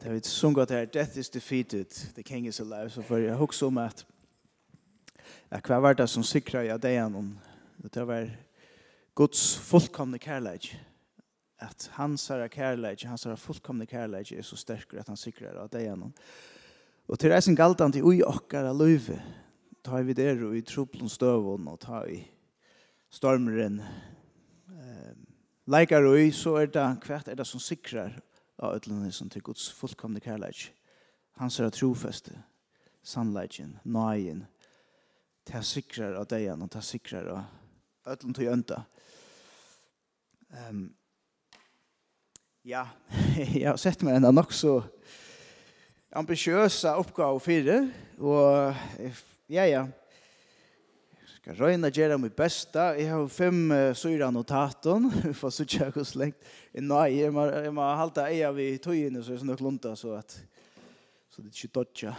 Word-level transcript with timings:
det 0.00 0.08
har 0.08 0.14
vi 0.14 0.20
sungat 0.24 0.70
her, 0.70 0.86
death 0.86 1.18
is 1.18 1.28
defeated, 1.28 1.90
the 2.14 2.22
king 2.22 2.46
is 2.46 2.60
alive, 2.60 2.90
så 2.90 3.02
for 3.02 3.20
jeg 3.20 3.36
husker 3.36 3.66
om 3.66 3.78
at 3.78 4.06
at 5.50 5.66
hva 5.66 5.80
var 5.82 5.96
det 5.98 6.06
som 6.10 6.24
sikra 6.26 6.62
jeg 6.64 6.80
det 6.82 6.94
gjennom, 6.94 7.34
det 7.92 8.06
var 8.06 8.30
Guds 9.14 9.58
fullkomne 9.66 10.18
kærleik, 10.18 10.70
at 11.60 11.90
hans 11.98 12.28
herre 12.30 12.48
kærleik, 12.48 13.02
hans 13.04 13.26
herre 13.26 13.36
fullkomne 13.36 13.86
kærleik 13.86 14.32
er 14.32 14.46
så 14.46 14.56
sterk 14.56 14.94
at 14.96 15.10
han 15.10 15.18
sikrer 15.18 15.58
av 15.60 15.68
det 15.72 15.84
gjennom. 15.84 16.14
Og 17.10 17.18
til 17.18 17.32
reisen 17.34 17.58
galtan 17.58 17.92
til 17.92 18.06
ui 18.06 18.22
okkar 18.24 18.70
av 18.70 18.78
løyve, 18.78 19.18
ta 19.84 20.00
vi 20.06 20.16
der 20.16 20.40
og 20.46 20.56
i 20.56 20.64
troplun 20.64 21.10
støvun 21.10 21.68
og 21.68 21.80
ta 21.82 22.04
i 22.08 22.22
stormeren, 23.12 23.80
um, 24.70 25.22
leikar 25.66 26.06
ui, 26.06 26.30
så 26.32 26.54
er 26.62 26.70
det 26.72 26.86
hvert 27.04 27.28
er 27.28 27.36
det 27.36 27.48
som 27.48 27.60
sikrer 27.60 28.14
av 28.60 28.76
ödlene 28.76 29.12
som 29.12 29.30
til 29.32 29.42
Guds 29.42 29.70
fullkomne 29.72 30.20
kærleik. 30.20 30.68
Han 31.40 31.50
ser 31.50 31.72
trofeste, 31.72 32.36
sannleikin, 33.02 33.78
nøyen, 33.84 34.44
ta 35.48 35.62
sikrar 35.64 36.18
av 36.20 36.28
deian 36.30 36.62
og 36.64 36.70
ta 36.72 36.82
sikrar 36.84 37.30
av 37.34 38.12
ödlen 38.12 38.36
til 38.36 38.52
ønda. 38.52 38.82
Um, 40.50 40.88
ja, 42.66 42.84
jeg 43.38 43.64
har 43.68 43.78
sett 43.80 44.02
meg 44.04 44.18
enda 44.18 44.32
nok 44.34 44.52
så 44.52 44.80
ambitiøsa 46.10 46.96
oppgave 46.98 47.40
fire, 47.40 47.76
og 48.18 48.74
ja, 49.48 49.64
ja, 49.70 49.84
skal 51.50 51.66
røyna 51.66 51.88
gjøre 51.90 52.18
mitt 52.20 52.36
beste. 52.38 52.78
Jeg 52.94 53.08
har 53.10 53.24
fem 53.26 53.72
uh, 53.74 53.90
syre 53.96 54.28
notaten, 54.30 55.08
for 55.38 55.50
så 55.50 55.64
tjekk 55.66 55.96
hos 55.98 56.12
lengt. 56.14 56.38
Nei, 56.78 57.16
jeg 57.18 57.32
må, 57.34 57.48
jeg 57.50 57.72
må 57.74 57.86
halte 57.98 58.22
eia 58.28 58.52
vi 58.54 58.76
tøyene, 58.78 59.22
så 59.22 59.34
er 59.34 59.42
nok 59.48 59.62
lunta, 59.64 59.96
så 59.98 60.14
at 60.20 60.36
så 61.30 61.42
det 61.42 61.50
ikke 61.50 61.72
dodja. 61.80 62.14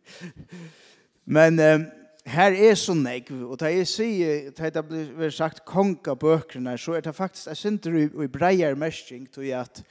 Men 1.36 1.60
um, 1.60 1.86
her 2.24 2.56
er 2.56 2.74
så 2.80 2.96
nek, 2.96 3.28
og 3.36 3.58
da 3.60 3.68
jeg 3.74 3.90
sier, 3.90 4.48
da 4.56 4.70
det 4.72 4.86
blir 4.88 5.34
sagt 5.34 5.66
konga 5.68 6.16
bøkene, 6.16 6.78
så 6.80 6.96
er 6.96 7.04
det 7.04 7.16
faktisk, 7.16 7.50
jeg 7.50 7.60
synes 7.60 7.84
det 7.84 8.06
i 8.08 8.32
breier 8.32 8.78
mestring, 8.80 9.28
tog 9.28 9.44
jeg 9.44 9.60
at 9.60 9.82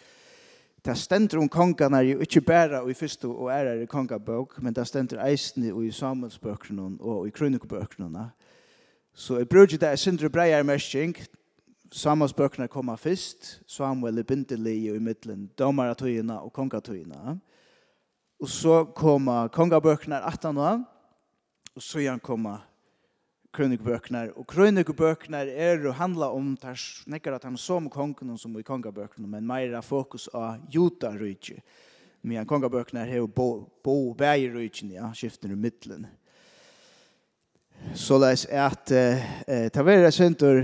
det 0.86 0.98
stender 0.98 1.40
om 1.42 1.50
kongene 1.50 1.98
er 1.98 2.12
jo 2.12 2.20
ikke 2.22 2.42
bare 2.46 2.84
i 2.90 2.94
første 2.94 3.28
og 3.28 3.50
ære 3.50 3.82
i 3.82 3.86
kongabøk, 3.90 4.60
men 4.62 4.74
det 4.74 4.88
stender 4.88 5.24
eisene 5.26 5.72
i 5.86 5.92
Samuelsbøkene 5.92 6.98
og 7.00 7.28
i 7.28 7.32
krønnekbøkene. 7.34 8.30
Så 9.14 9.38
jeg 9.38 9.50
bruker 9.50 9.78
det 9.78 9.90
er 9.90 9.96
sindre 9.96 10.30
breier 10.30 10.64
mersking. 10.64 11.16
Samuelsbøkene 11.92 12.68
kommer 12.68 12.96
først, 12.96 13.62
Samuel 13.68 14.20
er 14.20 14.24
bindelig 14.24 14.76
i 14.86 15.00
middelen, 15.00 15.50
domaratøyene 15.58 16.40
og 16.40 16.54
kongatøyene. 16.54 17.40
Og 18.42 18.50
så 18.50 18.84
kommer 18.84 19.48
kongabøkene 19.48 20.22
18 20.22 20.58
år, 20.58 20.82
og 21.76 21.82
så 21.82 22.00
igjen 22.00 22.20
kommer 22.20 22.66
krønikebøkene. 23.56 24.28
Og 24.36 24.48
krønikebøkene 24.52 25.46
er 25.52 25.88
å 25.88 25.96
handle 25.96 26.30
om 26.36 26.54
tar 26.60 26.78
snekker 26.80 27.36
at 27.36 27.48
han 27.48 27.58
som 27.60 27.90
kongen 27.92 28.36
som 28.40 28.56
i 28.60 28.66
kongabøkene, 28.66 29.28
men 29.28 29.48
mer 29.48 29.76
fokus 29.86 30.28
av 30.34 30.60
jota 30.72 31.14
rydtje. 31.16 31.62
Men 32.26 32.48
kongabøkene 32.50 33.06
er 33.06 33.20
jo 33.22 33.30
bo, 33.30 33.50
bo 33.86 34.14
vei 34.18 34.48
rydtjen, 34.50 34.96
ja, 34.98 35.12
skiften 35.14 35.54
i 35.54 35.60
middelen. 35.60 36.08
Så 37.94 38.18
det 38.22 38.32
er 38.50 38.66
at 38.66 38.92
eh, 38.96 39.70
tavere 39.74 40.12
synder 40.12 40.64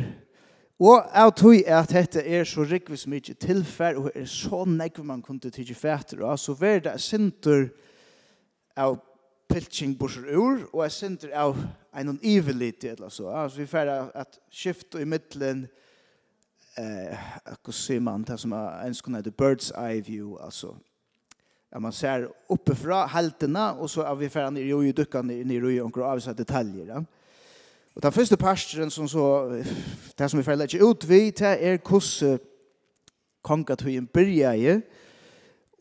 Og 0.82 1.04
jeg 1.14 1.34
tror 1.38 1.58
at 1.78 1.92
dette 1.94 2.22
er 2.26 2.48
så 2.50 2.64
rikvis 2.66 3.04
mye 3.06 3.36
tilfær, 3.38 4.00
og 4.02 4.16
er 4.18 4.26
så 4.26 4.64
nekve 4.66 5.04
man 5.06 5.22
kunne 5.22 5.52
tidsi 5.54 5.76
fætter, 5.78 6.24
og 6.26 6.40
så 6.40 6.56
være 6.58 6.80
det 6.88 6.96
sinter 7.02 7.68
av 8.74 8.98
piltsing 9.52 9.94
bursur 10.00 10.26
ur, 10.26 10.64
og 10.74 10.82
er 10.86 10.90
sinter 10.90 11.36
av 11.38 11.60
en 11.94 12.20
ivelit 12.22 12.84
eller 12.84 13.10
så. 13.10 13.30
Alltså 13.30 13.60
vi 13.60 13.68
färra 13.68 14.02
att 14.02 14.40
skifta 14.52 15.02
i 15.02 15.06
mitten 15.06 15.68
eh 16.78 17.18
hur 17.66 17.72
ser 17.72 18.00
man 18.00 18.24
det 18.24 18.38
som 18.38 18.54
en 18.54 18.96
sån 18.96 19.24
the 19.24 19.32
birds 19.32 19.72
eye 19.72 20.02
view 20.02 20.44
alltså. 20.44 20.78
Ja, 21.72 21.80
man 21.80 21.92
ser 21.92 22.30
uppifrån 22.50 23.10
halterna 23.10 23.74
och 23.74 23.92
så 23.92 24.02
är 24.02 24.16
vi 24.16 24.30
färdar 24.30 24.52
ner 24.52 24.62
i 24.62 24.74
och 24.74 25.26
ner 25.26 25.46
ner 25.46 25.70
i 25.70 25.80
och 25.80 25.98
avsa 25.98 26.34
detaljer. 26.34 26.86
Ja. 26.86 27.04
Och 27.94 28.02
den 28.02 28.12
första 28.12 28.38
pastoren 28.38 28.92
som 28.92 29.10
så 29.10 29.50
det 30.16 30.30
som 30.30 30.40
vi 30.40 30.44
färra 30.44 30.56
lägger 30.56 30.92
ut 30.92 31.04
vi 31.04 31.32
det 31.32 31.46
är 31.46 31.80
hur 31.90 32.40
kongatøyen 33.42 34.08
ju 34.56 34.82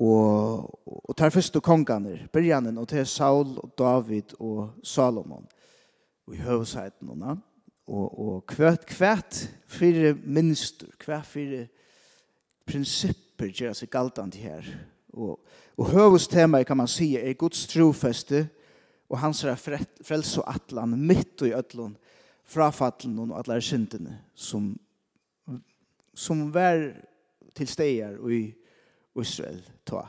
og 0.01 0.81
og 0.87 1.17
tar 1.17 1.31
fyrstu 1.31 1.61
kongarnir, 1.61 2.27
byrjanin 2.33 2.79
og 2.79 2.89
til 2.89 3.07
Saul 3.07 3.59
og 3.59 3.73
David 3.79 4.35
og 4.41 4.71
Salomon 4.83 5.47
i 6.33 6.41
høvesheiten 6.41 7.09
og 7.09 7.19
navn. 7.19 7.43
Og, 7.91 8.19
og 8.19 8.47
kvært 8.47 8.87
kvært 8.87 9.41
fire 9.67 10.15
minster, 10.15 10.87
kvært 10.99 11.27
fire 11.27 11.65
prinsipper 12.69 13.51
gjør 13.51 13.75
seg 13.75 13.91
galtant 13.91 14.37
her. 14.39 14.67
Og, 15.11 15.41
og 15.75 15.91
høvestemaet 15.91 16.69
kan 16.69 16.79
man 16.79 16.91
si 16.91 17.17
er 17.19 17.35
Guds 17.39 17.67
trofeste 17.71 18.45
og 19.11 19.19
hans 19.19 19.43
frelse 19.43 20.43
og 20.43 20.55
atlan 20.55 20.95
mitt 20.95 21.43
og 21.43 21.51
i 21.51 21.57
ødlån 21.59 21.97
frafallen 22.51 23.19
og 23.31 23.39
alle 23.39 23.61
syndene 23.63 24.21
som, 24.35 24.73
som 26.15 26.49
vær 26.55 26.93
til 27.55 27.69
steder 27.69 28.19
i 28.31 28.43
Israel 29.21 29.63
ta. 29.87 30.07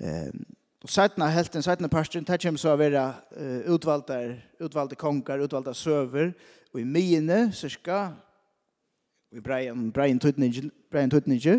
ehm 0.00 0.55
Og 0.86 0.90
sætna 0.90 1.26
helten, 1.26 1.62
sætna 1.62 1.88
parstren, 1.88 2.24
det 2.24 2.36
kommer 2.42 2.60
så 2.62 2.70
å 2.70 2.78
være 2.78 3.00
uh, 3.34 3.72
utvalgte, 3.74 4.36
utvalgte 4.62 4.94
konger, 4.94 5.40
utvalgte 5.42 5.72
søver, 5.74 6.28
og 6.70 6.78
i 6.78 6.84
mine, 6.86 7.38
cirka, 7.50 8.12
ska 9.32 9.38
i 9.38 9.40
Brian, 9.42 9.88
Brian 9.90 10.20
tøytninje, 10.22 10.68
Brian 10.90 11.10
tøytninje, 11.10 11.56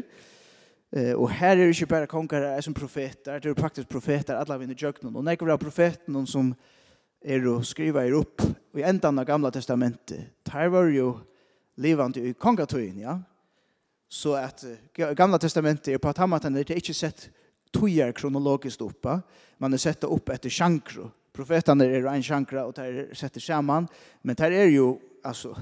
uh, 0.95 1.11
og 1.17 1.27
her 1.41 1.57
er 1.57 1.65
det 1.65 1.73
ikke 1.75 1.89
bare 1.91 2.07
konger, 2.07 2.39
det 2.39 2.51
er 2.53 2.63
som 2.63 2.73
profeter, 2.77 3.41
det 3.43 3.51
er 3.51 3.59
faktisk 3.59 3.89
profeter, 3.91 4.37
alle 4.39 4.59
vinner 4.61 4.79
djøknen, 4.79 5.11
og 5.11 5.25
nekker 5.27 5.51
av 5.51 5.59
profeten 5.59 6.21
som 6.23 6.53
er 7.19 7.49
å 7.51 7.57
skrive 7.67 8.05
er 8.07 8.15
opp, 8.15 8.45
og 8.47 8.79
i 8.79 8.85
endan 8.87 9.19
av 9.19 9.27
gamla 9.27 9.51
testamentet, 9.51 10.37
der 10.47 10.71
var 10.71 10.87
jo 10.87 11.17
livande 11.75 12.23
i 12.23 12.31
kongatøyen, 12.31 13.03
ja, 13.03 13.17
så 14.07 14.37
at 14.39 14.63
uh, 14.63 15.11
gamla 15.19 15.35
testamentet 15.35 15.91
er 15.97 15.99
på 15.99 16.15
at 16.15 16.23
han 16.23 16.55
er 16.55 16.77
ikke 16.79 16.95
sett 16.95 17.27
tøyer 17.77 18.11
kronologiskt 18.11 18.81
uppa. 18.81 19.21
Man 19.59 19.73
er 19.73 19.77
sett 19.77 20.03
opp 20.03 20.29
etter 20.29 20.49
profeterna 21.37 21.85
är 21.85 21.89
er 21.89 22.07
en 22.07 22.23
chankra 22.23 22.65
och 22.65 22.73
där 22.73 23.13
sätter 23.13 23.39
samman, 23.39 23.87
Men 24.21 24.35
där 24.35 24.51
är 24.51 24.65
ju 24.65 24.95
alltså 25.23 25.49
altså, 25.49 25.61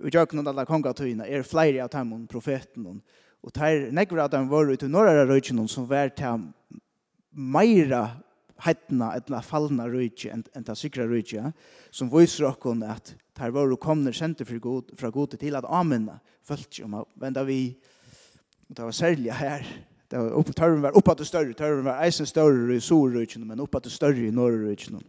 jag 0.00 0.14
jøkken 0.14 0.46
alla 0.46 0.64
konga 0.64 0.82
kongatøyene 0.82 1.26
är 1.26 1.42
flere 1.42 1.84
av 1.84 1.90
dem 1.90 2.26
profeten. 2.26 3.02
och 3.42 3.52
där 3.52 3.92
nekker 3.92 4.28
dem 4.28 4.48
var 4.48 4.72
ut 4.72 4.82
i 4.82 4.88
norra 4.88 5.26
røyken 5.26 5.68
som 5.68 5.86
var 5.86 6.08
till 6.08 6.52
mera 7.30 8.10
hettna 8.56 9.16
etna 9.16 9.42
fallna 9.42 9.88
røyke 9.88 10.30
än 10.30 10.44
än 10.54 10.64
ta 10.64 10.74
sikra 10.74 11.06
røyke, 11.06 11.52
som 11.90 12.10
viser 12.10 12.52
kon 12.52 12.82
att 12.82 13.14
där 13.34 13.50
var 13.50 13.72
og 13.72 13.80
kommer 13.80 14.12
sent 14.12 14.38
för 14.38 14.58
god, 14.58 14.90
från 14.96 15.10
god 15.10 15.38
till 15.38 15.56
att 15.56 15.64
amenna 15.64 16.20
följt 16.42 16.80
om 16.84 16.94
att 16.94 17.08
vända 17.14 17.44
vi, 17.44 17.76
og 18.68 18.76
det 18.76 18.82
var 18.82 18.92
särskilt 18.92 19.32
här 19.32 19.66
det 20.10 20.18
var 20.18 20.30
upp 20.30 20.56
törren 20.56 20.80
var 20.80 20.96
uppåt 20.96 21.26
större 21.26 21.54
törren 21.54 21.84
var 21.84 22.06
isen 22.06 22.26
större 22.26 22.74
i 22.74 22.80
Sorröken 22.80 23.46
men 23.46 23.60
uppåt 23.60 23.92
större 23.92 24.18
i 24.18 24.30
Norröken. 24.30 25.02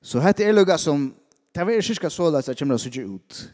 Så 0.00 0.18
här 0.18 0.40
är 0.40 0.52
lugga 0.52 0.78
som 0.78 1.14
det 1.52 1.64
var 1.64 1.80
cirka 1.80 2.10
så 2.10 2.30
där 2.30 2.42
så 2.42 2.54
kommer 2.54 2.74
att 2.74 2.80
så 2.80 3.00
ut. 3.00 3.50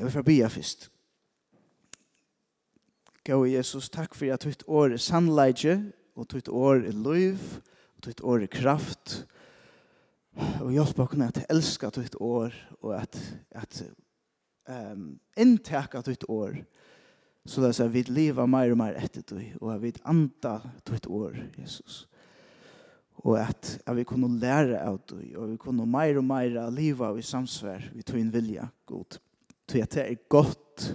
Jag 0.00 0.12
får 0.12 0.22
be 0.22 0.48
först. 0.48 0.90
Gå 3.26 3.46
Jesus, 3.46 3.90
tack 3.90 4.14
för 4.14 4.32
att 4.32 4.40
ditt 4.40 4.68
år 4.68 4.92
är 4.92 4.96
sannleidje, 4.96 5.90
och 6.14 6.26
ditt 6.26 6.48
år 6.48 6.86
är 6.86 6.92
liv, 6.92 7.60
och 7.96 8.06
ditt 8.06 8.20
år 8.20 8.42
är 8.42 8.46
kraft. 8.46 9.26
Och 10.60 10.72
hjälp 10.72 10.98
oss 10.98 11.20
att 11.20 11.50
älska 11.50 11.90
ditt 11.90 12.14
år 12.14 12.70
och 12.80 12.96
att, 12.96 13.34
att 13.54 13.82
um, 14.68 15.18
intäka 15.36 16.02
ditt 16.02 16.24
år. 16.24 16.50
Och 16.50 16.95
Så 17.46 17.62
det 17.62 17.76
er 17.78 17.90
vi 17.94 18.02
lever 18.08 18.48
mer 18.50 18.72
og 18.74 18.78
mer 18.80 18.96
etter 18.98 19.22
du, 19.22 19.38
og 19.60 19.74
at 19.76 19.82
vi 19.82 19.92
anta 20.04 20.58
ditt 20.88 21.06
år, 21.06 21.36
Jesus. 21.60 22.06
Og 23.22 23.38
at, 23.38 23.78
at 23.86 23.96
vi 23.96 24.04
kunne 24.06 24.28
lære 24.40 24.80
av 24.82 24.98
du, 25.08 25.18
og 25.38 25.52
vi 25.52 25.56
kunne 25.60 25.86
mer 25.86 26.18
og 26.18 26.26
mer 26.26 26.58
leva 26.74 27.12
i 27.16 27.22
samsvær, 27.22 27.90
vi 27.94 28.02
tog 28.06 28.18
inn 28.20 28.32
vilja, 28.34 28.66
god. 28.86 29.18
Så 29.66 29.82
at 29.82 29.94
det 29.94 30.04
er 30.04 30.26
godt, 30.30 30.88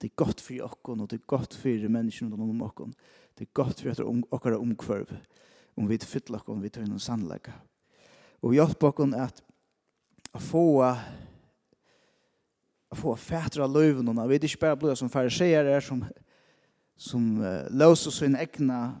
det 0.00 0.10
er 0.10 0.16
godt 0.16 0.44
for 0.44 0.68
oss, 0.68 0.78
og 0.84 1.08
det 1.10 1.18
er 1.18 1.26
godt 1.26 1.56
for 1.56 1.88
menneskene 1.96 2.36
rundt 2.36 2.52
om 2.52 2.62
oss. 2.68 2.96
Det 3.34 3.48
er 3.48 3.56
godt 3.56 3.80
for 3.82 3.90
at 3.90 4.04
okkara 4.04 4.60
omkvarv, 4.60 5.16
om 5.76 5.88
vi 5.88 5.98
fyller 5.98 6.44
om 6.46 6.62
vi 6.62 6.70
tog 6.70 6.84
inn 6.84 6.94
en 6.94 7.02
sannlegg. 7.02 7.48
Og 8.44 8.54
hjelp 8.54 8.84
oss 8.84 9.16
at, 9.16 9.42
at 10.34 10.42
få 10.52 10.84
få 12.98 13.16
fætter 13.16 13.64
av 13.64 13.72
løven, 13.72 14.08
og 14.08 14.28
vi 14.28 14.36
er 14.36 14.46
ikke 14.46 14.62
bare 14.66 14.76
blod 14.76 14.96
som 14.96 15.10
fariseer 15.10 15.66
er, 15.70 15.80
som, 15.80 16.04
som 16.96 17.40
uh, 17.40 17.64
løser 17.70 18.14
sin 18.14 18.36
egna 18.36 18.94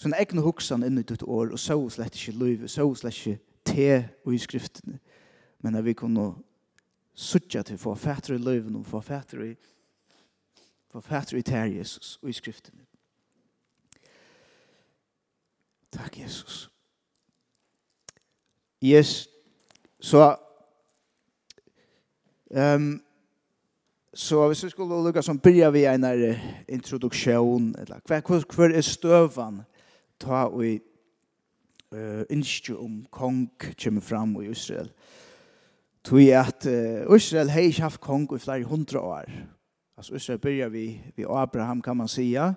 sin 0.00 0.14
egna 0.16 0.40
hoksan 0.40 0.84
inn 0.86 0.98
i 0.98 1.04
ditt 1.04 1.22
år, 1.22 1.50
og 1.52 1.60
så 1.60 1.76
slett 1.92 2.16
ikke 2.16 2.38
løyve, 2.40 2.68
så 2.72 2.86
slett 2.96 3.18
ikke 3.18 3.40
te 3.68 3.88
og 4.24 4.32
i 4.32 4.38
skriftene, 4.40 4.96
men 5.60 5.76
at 5.76 5.84
vi 5.84 5.92
kunne 5.92 6.30
suttja 7.12 7.62
til 7.62 7.78
få 7.78 7.94
fætter 7.94 8.34
i 8.34 8.40
løyven, 8.40 8.78
og 8.80 8.86
få 8.88 9.02
fætter 9.04 9.44
i 9.44 9.54
få 10.90 11.00
fætter 11.00 11.36
i 11.36 11.42
ter 11.42 11.68
Jesus 11.70 12.18
og 12.22 12.30
i 12.30 12.32
skriftene. 12.32 12.86
Takk, 15.92 16.18
Jesus. 16.18 16.70
Yes, 18.82 19.28
så 20.00 20.36
Um, 22.50 23.02
så 24.14 24.46
hvis 24.46 24.64
vi 24.64 24.70
skulle 24.70 25.02
lukka 25.04 25.22
som 25.22 25.38
byrja 25.38 25.70
vi 25.70 25.84
en 25.84 26.04
introduktion, 26.68 27.74
eller 27.78 28.00
hva, 28.08 28.20
hva, 28.42 28.66
er 28.74 28.80
støvan 28.82 29.62
ta 30.18 30.48
og 30.48 30.64
i 30.66 30.80
uh, 31.94 32.24
innskju 32.30 32.76
om 32.76 33.04
kong 33.10 33.46
kommer 33.82 34.00
fram 34.00 34.34
i 34.42 34.50
Israel. 34.50 34.90
Tui 36.04 36.30
at 36.34 36.66
uh, 36.66 37.16
Israel 37.16 37.50
hei 37.50 37.68
ikke 37.70 37.86
haft 37.86 38.00
kong 38.00 38.26
i 38.34 38.38
flere 38.38 38.64
hundra 38.64 39.00
år. 39.00 39.30
Altså 39.96 40.14
Israel 40.14 40.38
byrja 40.38 40.68
vi, 40.68 41.00
vi 41.16 41.24
Abraham 41.28 41.82
kan 41.82 41.96
man 41.96 42.08
sia. 42.08 42.54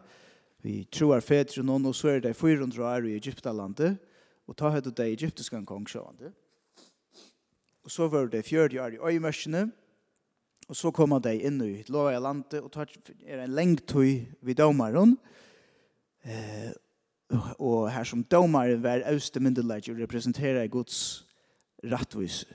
vi 0.64 0.86
troar 0.92 1.20
fedre 1.20 1.64
noen, 1.64 1.86
og 1.86 1.96
så 1.96 2.08
er 2.08 2.22
det 2.24 2.38
400 2.40 2.84
år 2.88 3.08
i 3.10 3.18
Egyptalandet, 3.18 3.98
og 4.48 4.56
ta 4.56 4.70
høyde 4.72 4.94
det 4.96 5.10
egyptiske 5.12 5.60
kong 5.68 5.90
sjående. 5.90 6.32
Og 7.84 7.92
så 7.92 8.08
var 8.08 8.30
det 8.32 8.46
40 8.46 8.80
år 8.80 8.96
i 8.96 9.02
øyemørsene, 9.12 9.66
Og 10.70 10.76
så 10.76 10.92
kommer 10.96 11.20
de 11.20 11.34
inn 11.44 11.60
i 11.62 11.82
et 11.82 11.90
lov 11.92 12.12
landet, 12.24 12.62
og 12.64 12.72
tar 12.72 12.88
er 13.28 13.44
en 13.44 13.56
lengtøy 13.56 14.24
ved 14.42 14.56
domaren. 14.56 15.18
Eh, 16.24 16.72
og 17.60 17.92
her 17.92 18.04
som 18.04 18.24
domaren 18.24 18.84
var 18.84 19.04
øste 19.12 19.40
myndelag 19.40 19.90
og 19.90 20.00
representerer 20.00 20.68
Guds 20.68 21.26
rattvis 21.84 22.46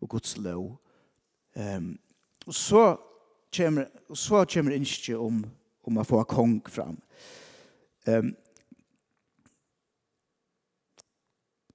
og 0.00 0.08
Guds 0.08 0.36
lov. 0.36 0.80
Um, 1.54 1.98
og 2.46 2.54
så 2.54 2.96
kommer, 3.56 3.84
og 4.08 4.16
så 4.16 4.44
kommer 4.44 4.74
innskje 4.74 5.18
om, 5.18 5.44
om 5.84 5.98
å 5.98 6.06
få 6.06 6.22
kong 6.30 6.60
fram. 6.70 6.96
Um, 8.08 8.32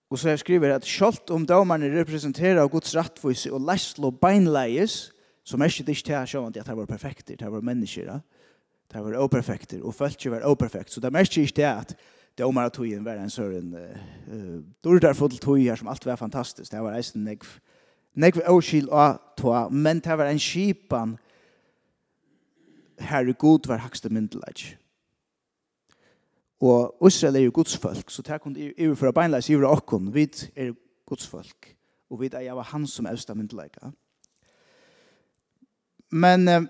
og 0.10 0.20
så 0.20 0.32
jeg 0.32 0.40
skriver 0.40 0.76
at 0.76 0.88
selv 0.88 1.32
om 1.34 1.46
domaren 1.48 1.86
representerer 1.96 2.68
Guds 2.72 2.96
rattvis 2.96 3.46
og 3.52 3.62
leslo 3.68 4.12
beinleies, 4.12 5.12
Så 5.46 5.58
mest 5.62 5.78
det 5.78 5.94
ikke 5.94 6.08
til 6.10 6.28
sjåan 6.28 6.54
at 6.58 6.66
det 6.66 6.78
var 6.78 6.88
perfekt, 6.90 7.28
det 7.28 7.52
var 7.52 7.62
mennesker, 7.62 8.20
det 8.92 9.02
var 9.04 9.18
operfekter, 9.22 9.84
og 9.84 9.94
følt 9.94 10.26
var 10.32 10.46
operfekt. 10.50 10.92
Så 10.92 11.02
det 11.02 11.14
mest 11.14 11.38
ikke 11.38 11.62
det 11.62 11.70
at 11.70 11.96
det 12.38 12.46
omar 12.46 12.70
tøyen 12.70 13.06
var 13.06 13.20
en 13.22 13.30
søren 13.30 13.76
uh, 13.76 14.64
dårdar 14.84 15.14
fotl 15.14 15.38
tøy 15.38 15.62
her 15.64 15.76
som 15.76 15.88
alt 15.88 16.06
var 16.06 16.16
fantastisk. 16.16 16.72
Det 16.72 16.82
var 16.82 16.98
eisen 16.98 17.24
negv, 17.24 17.46
negv 18.16 18.42
åskil 18.50 18.90
og 18.90 19.22
tøy, 19.38 19.70
men 19.72 20.02
det 20.04 20.18
var 20.18 20.32
en 20.32 20.42
skipan 20.42 21.16
herre 23.00 23.34
god 23.34 23.68
var 23.68 23.84
hakste 23.84 24.10
myndelag. 24.10 24.66
Og 26.60 27.08
Israel 27.08 27.36
er 27.36 27.46
jo 27.46 27.52
Guds 27.54 27.78
folk, 27.78 28.10
så 28.10 28.22
det 28.22 28.42
kunne 28.42 28.72
jeg 28.78 28.98
fra 28.98 29.12
beinleis, 29.12 29.50
jeg 29.50 29.62
var 29.62 29.76
okkon, 29.76 30.14
vid 30.14 30.48
er 30.56 30.74
Guds 31.06 31.28
folk, 31.28 31.76
og 32.10 32.22
vi 32.22 32.30
er 32.34 32.54
var 32.54 32.64
han 32.72 32.88
som 32.88 33.08
øvsta 33.08 33.34
myndelag. 33.34 33.70
Ja? 33.84 33.92
Men 36.16 36.48
eh, 36.48 36.64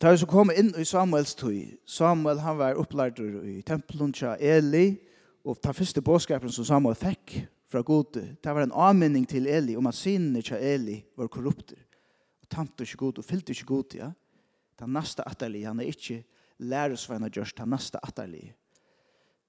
da 0.00 0.10
vi 0.10 0.18
så 0.18 0.26
kom 0.30 0.48
inn 0.54 0.70
i 0.80 0.86
Samuels 0.88 1.34
tøy, 1.36 1.74
Samuel 1.84 2.40
han 2.40 2.56
var 2.56 2.78
opplært 2.80 3.20
i 3.20 3.58
tempelen 3.66 4.14
til 4.16 4.40
Eli, 4.40 4.94
og 5.44 5.58
ta 5.60 5.74
første 5.76 6.00
båtskapen 6.04 6.52
som 6.52 6.64
Samuel 6.64 6.96
fikk 6.96 7.34
fra 7.68 7.82
Gode, 7.84 8.22
det 8.40 8.54
var 8.54 8.64
en 8.64 8.72
anmenning 8.72 9.26
til 9.28 9.50
Eli 9.52 9.76
om 9.76 9.90
at 9.90 9.98
sinne 9.98 10.40
til 10.44 10.64
Eli 10.64 10.96
var 11.18 11.28
korrupter. 11.28 11.76
Og 12.40 12.48
tante 12.48 12.86
ikke 12.86 13.02
god, 13.02 13.20
og 13.20 13.28
fyllte 13.28 13.52
ikke 13.52 13.68
god, 13.68 13.96
ja. 14.00 14.10
Den 14.80 14.94
neste 14.96 15.26
atterlig, 15.28 15.66
han 15.66 15.80
er 15.82 15.92
ikke 15.92 16.22
læresvein 16.58 17.26
av 17.26 17.34
Gjørst, 17.34 17.58
den 17.58 17.74
neste 17.74 18.00
atterlig. 18.00 18.52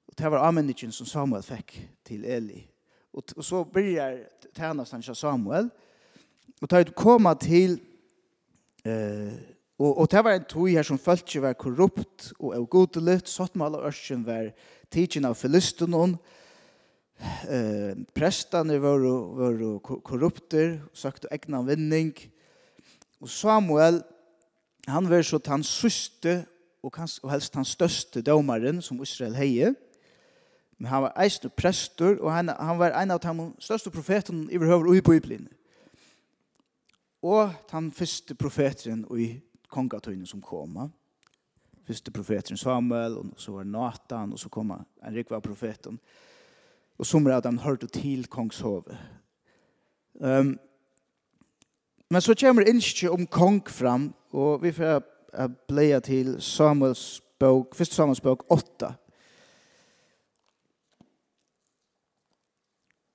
Og 0.10 0.18
det 0.18 0.32
var 0.34 0.44
anmenningen 0.44 0.92
som 0.92 1.08
Samuel 1.08 1.46
fikk 1.46 1.78
til 2.04 2.26
Eli. 2.26 2.66
Og, 3.14 3.24
og 3.38 3.46
så 3.46 3.64
begynner 3.64 4.26
tjenesten 4.58 5.06
til 5.06 5.16
Samuel, 5.16 5.70
og 6.60 6.68
da 6.68 6.82
vi 6.82 6.92
kom 6.98 7.30
til 7.40 7.80
Eh, 8.86 9.34
og, 9.80 9.98
og 9.98 10.12
det 10.12 10.24
var 10.24 10.36
en 10.36 10.50
tog 10.50 10.70
her 10.72 10.84
som 10.84 11.00
følt 11.00 11.36
var 11.42 11.56
korrupt 11.60 12.34
og 12.40 12.54
av 12.56 12.68
god 12.72 13.00
lytt, 13.04 13.32
sånn 13.32 13.52
med 13.56 13.70
alle 13.70 13.88
ørsen 13.88 14.26
var 14.28 14.52
tidsen 14.92 15.28
av 15.28 15.38
forlysten 15.40 15.92
noen. 15.94 16.18
Eh, 17.48 17.96
prestene 18.16 18.80
var, 18.80 19.04
var 19.40 19.60
korrupter, 19.84 20.80
søkte 20.94 21.32
egna 21.32 21.62
vinning. 21.68 22.14
Og 23.20 23.32
Samuel, 23.32 24.02
han 24.88 25.10
var 25.10 25.24
så 25.28 25.40
den 25.44 25.64
søste 25.64 26.42
og, 26.84 26.94
kanskje, 26.96 27.24
og 27.24 27.32
helst 27.34 27.56
den 27.56 27.68
største 27.68 28.24
domaren 28.24 28.82
som 28.82 29.02
Israel 29.04 29.36
heier. 29.36 29.76
Men 30.80 30.92
han 30.94 31.04
var 31.04 31.16
eisende 31.20 31.52
prester, 31.52 32.16
og 32.24 32.32
han, 32.32 32.50
han 32.56 32.80
var 32.80 32.96
en 32.96 33.12
av 33.12 33.20
de 33.20 33.50
største 33.60 33.92
profetene 33.92 34.48
i 34.48 34.60
behøver 34.60 34.88
og 34.88 34.96
i 34.96 35.04
Bibelen 35.04 35.50
og 37.22 37.52
den 37.72 37.92
første 37.92 38.36
profeteren 38.36 39.06
i 39.18 39.42
kongatøyene 39.70 40.28
som 40.28 40.42
kom. 40.42 40.78
Første 41.88 42.12
profeteren 42.12 42.58
Samuel, 42.58 43.18
og 43.18 43.26
så 43.38 43.52
var 43.52 43.64
Nathan, 43.64 44.34
og 44.34 44.40
så 44.40 44.50
kom 44.50 44.72
en 44.72 45.16
rikva 45.16 45.40
profeten. 45.40 46.00
Og 46.98 47.06
som 47.06 47.28
er 47.28 47.38
at 47.38 47.46
han 47.46 47.60
hørte 47.60 47.88
til 47.88 48.28
kongshovet. 48.28 48.98
Um, 50.14 50.60
men 52.10 52.22
så 52.22 52.36
kommer 52.36 52.68
innskje 52.68 53.10
om 53.10 53.28
kong 53.28 53.70
fram, 53.70 54.14
og 54.32 54.64
vi 54.64 54.72
får 54.72 55.04
bleia 55.68 56.00
til 56.00 56.42
Samuels 56.42 57.22
bok, 57.40 57.76
første 57.76 57.96
Samuels 57.96 58.22
bok 58.22 58.46
8. 58.50 58.94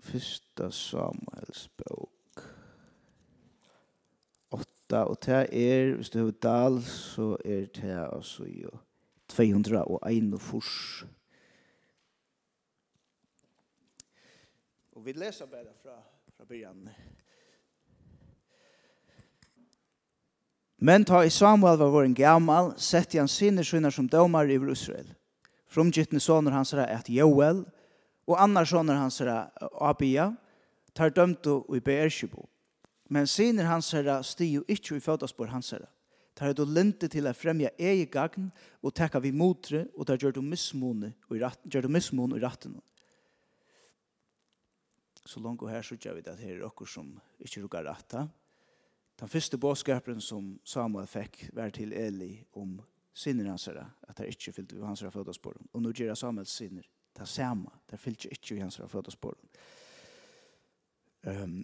Første 0.00 0.72
Samuels 0.72 1.68
bok 1.68 2.13
Da 4.90 5.04
og 5.08 5.18
det 5.24 5.48
er, 5.52 5.94
hvis 5.96 6.10
du 6.10 6.24
har 6.24 6.32
dal, 6.42 6.82
så 6.82 7.36
er 7.44 7.66
det 7.72 7.96
altså 8.12 8.44
jo 8.44 8.70
201 9.28 10.40
fors. 10.40 11.04
Og 14.92 15.06
vi 15.06 15.12
leser 15.12 15.46
bare 15.46 15.72
fra, 15.82 15.96
fra 16.36 16.44
byen. 16.44 16.88
Men 20.76 21.04
ta 21.04 21.24
i 21.24 21.30
Samuel 21.30 21.78
var 21.80 21.90
vår 21.90 22.04
en 22.04 22.14
gammal, 22.14 22.74
sett 22.76 23.14
i 23.14 23.18
hans 23.18 23.32
sinne 23.40 23.64
skinner 23.64 23.90
som 23.90 24.08
domar 24.08 24.50
i 24.50 24.58
Israel. 24.58 25.14
Fromgittne 25.66 26.20
soner 26.20 26.52
hans 26.52 26.72
er 26.72 26.84
et 26.86 27.08
Joel, 27.08 27.64
og 28.28 28.42
annars 28.42 28.68
soner 28.68 29.00
hans 29.00 29.20
er 29.20 29.48
Abia, 29.80 30.34
tar 30.94 31.10
dömt 31.10 31.46
i 31.74 31.80
Beershibo. 31.80 32.48
Men 33.12 33.26
sinner 33.28 33.68
hans 33.68 33.92
herra 33.92 34.22
stio 34.24 34.64
ikkje 34.68 34.96
i 34.96 35.04
fødaspår 35.04 35.52
hans 35.52 35.74
herra. 35.74 35.90
Tar 36.34 36.50
er 36.50 36.56
du 36.58 36.64
lente 36.66 37.06
til 37.10 37.28
å 37.30 37.34
fremja 37.36 37.70
egi 37.78 38.08
gagn 38.10 38.48
og 38.82 38.94
tekka 38.96 39.20
vi 39.22 39.30
motre 39.30 39.84
og 39.94 40.08
tar 40.08 40.18
gjør 40.18 40.38
du 40.38 40.42
mismåne 40.42 41.12
og 41.28 41.38
gjør 41.38 41.86
du 41.86 41.92
mismåne 41.92 42.40
i 42.40 42.42
ratten. 42.42 42.74
Så 45.24 45.40
langt 45.40 45.62
og 45.62 45.70
her 45.70 45.84
så 45.86 45.96
gjør 45.96 46.18
vi 46.18 46.24
det 46.26 46.34
her 46.40 46.56
er 46.56 46.66
okkur 46.66 46.90
som 46.90 47.12
ikkje 47.38 47.62
rukar 47.64 47.86
ratta. 47.86 48.26
Den 49.20 49.30
første 49.30 49.58
bådskaperen 49.58 50.20
som 50.20 50.56
Samuel 50.66 51.06
fikk 51.06 51.46
var 51.54 51.70
til 51.70 51.94
Eli 51.94 52.42
om 52.58 52.80
sinner 53.14 53.52
hans 53.52 53.68
herra, 53.70 53.86
at 54.08 54.18
det 54.18 54.32
ikke 54.34 54.52
fyllte 54.56 54.82
hans 54.82 55.04
herra 55.04 55.14
fødasporen. 55.14 55.68
Og 55.72 55.84
nå 55.84 55.92
gjør 55.94 56.16
Samuel 56.18 56.50
sinner, 56.50 56.88
det 57.14 57.28
samme, 57.30 57.70
det 57.90 58.00
fyllte 58.02 58.32
ikke 58.34 58.58
hans 58.58 58.80
herra 58.80 58.90
fødasporen. 58.90 59.54
Um, 61.22 61.62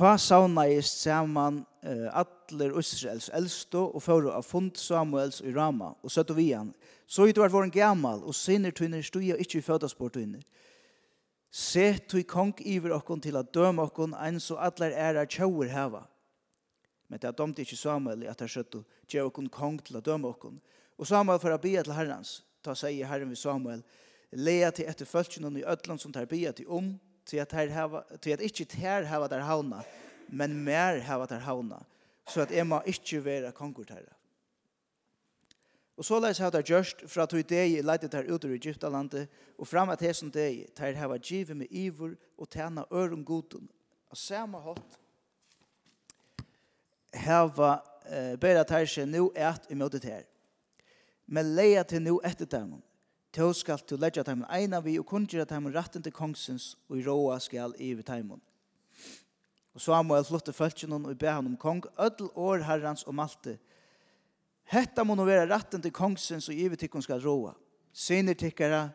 ta 0.00 0.14
saunaist 0.16 1.02
saman 1.02 1.58
uh, 1.84 2.08
atler 2.16 2.72
Israels 2.80 3.26
eldste 3.36 3.82
og 3.82 4.00
fører 4.00 4.32
av 4.32 4.46
fund 4.48 4.78
Samuels 4.80 5.42
i 5.44 5.52
Rama 5.52 5.90
og 6.00 6.12
søtte 6.14 6.32
vi 6.38 6.46
han. 6.54 6.70
Så 7.04 7.26
i 7.28 7.34
var 7.36 7.52
våren 7.52 7.72
gammal 7.74 8.22
og 8.24 8.32
sinner 8.34 8.72
tøyner 8.72 9.04
stod 9.04 9.26
jeg 9.26 9.36
ikke 9.44 9.58
i 9.58 9.66
fødasport 9.66 10.14
tøyner. 10.16 10.40
Se 11.52 11.98
tøy 12.08 12.22
kong 12.24 12.54
iver 12.64 12.94
okkon 12.96 13.20
til 13.20 13.36
at 13.36 13.52
døm 13.52 13.82
okkon 13.84 14.16
ein 14.16 14.40
så 14.40 14.56
atler 14.56 14.96
æra 14.96 15.26
tjauer 15.28 15.68
heva. 15.68 16.06
Men 17.10 17.20
det 17.20 17.28
er 17.28 17.36
domt 17.36 17.60
ikke 17.60 17.76
Samuel 17.76 18.24
at 18.30 18.40
han 18.40 18.48
søtte 18.48 18.80
tjau 19.04 19.26
okkon 19.28 19.52
kong 19.52 19.82
til 19.84 20.00
at 20.00 20.08
døm 20.08 20.24
okkon. 20.24 20.56
Og 20.96 21.12
Samuel 21.12 21.42
for 21.42 21.52
å 21.52 21.60
bia 21.60 21.84
til 21.84 21.98
herrens, 21.98 22.38
ta 22.64 22.72
seg 22.72 22.96
i 22.96 23.04
herren 23.04 23.28
vi 23.28 23.36
Samuel, 23.36 23.84
lea 24.32 24.72
til 24.72 24.88
etter 24.88 25.04
følgjene 25.04 25.60
i 25.60 25.68
ødland 25.68 26.00
som 26.00 26.12
tar 26.14 26.30
bia 26.30 26.56
til 26.56 26.72
om, 26.72 26.88
um, 26.88 27.09
till 27.30 27.40
att 27.40 27.52
här 27.52 27.68
hava 27.68 28.02
till 28.20 28.34
att 28.34 28.40
inte 28.40 28.76
här 28.76 29.02
hava 29.02 29.28
där 29.28 29.38
hauna 29.38 29.84
men 30.26 30.64
mer 30.64 31.00
hava 31.00 31.26
där 31.26 31.38
hauna 31.38 31.84
så 32.26 32.40
att 32.40 32.52
Emma 32.52 32.82
inte 32.84 33.20
vara 33.20 33.52
konkurt 33.52 33.90
här. 33.90 34.04
Og 36.00 36.04
så 36.04 36.16
leis 36.16 36.38
hava 36.40 36.62
gjørst 36.64 37.02
fra 37.12 37.26
tog 37.28 37.42
deg 37.44 37.82
leite 37.84 38.08
ter 38.08 38.24
ut 38.24 38.44
ur 38.44 38.54
Egyptalandet, 38.54 39.28
og 39.60 39.68
fram 39.68 39.90
at 39.92 40.00
hesen 40.00 40.30
deg 40.32 40.70
tar 40.74 40.96
hava 40.96 41.18
givet 41.20 41.56
med 41.56 41.68
ivor 41.70 42.14
og 42.38 42.48
tjena 42.48 42.86
øren 42.88 43.24
goden. 43.24 43.68
Og 44.08 44.16
samme 44.16 44.62
hatt 44.64 44.96
hava 47.14 47.82
eh, 48.08 48.36
bera 48.40 48.64
tar 48.64 48.88
seg 48.88 49.10
nu 49.12 49.28
et 49.36 49.68
i 49.68 49.74
det 49.74 50.04
her. 50.04 50.24
Men 51.26 51.54
leia 51.54 51.82
til 51.84 52.02
nu 52.02 52.18
etter 52.24 52.46
dem. 52.46 52.80
Tå 53.30 53.52
skal 53.54 53.78
til 53.86 54.00
leggja 54.02 54.24
teimen 54.26 54.48
eina 54.50 54.80
vi 54.82 54.96
og 54.98 55.06
kundgjera 55.06 55.46
teimen 55.46 55.70
ratten 55.74 56.02
til 56.02 56.14
kongsens 56.14 56.72
og 56.90 56.96
i 56.98 57.04
råa 57.06 57.36
skal 57.38 57.76
i 57.78 57.92
vi 57.94 58.02
taimon. 58.02 58.40
Og 59.70 59.82
Samuel 59.84 60.26
flotte 60.26 60.52
følgen 60.52 60.96
og 60.98 61.14
be 61.18 61.30
han 61.30 61.46
om 61.46 61.54
kong, 61.56 61.84
ødel 61.94 62.32
år 62.34 62.64
herrans 62.66 63.06
og 63.06 63.14
malte. 63.14 63.54
Hetta 64.66 65.04
må 65.06 65.14
nå 65.14 65.28
være 65.28 65.46
ratten 65.46 65.82
til 65.82 65.94
kongsens 65.94 66.50
og 66.50 66.58
ivi 66.58 66.76
tikkun 66.76 67.06
skal 67.06 67.22
råa. 67.22 67.54
Siner 67.94 68.34
tikkara, 68.34 68.88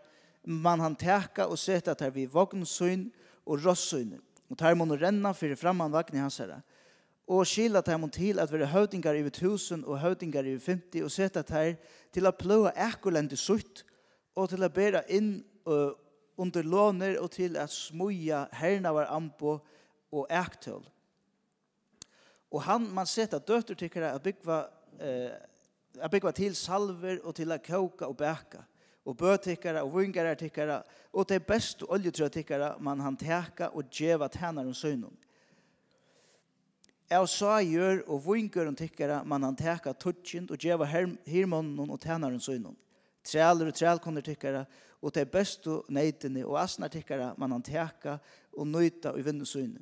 man 0.44 0.84
han 0.84 1.00
teka 1.00 1.48
og 1.48 1.60
seta 1.60 1.96
ter 1.96 2.12
vi 2.12 2.28
vognsyn 2.28 3.08
og 3.46 3.64
rossyn. 3.64 4.18
Og 4.52 4.60
ter 4.60 4.76
må 4.76 4.84
nå 4.84 5.00
renna 5.00 5.32
fyrir 5.32 5.56
framman 5.56 5.96
vagn 5.96 6.20
i 6.20 6.24
hans 6.26 6.42
herra. 6.44 6.60
Og 7.32 7.48
skila 7.48 7.80
ter 7.82 7.98
må 7.98 8.12
til 8.12 8.44
at 8.44 8.52
være 8.52 8.68
høvdingar 8.68 9.16
ivi 9.16 9.32
tusen 9.32 9.88
og 9.88 10.04
høvdingar 10.04 10.44
i 10.44 10.60
50 10.60 11.08
og 11.08 11.12
seta 11.12 11.42
ter 11.42 11.78
til 12.12 12.28
at 12.28 12.38
plåa 12.38 12.76
ekkolendi 12.92 13.40
sutt 13.40 13.86
og 13.88 13.95
og 14.36 14.50
til 14.52 14.66
å 14.66 14.72
bæra 14.72 15.04
inn 15.08 15.38
uh, 15.68 15.92
under 16.38 16.68
låner 16.68 17.18
og 17.22 17.32
til 17.32 17.56
å 17.58 17.66
smuja 17.72 18.46
herna 18.60 18.92
var 18.96 19.12
ambo 19.16 19.58
og 20.12 20.28
ektøl. 20.30 20.84
Og 22.52 22.64
han, 22.64 22.88
man 22.92 23.08
sett 23.08 23.34
at 23.36 23.48
døtter 23.48 23.78
tykker 23.80 24.10
at 24.10 24.24
byggva, 24.24 24.60
uh, 25.00 26.02
at 26.02 26.12
byggva 26.12 26.36
til 26.36 26.56
salver 26.56 27.22
og 27.24 27.36
til 27.36 27.56
å 27.56 27.62
koka 27.64 28.12
og 28.12 28.22
och 29.06 29.22
og 29.22 29.48
och 29.48 29.82
og 29.82 29.94
vungarartikkara 29.94 30.84
og 31.14 31.30
det 31.30 31.46
beste 31.46 31.86
oljetrøtikkara 31.86 32.78
man 32.80 33.00
han 33.00 33.18
teka 33.18 33.68
og 33.68 33.84
djeva 33.92 34.28
tænar 34.28 34.66
och 34.66 34.76
søgnon. 34.76 35.18
Jeg 37.10 37.30
sa 37.30 37.60
gjør 37.62 38.02
og 38.08 38.26
vungarartikkara 38.26 39.24
man 39.24 39.44
han 39.44 39.56
teka 39.56 39.94
tutsin 39.94 40.48
og 40.52 40.58
djeva 40.58 40.86
hirmånden 41.26 41.90
og 41.90 42.00
tænar 42.02 42.34
om 42.34 42.40
søgnon. 42.40 42.78
Træler 43.26 43.68
og 43.68 43.74
trælkunder 43.74 44.22
tykkara, 44.22 44.64
og 45.02 45.14
det 45.16 45.32
bestu 45.32 45.82
neitene 45.90 46.46
og 46.46 46.60
asnar 46.62 46.92
tykkara 46.94 47.34
man 47.38 47.52
han 47.52 47.64
teka 47.66 48.18
og 48.54 48.68
nøyta 48.68 49.12
og 49.12 49.26
vinnu 49.26 49.46
søgne. 49.46 49.82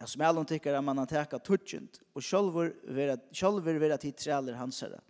Ja, 0.00 0.06
smælon 0.06 0.46
tykkara 0.48 0.80
man 0.80 0.98
han 0.98 1.08
teka 1.08 1.38
tutjent, 1.38 2.00
og 2.14 2.22
sjolver 2.22 2.72
vera, 2.88 3.16
sjálfur 3.32 3.78
vera 3.78 3.96
tid 3.96 4.12
træler 4.12 4.56
hansara. 4.56 5.00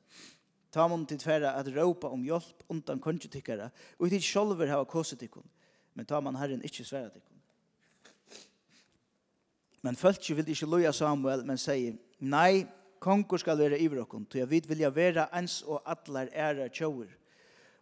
Ta 0.72 0.86
mun 0.88 1.06
tid 1.06 1.20
færa 1.20 1.54
at 1.60 1.68
råpa 1.76 2.08
om 2.08 2.22
hjelp 2.24 2.64
undan 2.68 3.00
konje 3.00 3.28
tykkara, 3.28 3.70
og 3.98 4.10
tid 4.10 4.20
sjolver 4.20 4.66
hava 4.66 4.84
koset 4.84 5.18
tykkun, 5.20 5.46
men 5.94 6.06
ta 6.06 6.20
man 6.20 6.36
herren 6.36 6.62
ikkje 6.64 6.84
sværa 6.84 7.10
tykkun. 7.12 7.38
Men 9.82 9.96
fölkje 9.96 10.34
vil 10.34 10.48
ikkje 10.48 10.66
loja 10.70 10.92
Samuel, 10.92 11.44
men 11.44 11.58
sier, 11.58 11.96
nei, 12.20 12.66
Konkur 13.02 13.40
skal 13.42 13.58
være 13.58 13.80
iver 13.82 14.04
okkon, 14.04 14.28
til 14.30 14.46
vi 14.46 14.60
vilja 14.68 14.90
vera 14.94 15.26
ens 15.34 15.62
og 15.66 15.82
allar 15.84 16.28
æra 16.30 16.68
tjóur. 16.70 17.08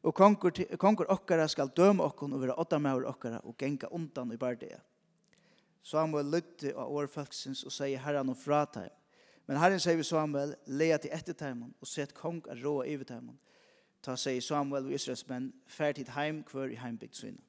Og 0.02 0.14
konkur, 0.16 0.52
konkur 0.80 1.10
okkara 1.12 1.48
skal 1.48 1.68
døma 1.76 2.06
okkon 2.08 2.32
og 2.32 2.40
være 2.40 2.56
åttamæver 2.56 3.04
okkara 3.10 3.42
og 3.44 3.58
genga 3.58 3.90
undan 3.92 4.32
i 4.32 4.38
bardeia. 4.40 4.80
Samuel 5.82 6.32
lytte 6.32 6.72
av 6.76 6.88
årfolksins 6.92 7.64
og 7.68 7.72
sier 7.72 8.00
herran 8.00 8.32
og 8.32 8.36
fra. 8.36 8.64
Men 9.46 9.58
herren 9.60 9.80
sier 9.80 9.96
vi 9.96 10.04
Samuel, 10.04 10.54
leia 10.66 10.96
til 10.98 11.12
etter 11.12 11.56
og 11.80 11.88
set 11.88 12.14
kong 12.14 12.42
er 12.48 12.56
råa 12.64 12.86
iver 12.86 13.04
teimen. 13.04 13.38
Ta 14.02 14.16
sier 14.16 14.40
Samuel 14.40 14.86
og 14.86 14.92
Israels 14.92 15.26
menn, 15.28 15.52
fær 15.66 15.92
tid 15.92 16.08
heim 16.16 16.42
kvør 16.44 16.72
i 16.72 16.80
heimbygd 16.80 17.14
syna. 17.14 17.42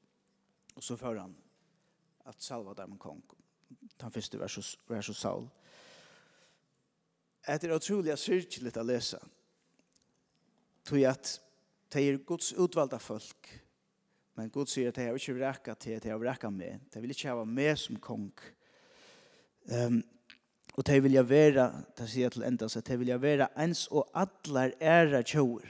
Og 0.76 0.82
så 0.82 0.96
fører 0.96 1.20
han 1.20 1.36
at 2.26 2.42
salva 2.42 2.74
dem 2.74 2.98
kong. 2.98 3.22
Ta 3.98 4.08
første 4.08 4.38
versus, 4.38 4.78
versus 4.88 5.16
Saul 5.16 5.48
at 7.46 7.62
det 7.62 7.70
er 7.70 7.76
utrolig 7.76 8.14
syrkelig 8.18 8.72
å 8.78 8.86
lese. 8.86 9.18
Tog 10.86 11.04
at 11.06 11.34
det 11.92 12.02
er 12.06 12.22
Guds 12.26 12.52
utvalgte 12.54 12.98
folk, 13.02 13.50
men 14.38 14.50
Gud 14.50 14.70
sier 14.70 14.88
at 14.88 14.96
det 14.96 15.08
er 15.08 15.18
ikke 15.18 15.36
vreka 15.36 15.74
til, 15.76 15.98
det 16.00 16.10
er 16.10 16.20
vreka 16.20 16.50
med. 16.50 16.86
Det 16.92 17.02
vil 17.02 17.12
ikke 17.12 17.34
ha 17.34 17.44
med 17.44 17.78
som 17.78 17.98
kong. 18.00 18.30
Um, 19.68 20.00
og 20.72 20.86
det 20.88 21.02
vil 21.04 21.18
jeg 21.18 21.28
være, 21.28 21.66
det 21.98 22.08
sier 22.08 22.26
jeg 22.26 22.36
til 22.38 22.46
enda, 22.48 22.68
så 22.72 22.80
det 22.80 22.96
vil 22.98 23.12
jeg 23.12 23.22
være 23.22 23.50
ens 23.60 23.84
og 23.92 24.08
atler 24.16 24.72
ære 24.80 25.22
tjoer. 25.28 25.68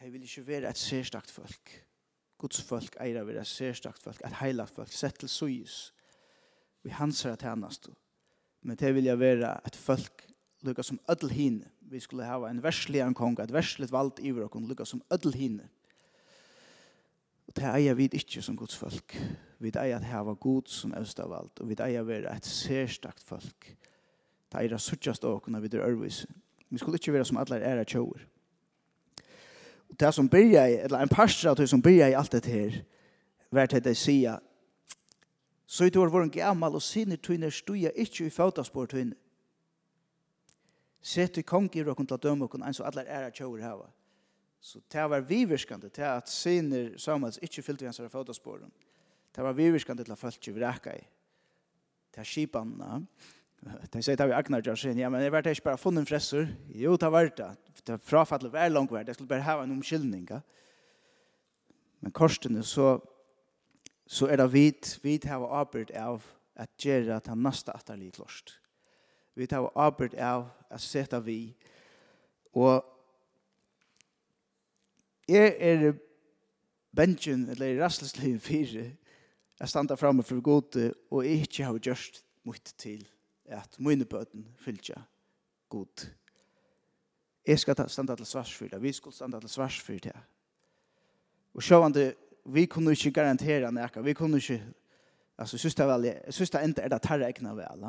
Det 0.00 0.10
vil 0.12 0.26
ikke 0.26 0.46
være 0.46 0.72
et 0.72 0.80
særstakt 0.80 1.30
folk. 1.30 1.76
Guds 2.40 2.58
folk 2.66 2.96
eier 3.00 3.22
å 3.22 3.28
være 3.28 3.44
særstakt 3.46 4.02
folk, 4.02 4.18
et 4.26 4.40
heilagt 4.42 4.74
folk, 4.74 4.92
sett 4.92 5.22
til 5.22 5.30
sujus. 5.30 5.94
Vi 6.84 6.92
hanser 6.92 7.32
at 7.32 7.46
hennast 7.46 7.88
og 7.88 8.03
men 8.64 8.76
det 8.80 8.94
vil 8.96 9.04
jeg 9.04 9.20
være 9.20 9.52
et 9.68 9.76
folk 9.76 10.24
lukka 10.64 10.82
som 10.82 10.98
ødel 11.10 11.30
hine. 11.30 11.70
Vi 11.80 12.00
skulle 12.00 12.24
ha 12.24 12.38
en 12.48 12.62
verslig 12.62 13.02
en 13.04 13.14
kong, 13.14 13.36
et 13.40 13.52
verslig 13.52 13.90
valgt 13.92 14.22
i 14.24 14.32
vår 14.32 14.48
lukka 14.68 14.84
som 14.84 15.02
ødel 15.12 15.34
hine. 15.34 15.68
Og 17.46 17.56
det 17.56 17.64
eier 17.68 17.94
vi 17.94 18.08
ikke 18.12 18.42
som 18.42 18.56
Guds 18.56 18.76
folk. 18.76 19.16
Vi 19.60 19.68
eier 19.68 19.96
at 19.96 20.08
hava 20.08 20.32
Gud 20.32 20.68
som 20.72 20.94
øst 20.96 21.20
av 21.20 21.32
alt, 21.32 21.60
og 21.60 21.68
vi 21.68 21.76
eier 21.76 22.02
være 22.02 22.36
et 22.36 22.46
særstakt 22.46 23.22
folk. 23.22 23.76
Det 24.52 24.60
eier 24.60 24.78
suttjast 24.78 25.24
åk 25.24 25.48
når 25.48 25.60
vi 25.60 25.68
vid 25.68 25.80
ørvis. 25.80 26.26
Vi 26.70 26.78
skulle 26.78 26.96
ikke 26.96 27.12
være 27.12 27.24
som 27.24 27.36
alle 27.36 27.60
er 27.60 27.78
av 27.78 27.84
tjauer. 27.84 28.24
Og 29.90 30.00
det 30.00 30.14
som 30.14 30.28
byrja 30.28 30.66
i, 30.66 30.80
eller 30.86 31.04
en 31.04 31.12
parstra 31.12 31.50
av 31.50 31.56
det 31.56 31.68
som 31.68 31.82
byrja 31.82 32.08
i 32.08 32.16
alt 32.18 32.32
dette 32.32 32.50
her, 32.50 32.80
vært 33.52 33.76
det 33.76 33.84
de 33.84 33.94
sier 33.94 34.40
Så 35.66 35.84
i 35.84 35.90
det 35.90 36.00
var 36.00 36.12
våren 36.12 36.30
gammal 36.30 36.76
og 36.76 36.82
sinne 36.82 37.16
tøyne 37.16 37.50
stuja 37.50 37.92
ikkje 37.96 38.28
i 38.28 38.32
fautaspår 38.32 38.90
tøyne. 38.92 39.16
Sett 41.04 41.38
i 41.38 41.44
kong 41.44 41.68
i 41.76 41.82
råkon 41.84 42.08
til 42.08 42.20
dømme 42.20 42.46
okon, 42.46 42.62
ein 42.64 42.76
så 42.76 42.86
allar 42.88 43.08
æra 43.08 43.30
tjauer 43.32 43.60
hava. 43.60 43.90
Så 44.60 44.80
det 44.92 45.04
var 45.10 45.20
viverskande 45.20 45.90
til 45.92 46.06
at 46.08 46.28
sinne 46.32 46.98
Samuels 46.98 47.36
ikkje 47.42 47.62
fyllte 47.62 47.84
hans 47.84 48.00
fautaspåren. 48.08 48.72
Det 49.36 49.44
var 49.44 49.52
viverskande 49.52 50.04
til 50.04 50.12
at 50.12 50.18
falt 50.18 50.38
ikke 50.40 50.54
vreka 50.56 50.94
i. 50.96 51.02
Det 52.14 52.22
er 52.22 52.28
skipanna. 52.28 53.02
De 53.64 54.02
sier 54.02 54.16
det 54.16 54.28
vi 54.28 54.36
Agnar 54.36 54.62
Jarsin, 54.64 54.98
ja, 55.00 55.08
men 55.12 55.20
det 55.20 55.32
var 55.32 55.46
ikke 55.48 55.70
bare 55.70 55.80
funnen 55.80 56.06
fressur. 56.06 56.46
Jo, 56.72 56.96
det 56.96 57.10
var 57.12 57.28
det. 57.28 57.50
Det 57.84 57.96
var 57.96 58.02
frafallet 58.04 58.52
var 58.52 58.72
langvært. 58.72 59.08
Jeg 59.08 59.18
skulle 59.18 59.28
bare 59.28 59.44
hava 59.44 59.64
en 59.64 59.76
omkyldning. 59.76 60.28
Men 62.00 62.12
korsene 62.12 62.62
så 62.64 62.98
så 64.06 64.28
er 64.28 64.36
det 64.36 64.52
vit, 64.52 64.98
vit 65.02 65.24
har 65.24 65.44
arbeid 65.48 65.90
av 65.96 66.24
at 66.54 66.70
gjøre 66.78 67.16
at 67.16 67.28
han 67.30 67.42
næste 67.42 67.72
litt 67.96 68.16
klost. 68.16 68.58
Vi 69.34 69.46
tar 69.46 69.70
arbeid 69.74 70.14
av 70.14 70.46
at 70.70 70.80
sette 70.80 71.18
vi. 71.24 71.54
Og 72.54 72.84
jeg 75.28 75.54
er 75.58 75.94
bensjen, 76.94 77.48
eller 77.50 77.80
rastleslivet 77.82 78.42
fire, 78.42 78.84
jeg 79.60 79.70
standa 79.70 79.96
framme 79.96 80.22
for 80.22 80.40
god, 80.40 80.76
og 81.10 81.24
jeg 81.24 81.46
ikke 81.46 81.64
har 81.64 81.78
gjort 81.78 82.22
mot 82.44 82.74
til 82.78 83.06
at 83.46 83.78
mine 83.78 84.04
bøten 84.04 84.46
fyller 84.58 85.02
god. 85.68 86.06
Jeg 87.46 87.58
skal 87.58 87.88
standa 87.88 88.16
til 88.16 88.26
svarsfyrt, 88.26 88.82
vi 88.82 88.92
skal 88.92 89.12
standa 89.12 89.40
til 89.40 89.48
svarsfyrt 89.48 90.04
her. 90.04 90.22
Og 91.54 91.62
sjåvande, 91.62 92.14
vi 92.44 92.66
kunne 92.66 92.92
ikke 92.92 93.10
garantera 93.10 93.70
nekka, 93.70 94.00
vi 94.00 94.12
kunne 94.12 94.36
ikke, 94.36 94.60
altså, 95.38 95.58
synes 95.58 95.74
det 95.74 95.86
vel, 95.86 96.10
synes 96.28 96.50
det 96.50 96.64
enda 96.64 96.82
er 96.82 96.88
det 96.92 97.02
tarra 97.02 97.28
egna 97.28 97.54
vel, 97.54 97.86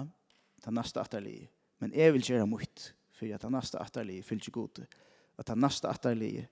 ta 0.63 0.71
nasta 0.71 1.03
atterlige, 1.03 1.49
men 1.79 1.93
jeg 1.93 2.13
vil 2.13 2.23
gjøre 2.23 2.47
mot, 2.47 2.93
for 3.15 3.33
at 3.33 3.41
ta 3.41 3.49
nasta 3.49 3.77
atterlige 3.83 4.23
fyllt 4.23 4.51
god 4.51 4.85
at 5.37 5.45
ta 5.45 5.55
nasta 5.55 5.91
atterlige, 5.91 6.47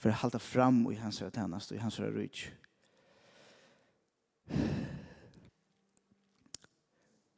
for 0.00 0.10
å 0.10 0.18
halda 0.22 0.38
fram 0.40 0.84
i 0.92 0.96
hans 0.96 1.20
høyre 1.20 1.34
tennast, 1.34 1.72
og 1.72 1.78
i 1.78 1.82
hans 1.82 1.98
høyre 2.00 2.14
rujt. 2.14 2.44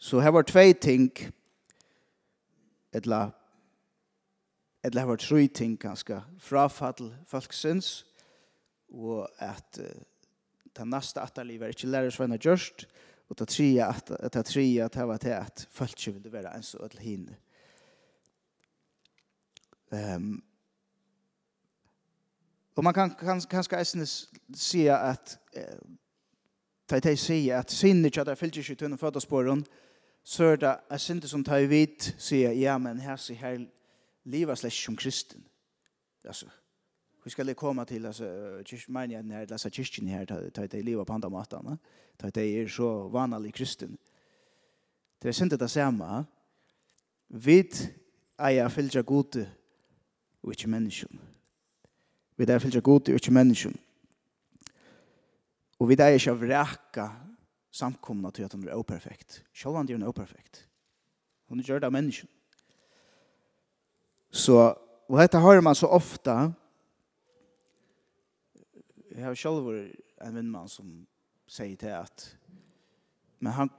Så 0.02 0.20
her 0.20 0.34
var 0.34 0.46
tvei 0.46 0.72
ting, 0.74 1.08
etla, 2.92 3.30
etla 4.84 5.04
her 5.04 5.10
var 5.10 5.20
tru 5.22 5.46
ting, 5.48 5.76
ganske, 5.80 6.20
frafall, 6.42 7.12
folksins, 7.26 8.02
og 8.92 9.28
at 9.42 9.80
ta 10.74 10.84
neste 10.84 11.20
atterlivet 11.20 11.66
er 11.66 11.74
ikke 11.74 11.90
lærer 11.92 12.12
sveina 12.12 12.38
gjørst, 12.40 12.86
og 13.28 13.36
ta 13.36 13.46
tria 13.48 13.88
at 13.88 14.12
ta 14.32 14.42
tria 14.44 14.86
at 14.86 14.94
det 14.94 15.08
var 15.08 15.20
til 15.20 15.34
at 15.36 15.66
folk 15.70 15.96
ikke 15.96 16.12
ville 16.18 16.32
være 16.32 16.52
ens 16.56 16.74
og 16.74 16.84
alle 16.88 17.00
henne. 17.00 17.36
Um, 19.92 20.42
og 22.76 22.84
man 22.84 22.94
kan, 22.94 23.10
kan 23.10 23.40
kanskje 23.40 23.78
eisende 23.78 24.06
si 24.56 24.86
at 24.88 25.38
eh, 25.52 25.80
ta 26.88 27.00
jeg 27.04 27.18
sier 27.18 27.58
att 27.58 27.70
sinne 27.70 28.08
ikke 28.08 28.20
at 28.20 28.28
jeg 28.28 28.38
fyllt 28.38 28.56
ikke 28.56 28.74
tunne 28.74 28.98
føddersporen, 28.98 29.64
så 30.24 30.44
är 30.44 30.56
det 30.56 30.76
jeg 30.90 31.00
sinne 31.00 31.28
som 31.28 31.44
tar 31.44 31.66
vit 31.66 32.14
se 32.18 32.36
ja, 32.36 32.78
men 32.78 33.00
här 33.00 33.16
så 33.16 33.34
här 33.34 33.68
livet 34.24 34.58
slett 34.58 34.72
som 34.72 34.96
kristen. 34.96 35.44
Alltså 36.24 36.46
vi 37.24 37.30
ska 37.30 37.44
det 37.44 37.54
komma 37.54 37.84
till 37.84 38.06
alltså 38.06 38.24
kyrk 38.64 38.88
menar 38.88 39.14
jag 39.14 39.24
när 39.24 39.46
läsa 39.46 39.70
kyrkan 39.70 40.06
här 40.06 40.26
ta 40.26 40.66
ta 40.68 40.76
leva 40.76 41.04
på 41.04 41.12
andra 41.12 41.28
matan 41.28 41.78
ta 42.16 42.30
ta 42.30 42.40
är 42.40 42.68
så 42.68 43.08
vanlig 43.08 43.54
kristen 43.54 43.96
det 45.18 45.28
är 45.28 45.42
inte 45.42 45.56
det 45.56 45.68
samma 45.68 46.24
vid 47.28 47.72
eia 48.38 48.68
fylgja 48.68 49.02
gode 49.02 49.46
og 50.42 50.52
ikkje 50.52 50.70
menneskjon. 50.70 51.20
Vi 52.36 52.48
der 52.48 52.62
fylgja 52.62 52.82
gode 52.84 53.12
og 53.12 53.20
ikkje 53.20 53.34
menneskjon. 53.34 53.76
Og 55.80 55.88
vi 55.88 55.98
der 55.98 56.16
ikkje 56.16 56.34
vreka 56.38 57.08
samkomna 57.72 58.30
til 58.30 58.46
at 58.46 58.52
hun 58.52 58.66
er 58.68 58.78
operfekt. 58.78 59.42
Sjålvan 59.54 59.88
er 59.88 59.96
hun 59.96 60.08
operfekt. 60.08 60.66
Hun 61.48 61.60
er 61.60 61.66
gjørt 61.66 61.86
av 61.86 61.94
menneskjon. 61.94 62.30
Så, 64.32 64.56
og 65.08 65.18
dette 65.20 65.38
har 65.38 65.60
man 65.60 65.76
så 65.76 65.86
ofta 65.92 66.52
jag 69.14 69.24
har 69.24 69.34
själv 69.34 69.92
en 70.20 70.34
vän 70.34 70.68
som 70.68 71.06
säger 71.46 71.76
til 71.76 71.88
att 71.88 72.36
men 73.38 73.52
han 73.52 73.70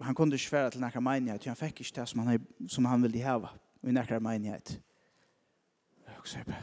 han 0.00 0.14
kunde 0.14 0.36
ikke 0.36 0.48
svära 0.48 0.70
till 0.70 0.80
nära 0.80 1.00
menighet 1.00 1.44
han 1.44 1.56
fick 1.56 1.80
inte 1.80 2.00
det 2.00 2.06
som 2.06 2.20
han, 2.20 2.46
som 2.68 2.84
han 2.84 3.02
ville 3.02 3.18
häva 3.18 3.50
i 3.82 3.92
nära 3.92 4.20
menighet 4.20 4.80
jag 6.06 6.40
er 6.40 6.44
det 6.44 6.54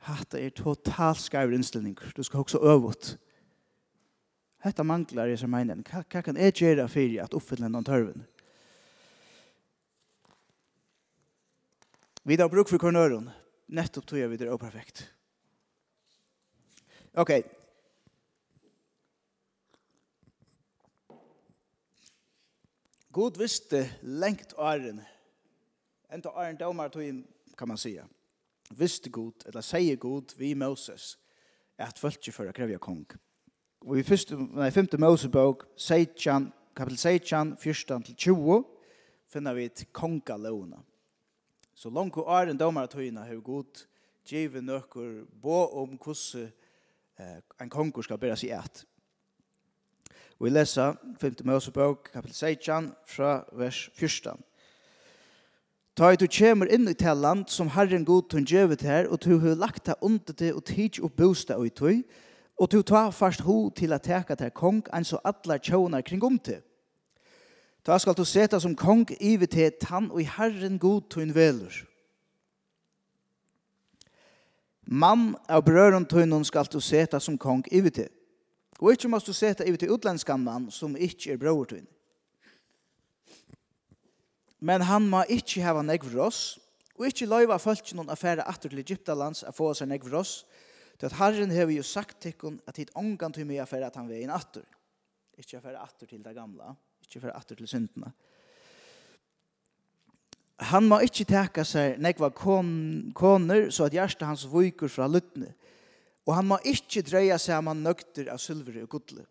Hatta 0.00 0.38
er 0.40 0.50
totalt 0.50 1.20
skarver 1.20 1.54
innstilling. 1.54 1.98
Du 2.16 2.22
skal 2.22 2.40
også 2.40 2.58
øvut. 2.58 3.18
Hetta 4.64 4.82
manglar 4.82 5.28
i 5.28 5.36
som 5.36 5.50
meinen. 5.50 5.84
Hva 5.84 6.22
kan 6.22 6.36
jeg 6.36 6.54
gjøre 6.56 6.88
for 6.88 7.20
at 7.22 7.34
oppfylle 7.36 7.68
noen 7.68 7.84
tørven? 7.84 8.24
Vi 12.24 12.36
har 12.36 12.48
bruk 12.48 12.68
for 12.68 12.78
kornøren. 12.78 13.30
Nettopp 13.68 14.06
tog 14.06 14.18
jeg 14.18 14.30
videre 14.30 14.52
og 14.52 14.60
perfekt. 14.60 15.06
Ok. 17.14 17.30
God 23.12 23.38
visste 23.38 23.90
lengt 24.02 24.52
åren, 24.54 25.00
enda 26.12 26.30
åren 26.30 26.56
dømmer 26.56 26.88
tog 26.88 27.02
inn, 27.02 27.24
kan 27.58 27.68
man 27.68 27.78
säga. 27.78 28.04
Visste 28.70 29.10
god, 29.10 29.46
eller 29.46 29.60
säger 29.60 29.96
god, 29.96 30.36
vi 30.38 30.54
Moses, 30.54 31.18
at 31.78 31.98
fölkje 31.98 32.32
for 32.32 32.46
å 32.46 32.54
krevja 32.54 32.78
kong. 32.78 33.02
Og 33.82 33.98
i 33.98 34.06
første, 34.06 34.38
nei, 34.38 34.70
femte 34.70 35.00
Mosebok, 35.00 35.66
Seitjan, 35.74 36.52
kapitel 36.76 37.00
Seitjan, 37.02 37.56
14-20, 37.58 38.62
finner 39.26 39.58
vi 39.58 39.66
et 39.66 39.84
kongalåna. 39.92 40.78
Så 41.74 41.90
langt 41.90 42.16
åren 42.16 42.58
dømar 42.58 42.86
togina, 42.86 43.26
har 43.26 43.42
god, 43.42 43.82
givet 44.22 44.62
nøkker, 44.62 45.24
bo 45.42 45.64
om 45.82 45.98
hvordan 45.98 46.52
en 47.60 47.70
konkur 47.70 48.02
skal 48.02 48.18
bära 48.18 48.36
seg 48.36 48.50
et. 48.54 48.84
Og 50.40 50.46
vi 50.46 50.50
läser 50.50 50.96
5 51.20 51.34
Mosebok 51.44 52.10
kapitel 52.12 52.34
16 52.34 52.92
fra 53.06 53.44
vers 53.52 53.90
1. 54.02 54.28
Ta 55.96 56.14
du 56.16 56.24
kjemur 56.26 56.70
inn 56.72 56.88
i 56.88 56.94
til 56.94 57.18
land 57.20 57.50
som 57.52 57.68
Herren 57.74 58.06
god 58.08 58.30
tun 58.30 58.46
gjevet 58.48 58.82
her, 58.82 59.08
og 59.08 59.20
du 59.24 59.38
har 59.38 59.58
lagt 59.58 59.86
deg 59.86 60.00
under 60.00 60.32
det 60.32 60.54
og 60.54 60.64
tids 60.64 60.98
og 60.98 61.12
bosta 61.12 61.58
og 61.58 61.66
i 61.66 61.74
tøy, 61.74 62.02
og 62.56 62.72
du 62.72 62.82
tar 62.82 63.10
fast 63.10 63.40
ho 63.44 63.70
til 63.76 63.92
at 63.92 64.02
teka 64.02 64.34
til 64.34 64.50
kong, 64.50 64.80
enn 64.94 65.04
så 65.04 65.20
alle 65.24 65.58
tjånar 65.58 66.06
kring 66.06 66.24
om 66.24 66.38
til. 66.38 66.62
Ta 67.84 67.98
skal 67.98 68.16
du 68.16 68.24
seta 68.24 68.60
som 68.60 68.76
kong 68.76 69.10
ivet 69.20 69.50
til 69.50 69.72
tann 69.80 70.10
og 70.10 70.20
i 70.20 70.28
Herren 70.28 70.78
god 70.78 71.08
tun 71.10 71.34
velur. 71.34 71.89
Mann 74.90 75.36
av 75.46 75.62
brøren 75.62 76.02
tøynen 76.10 76.42
skal 76.44 76.66
du 76.66 76.80
seta 76.82 77.20
som 77.22 77.36
kong 77.38 77.62
ivet 77.70 77.94
til. 77.94 78.08
Og 78.80 78.96
ikke 78.96 79.10
måst 79.12 79.28
du 79.28 79.34
seta 79.36 79.62
ivet 79.62 79.84
til 79.84 79.92
utlenskan 79.94 80.42
mann 80.42 80.66
som 80.74 80.96
ikke 80.98 81.34
er 81.34 81.38
brøver 81.38 81.68
tøynen. 81.74 81.90
Men 84.60 84.82
han 84.84 85.06
må 85.08 85.22
ikke 85.32 85.62
hava 85.64 85.80
negv 85.86 86.10
ross, 86.12 86.58
og 86.98 87.06
ikke 87.08 87.28
løyva 87.30 87.56
folk 87.56 87.94
noen 87.96 88.10
affære 88.12 88.44
atter 88.44 88.68
til 88.68 88.82
Egyptalands 88.82 89.40
a 89.48 89.54
få 89.56 89.70
seg 89.78 89.88
negv 89.88 90.10
ross, 90.12 90.42
til 91.00 91.08
at 91.08 91.16
Herren 91.16 91.54
hever 91.54 91.72
jo 91.78 91.84
sagt 91.86 92.18
tikkun 92.20 92.58
at 92.68 92.76
hit 92.76 92.90
ongan 92.98 93.32
til 93.32 93.46
mye 93.48 93.62
affære 93.62 93.88
at 93.88 93.96
han 93.96 94.10
vei 94.10 94.20
inn 94.20 94.34
atter. 94.34 94.66
Ikke 95.40 95.56
affære 95.56 95.80
atter 95.80 96.10
til 96.10 96.20
det 96.20 96.34
gamla, 96.36 96.74
ikke 97.06 97.22
affære 97.22 97.38
atter 97.38 97.56
til 97.56 97.70
syndene 97.70 98.12
han 100.60 100.88
må 100.88 101.00
ikke 101.04 101.24
teka 101.24 101.64
seg 101.64 101.96
nekva 102.02 102.28
koner, 102.36 103.70
så 103.72 103.86
at 103.86 103.96
hjertet 103.96 104.26
hans 104.28 104.44
viker 104.50 104.92
fra 104.92 105.08
luttene. 105.08 105.54
Og 106.28 106.34
han 106.36 106.48
må 106.50 106.58
ikke 106.68 107.02
dreia 107.06 107.38
seg 107.40 107.58
om 107.58 107.70
han 107.72 107.84
nøkter 107.86 108.28
av 108.32 108.40
sylver 108.42 108.82
og 108.82 108.90
gudle. 108.92 109.24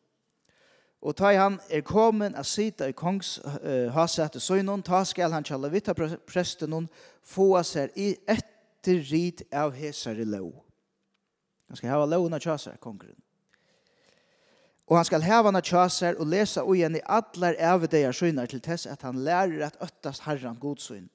Og 1.00 1.16
ta 1.16 1.30
han 1.32 1.60
er 1.72 1.86
kommet 1.88 2.36
av 2.36 2.48
sida 2.50 2.90
i 2.90 2.96
kongs 2.98 3.38
uh, 3.46 3.88
hasete 3.96 4.42
søgnon, 4.44 4.84
ta 4.84 5.06
skal 5.08 5.32
han 5.32 5.46
kjalla 5.48 5.70
vita 5.72 5.94
prestenon, 5.96 6.90
få 7.24 7.54
seg 7.64 7.96
i 7.96 8.12
etter 8.28 9.00
rit 9.08 9.46
av 9.54 9.78
hesare 9.78 10.26
lov. 10.28 10.52
Han 11.70 11.78
skal 11.78 11.94
hava 11.94 12.10
lovna 12.10 12.42
kjasar, 12.42 12.82
kongren. 12.82 13.16
Og 14.90 14.98
han 14.98 15.06
skal 15.06 15.22
hava 15.22 15.54
na 15.54 15.62
kjasar 15.62 16.18
og 16.18 16.28
lesa 16.34 16.66
ugen 16.66 16.98
i 16.98 17.06
allar 17.06 17.56
evdegar 17.62 18.16
søgnar 18.18 18.50
til 18.50 18.62
tess 18.66 18.88
at 18.90 19.06
han 19.06 19.22
lærer 19.22 19.68
at 19.68 19.78
öttast 19.86 20.26
herran 20.26 20.58
godsøgn 20.60 21.06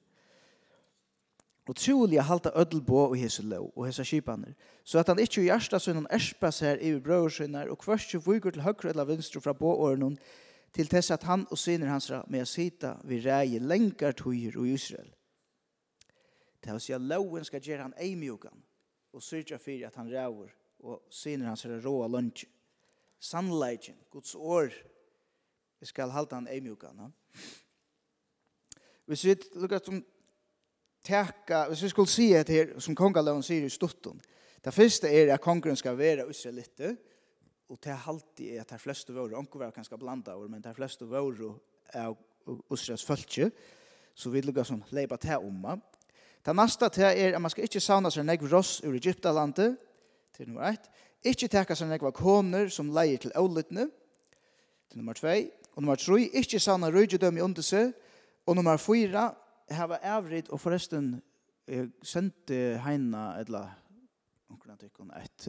og 1.67 1.75
trolig 1.75 2.21
halta 2.21 2.49
ödel 2.49 2.85
på 2.85 3.07
og 3.07 3.17
hese 3.17 3.43
lov 3.43 3.71
og 3.75 3.85
hese 3.85 4.05
skipaner, 4.05 4.53
så 4.83 4.99
at 4.99 5.07
han 5.07 5.19
ikkje 5.19 5.41
i 5.41 5.49
hjärsta 5.49 5.79
sønnen 5.79 6.07
erspa 6.13 6.51
seg 6.53 6.81
i 6.81 6.93
brøversynar 6.99 7.71
og 7.73 7.79
kvørst 7.81 8.13
jo 8.13 8.21
vugur 8.25 8.51
til 8.51 8.61
høyre 8.61 8.89
eller 8.89 9.05
vinstre 9.05 9.41
fra 9.41 9.53
på 9.53 9.73
til 10.73 10.87
tess 10.87 11.11
at 11.11 11.23
han 11.23 11.47
og 11.51 11.57
syner 11.57 11.87
hans 11.87 12.11
med 12.27 12.43
å 12.43 12.45
sita 12.45 12.97
vi 13.03 13.21
rei 13.23 13.59
lengar 13.59 14.11
tøyer 14.11 14.57
og 14.57 14.67
Israel. 14.67 15.07
Det 16.63 16.73
vil 16.73 16.81
si 16.81 16.93
at 16.93 17.01
loven 17.01 17.45
skal 17.45 17.61
gjøre 17.61 17.81
han 17.81 17.93
eimjukan 17.97 18.63
og 19.13 19.23
syrja 19.23 19.57
fyrir 19.57 19.87
at 19.87 19.95
han 19.95 20.11
ræver 20.11 20.51
og 20.83 21.01
syner 21.09 21.47
hans 21.47 21.65
råa 21.65 22.07
lunch. 22.07 22.45
Sannleikjen, 23.19 23.95
Guds 24.11 24.35
år, 24.35 24.69
skal 25.81 26.11
halta 26.11 26.35
han 26.35 26.47
eimjukan. 26.47 27.13
Hvis 29.05 29.23
vi 29.25 29.35
lukkar 29.55 29.79
som 29.85 30.03
teka, 31.05 31.65
hvis 31.69 31.83
vi 31.85 31.91
skulle 31.91 32.11
si 32.11 32.31
et 32.33 32.49
her, 32.49 32.73
som 32.81 32.97
kongaloven 32.97 33.43
sier 33.45 33.65
i 33.65 33.71
stutten, 33.71 34.17
det 34.65 34.73
første 34.73 35.09
er 35.13 35.33
at 35.33 35.43
kongren 35.43 35.77
skal 35.77 35.97
være 35.97 36.25
israelitter, 36.29 36.95
og 37.69 37.79
det 37.83 37.97
halvtid 38.05 38.55
er 38.55 38.61
at 38.61 38.71
de 38.73 38.79
fleste 38.81 39.13
våre, 39.13 39.37
onker 39.37 39.61
var 39.61 39.73
kanskje 39.73 39.97
blanda 40.01 40.33
over, 40.33 40.49
men 40.49 40.61
de 40.61 40.73
fleste 40.73 41.05
våre 41.05 41.53
er 41.93 42.13
Israels 42.73 43.05
følge, 43.05 43.51
så 44.15 44.29
vi 44.29 44.41
lukker 44.41 44.65
som 44.65 44.83
leipa 44.93 45.17
til 45.21 45.37
omma. 45.37 45.75
Det 46.45 46.53
neste 46.55 46.89
til 46.93 47.07
er 47.09 47.35
at 47.35 47.41
man 47.41 47.51
skal 47.51 47.65
ikke 47.65 47.81
savne 47.81 48.11
seg 48.13 48.25
negv 48.25 48.45
ross 48.51 48.79
ur 48.85 48.97
Egyptalandet, 48.97 49.77
til 50.35 50.49
nummer 50.49 50.67
1, 50.73 50.89
ikke 51.31 51.47
teka 51.47 51.77
seg 51.77 51.89
negv 51.89 52.11
koner 52.13 52.69
som 52.69 52.91
leier 52.93 53.21
til 53.21 53.33
ålytene, 53.39 53.87
til 54.89 54.99
nummer 55.01 55.17
2, 55.17 55.27
og 55.75 55.83
nummer 55.83 55.95
3, 55.99 56.19
ikke 56.41 56.59
savne 56.59 56.91
røygedøm 56.93 57.37
i 57.37 57.45
undersø, 57.45 57.87
og 58.45 58.55
nummer 58.55 58.77
4, 58.77 59.29
hava 59.71 59.97
avrit 60.03 60.49
og 60.49 60.59
forresten 60.59 61.21
eh, 61.67 61.87
sendte 62.03 62.77
heina 62.83 63.39
etla 63.41 63.63
onkurna 64.49 64.77
tykkun 64.77 65.11
et 65.17 65.47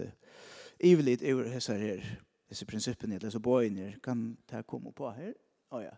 ivelit 0.81 1.23
over 1.33 1.49
hessar 1.53 1.81
her 1.81 2.03
disse 2.49 2.67
prinsippene 2.67 3.15
eller 3.15 3.31
så 3.31 3.41
boiner 3.41 3.99
kan 4.03 4.37
ta 4.49 4.63
komme 4.63 4.93
på 4.93 5.11
her? 5.11 5.33
Oh, 5.71 5.83
ja. 5.83 5.91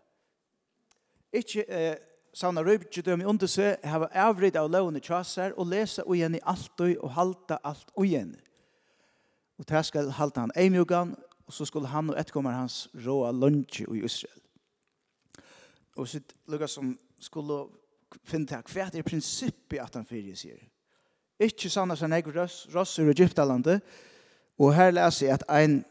ikke 1.33 1.65
eh, 1.67 1.95
sauna 2.33 2.61
røybje 2.65 3.01
dømi 3.05 3.25
under 3.25 3.47
seg 3.47 3.77
hava 3.85 4.09
avrit 4.13 4.57
av 4.57 4.69
lovene 4.71 4.99
tjasar 4.99 5.53
og 5.57 5.69
lesa 5.69 6.03
ugen 6.07 6.35
i 6.35 6.43
alt 6.43 6.81
og 6.81 7.11
halta 7.13 7.59
alt 7.63 7.91
og 7.95 8.05
ugen 8.05 8.35
og 9.59 9.67
der 9.69 9.81
skal 9.81 10.11
halta 10.11 10.41
han 10.41 10.55
eimjugan 10.55 11.15
og 11.45 11.53
så 11.53 11.65
skulle 11.65 11.87
han 11.87 12.09
og 12.09 12.19
etkommer 12.19 12.51
hans 12.51 12.87
råa 13.05 13.31
lunge 13.31 13.85
i 13.85 14.03
Israel 14.03 14.41
og 15.95 16.07
sitt 16.07 16.33
lukka 16.47 16.67
som 16.67 16.97
skulle 17.19 17.65
finne 18.23 18.47
til 18.47 18.73
hva 18.73 18.89
er 18.89 19.05
prinsippet 19.05 19.79
at 19.81 19.95
han 19.95 20.07
fyrir 20.07 20.37
sier. 20.37 20.59
Ikke 21.39 21.69
sann 21.71 21.91
at 21.91 22.01
han 22.03 22.13
eger 22.13 22.35
ross 22.75 22.99
ur 22.99 23.11
Egyptalandet, 23.11 23.81
og 24.59 24.75
her 24.75 24.91
leser 24.91 25.27
jeg 25.27 25.37
at 25.37 25.45
ein, 25.47 25.85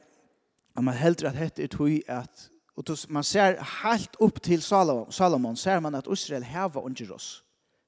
at 0.76 0.84
man 0.84 0.94
heldur 0.94 1.30
at 1.30 1.38
hette 1.38 1.62
er 1.64 1.70
tog 1.72 1.94
at, 2.08 2.50
og 2.76 2.84
tos, 2.86 3.08
man 3.10 3.24
ser 3.24 3.56
helt 3.82 4.16
opp 4.20 4.42
til 4.44 4.62
Salomon, 4.62 5.12
Salomon 5.12 5.56
ser 5.56 5.80
man 5.80 5.94
at 5.94 6.06
Israel 6.12 6.44
heva 6.44 6.80
under 6.80 7.12
ross. 7.12 7.44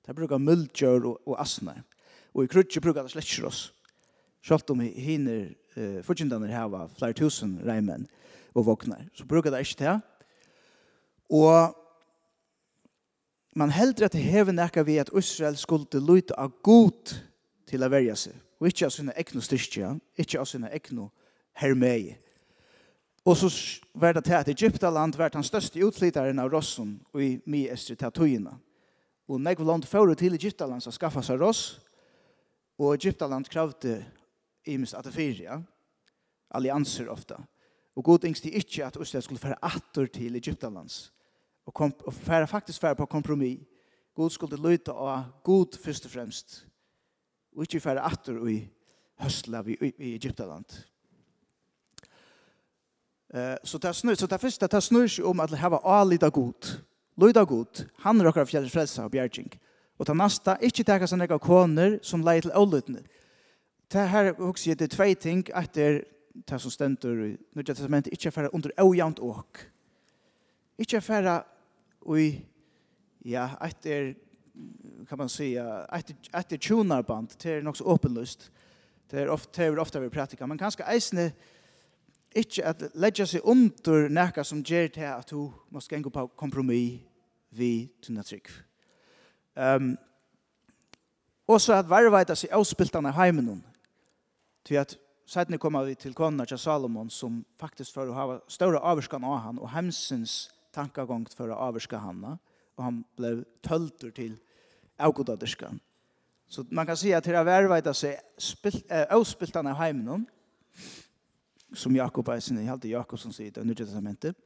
Det 0.06 0.16
brukar 0.16 0.38
muldjør 0.38 1.04
og, 1.04 1.20
og 1.26 1.36
asner, 1.40 1.82
og 2.34 2.44
i 2.44 2.50
krutje 2.50 2.80
brukar 2.80 3.04
det 3.04 3.12
slett 3.12 3.36
ross. 3.44 3.74
Sjalt 4.42 4.70
om 4.72 4.80
hiner, 4.80 5.50
uh, 5.76 6.00
fortjentene 6.02 6.48
heva 6.48 6.86
flere 6.96 7.12
tusen 7.12 7.58
reimen 7.66 8.08
og 8.54 8.66
våknar, 8.66 9.04
så 9.14 9.26
brukar 9.28 9.52
det 9.52 9.66
ikke 9.66 9.84
det. 9.84 9.98
Og 11.30 11.76
man 13.56 13.70
heldur 13.70 14.06
at 14.06 14.12
det 14.12 14.22
hever 14.22 14.52
nekka 14.52 14.82
vi 14.86 14.98
at 15.02 15.10
Israel 15.18 15.56
skulle 15.56 16.00
luta 16.00 16.34
av 16.38 16.52
god 16.62 17.14
til 17.66 17.82
å 17.82 17.90
verja 17.90 18.16
seg. 18.16 18.34
Og 18.60 18.68
ikke 18.68 18.86
av 18.86 18.94
sine 18.94 19.14
egnu 19.16 19.40
styrkja, 19.42 19.94
ikke 20.20 20.40
av 20.40 20.48
sinne 20.48 20.70
ekno 20.74 21.08
hermei. 21.56 22.16
Og 23.24 23.36
så 23.36 23.50
var 23.94 24.12
det 24.16 24.24
til 24.24 24.36
at 24.36 24.48
Egyptaland 24.48 25.16
var 25.16 25.32
den 25.32 25.44
største 25.44 25.80
utflytaren 25.84 26.38
av 26.38 26.50
rossen 26.52 26.98
i 27.14 27.34
mye 27.46 27.72
estri 27.74 27.96
tatuina. 27.96 28.56
Og 29.28 29.40
nekva 29.40 29.64
land 29.64 29.86
fyrir 29.86 30.16
til 30.18 30.34
Egyptaland 30.34 30.82
som 30.82 30.92
skaffa 30.92 31.22
seg 31.22 31.40
ross, 31.40 31.80
og 32.80 32.94
Egyptaland 32.96 33.48
kravde 33.52 34.00
imens 34.66 34.94
at 34.96 35.04
det 35.04 35.14
fyrir, 35.14 35.60
allianser 36.50 37.10
ofta. 37.12 37.36
Og 37.96 38.04
god 38.04 38.24
yngst 38.24 38.44
de 38.44 38.54
ikke 38.56 38.86
at 38.86 38.96
Israel 39.00 39.22
skulle 39.22 39.42
fære 39.42 39.60
atter 39.62 40.06
til 40.06 40.36
Egyptalands 40.36 41.10
og, 41.70 41.74
kom, 41.74 41.94
og 42.06 42.14
fære, 42.14 42.46
faktisk 42.46 42.80
fære 42.80 42.96
på 42.96 43.06
kompromis. 43.06 43.60
God 44.14 44.30
skulle 44.30 44.58
løyta 44.58 44.90
av 44.90 45.22
god 45.44 45.78
først 45.78 46.04
og 46.04 46.10
fremst. 46.10 46.66
Og 47.56 47.62
ikke 47.62 47.80
fære 47.80 48.02
atter 48.02 48.40
i 48.50 48.56
høstla 49.22 49.62
i, 49.66 49.76
i, 49.80 49.92
i 49.98 50.14
Egyptaland. 50.14 50.64
Eh 53.34 53.56
så 53.64 53.78
det 53.78 53.96
snur, 53.96 54.14
så 54.14 54.26
det 54.26 54.40
första 54.40 54.66
det 54.66 54.82
snur 54.82 55.08
sig 55.08 55.24
om 55.24 55.40
att 55.40 55.50
ha 55.50 55.56
allita 55.56 55.68
var 55.68 56.00
alida 56.00 56.28
god. 56.28 56.80
Løyda 57.16 57.44
god, 57.44 57.86
han 57.98 58.22
rockar 58.22 58.40
av 58.40 58.46
frälsa 58.46 59.04
och 59.04 59.10
bjärging. 59.10 59.60
Och 59.96 60.06
ta 60.06 60.14
nästa, 60.14 60.58
inte 60.58 60.84
ta 60.84 60.98
teka 60.98 61.16
några 61.16 61.38
koner 61.38 61.98
som 62.02 62.20
leder 62.20 62.40
till 62.40 62.50
avlutene. 62.50 63.02
Det 63.88 63.98
här 63.98 64.40
också 64.40 64.70
jeg 64.70 64.78
til 64.78 64.88
tvei 64.88 65.14
ting, 65.14 65.46
att 65.54 65.74
det 65.74 66.04
som 66.58 66.70
stender 66.70 67.24
i 67.24 67.36
Nya 67.54 67.74
Testamentet, 67.74 68.12
ikke 68.12 68.30
fære 68.30 68.54
under 68.54 68.70
ojant 68.78 69.18
åk. 69.18 69.70
Inte 70.78 71.00
för 71.00 71.44
i 72.16 72.42
ja, 73.18 73.50
ett 73.60 74.16
kan 75.08 75.18
man 75.18 75.28
säga 75.28 75.74
att 75.74 76.12
att 76.30 76.48
det 76.48 76.60
tunar 76.60 77.02
band 77.02 77.32
det 77.42 77.50
är 77.50 77.68
också 77.68 77.84
öppenlust 77.84 78.50
det 79.10 79.20
är 79.20 79.28
ofta 79.28 79.62
det 79.62 79.64
är 79.64 79.78
ofta 79.78 80.00
vi 80.00 80.10
pratar 80.10 80.46
men 80.46 80.58
kanske 80.58 80.82
eisne 80.82 81.32
inte 82.34 82.68
att 82.68 82.82
lägga 82.94 83.26
sig 83.26 83.40
under 83.44 84.08
näka 84.08 84.44
som 84.44 84.62
ger 84.62 84.88
till 84.88 85.04
att 85.04 85.26
du 85.26 85.52
måste 85.68 85.98
gå 85.98 86.10
på 86.10 86.28
kompromiss 86.28 87.00
vi 87.50 87.88
tunna 88.06 88.22
trick. 88.22 88.48
Ehm 89.54 89.82
um, 89.82 89.96
och 91.46 91.62
så 91.62 91.72
att 91.72 91.86
varvaita 91.86 92.36
sig 92.36 92.50
avspiltarna 92.50 93.10
hemmen 93.10 93.48
hon. 93.48 93.62
Ty 94.62 94.76
att 94.76 94.96
sedan 95.26 95.58
kommer 95.58 95.84
vi 95.84 95.94
till 95.94 96.14
konna 96.14 96.46
till 96.46 96.58
Salomon 96.58 97.10
som 97.10 97.44
faktiskt 97.58 97.92
för 97.92 98.08
att 98.08 98.14
ha 98.14 98.44
stora 98.48 98.80
avskan 98.80 99.24
av 99.24 99.38
han 99.38 99.58
och 99.58 99.70
hemsens 99.70 100.50
tankagångt 100.70 101.34
för 101.34 101.48
att 101.48 101.58
avvärska 101.58 101.98
hanna. 101.98 102.38
Och 102.74 102.84
han 102.84 103.04
blev 103.16 103.44
tölter 103.60 104.10
till 104.10 104.36
avgodadiskan. 104.96 105.80
Så 106.48 106.64
man 106.70 106.86
kan 106.86 106.96
säga 106.96 107.18
att 107.18 107.24
det 107.24 107.36
här 107.36 107.44
värvajta 107.44 107.94
sig 107.94 108.20
avspiltan 109.10 109.66
av 109.66 109.74
heimen 109.74 110.26
som 111.72 111.96
Jakob 111.96 112.28
är 112.28 112.40
sin, 112.40 112.66
jag 112.66 112.84
Jakob 112.84 113.18
som 113.18 113.32
säger 113.32 113.50
det, 113.50 113.64
nu 113.64 113.74
testamentet. 113.74 114.36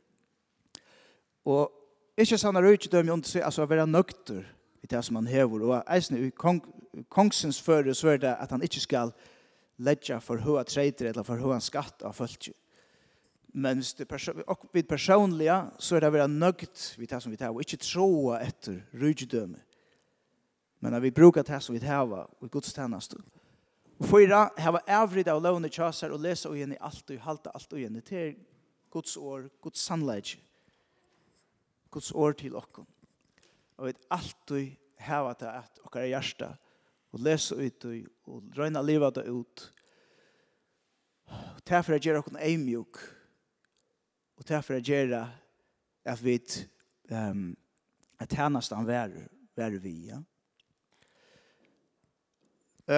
Och 1.42 1.70
ikke 2.16 2.38
sanna 2.38 2.62
røykjedøm 2.62 3.08
jo 3.10 3.16
ikke, 3.18 3.42
altså 3.44 3.64
å 3.64 3.70
være 3.70 3.86
nøkter 3.90 4.44
i 4.84 4.88
det 4.90 5.00
som 5.04 5.16
han 5.18 5.26
hever, 5.26 5.64
og 5.66 5.88
eisen 5.90 6.18
i 6.20 6.30
kong, 6.30 6.60
kongsens 7.10 7.58
føre 7.62 7.94
så 7.94 8.14
er 8.14 8.20
det 8.22 8.34
at 8.38 8.52
han 8.54 8.62
ikke 8.62 8.82
skal 8.84 9.14
ledja 9.82 10.20
for 10.22 10.38
hva 10.38 10.62
treider 10.68 11.10
eller 11.10 11.26
for 11.26 11.40
hva 11.40 11.58
skatt 11.60 12.04
av 12.06 12.14
følge. 12.14 12.54
Men 13.56 13.76
hvis 13.78 13.94
det 13.94 14.08
vid 14.72 14.88
personliga 14.88 15.60
så 15.78 15.94
er 15.94 16.02
det 16.02 16.08
å 16.10 16.14
være 16.16 16.30
nøgt 16.30 16.96
vid 16.98 17.06
det 17.12 17.20
som 17.22 17.30
vi 17.30 17.36
tar 17.38 17.52
och 17.54 17.60
inte 17.60 17.76
tråa 17.76 18.40
efter 18.40 18.82
rydgdöme. 18.90 19.60
Men 20.80 20.92
når 20.92 21.00
vi 21.00 21.10
bruker 21.10 21.42
det 21.42 21.60
som 21.62 21.74
vi 21.74 21.80
tar 21.80 22.02
og 22.40 22.50
Guds 22.50 22.74
tjänst. 22.74 23.14
Och 23.98 24.08
fyra, 24.08 24.50
hava 24.58 24.80
avrid 24.88 25.28
av 25.28 25.42
lovne 25.42 25.68
tjasar 25.68 26.10
och 26.10 26.18
og 26.18 26.50
och 26.50 26.58
i 26.58 26.76
allt 26.80 27.10
och 27.10 27.16
halta 27.16 27.50
allt 27.50 27.72
och 27.72 27.78
igen. 27.78 28.02
Det 28.08 28.12
är 28.12 28.34
Guds 28.90 29.16
år, 29.16 29.50
Guds 29.62 29.80
sannleik. 29.80 30.42
Guds 31.90 32.12
år 32.12 32.32
til 32.32 32.56
oss. 32.56 32.86
Og 33.76 33.86
vid 33.86 33.96
alt 34.10 34.50
och 34.50 34.66
hava 34.98 35.32
til 35.34 35.46
at 35.46 35.78
och 35.84 35.96
er 35.96 36.06
hjärsta 36.06 36.56
og 37.12 37.20
läsa 37.20 37.54
ut 37.54 37.84
och 37.84 38.42
röjna 38.54 38.82
livet 38.82 39.18
ut. 39.18 39.72
Og 41.28 41.60
därför 41.64 41.92
är 41.92 41.98
det 41.98 42.18
oss 42.18 42.26
en 42.40 42.64
mjuk. 42.64 43.14
Og 44.36 44.48
derfor 44.48 44.74
er 44.74 44.84
gjerne 44.84 45.24
at 46.04 46.24
vi 46.24 46.40
um, 47.10 47.56
at 48.20 48.28
tjenestene 48.28 48.86
være, 48.86 49.26
være 49.56 49.80
vi, 49.82 49.94
ja. 50.10 50.20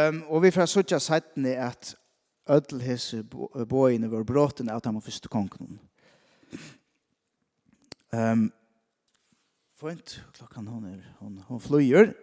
Um, 0.08 0.22
og 0.28 0.42
vi 0.42 0.50
får 0.50 0.66
sutja 0.66 0.98
settene 0.98 1.52
at 1.62 1.94
ødel 2.50 2.80
hese 2.82 3.22
bøyene 3.68 4.10
var 4.10 4.24
bråten 4.26 4.70
av 4.70 4.80
dem 4.82 4.98
første 5.02 5.28
kongen. 5.30 5.78
Um, 8.12 8.52
Fint, 9.76 10.22
klokkan 10.32 10.66
hon 10.66 10.84
er, 10.88 11.02
hon, 11.20 11.36
hon 11.48 11.60
flyger. 11.60 12.14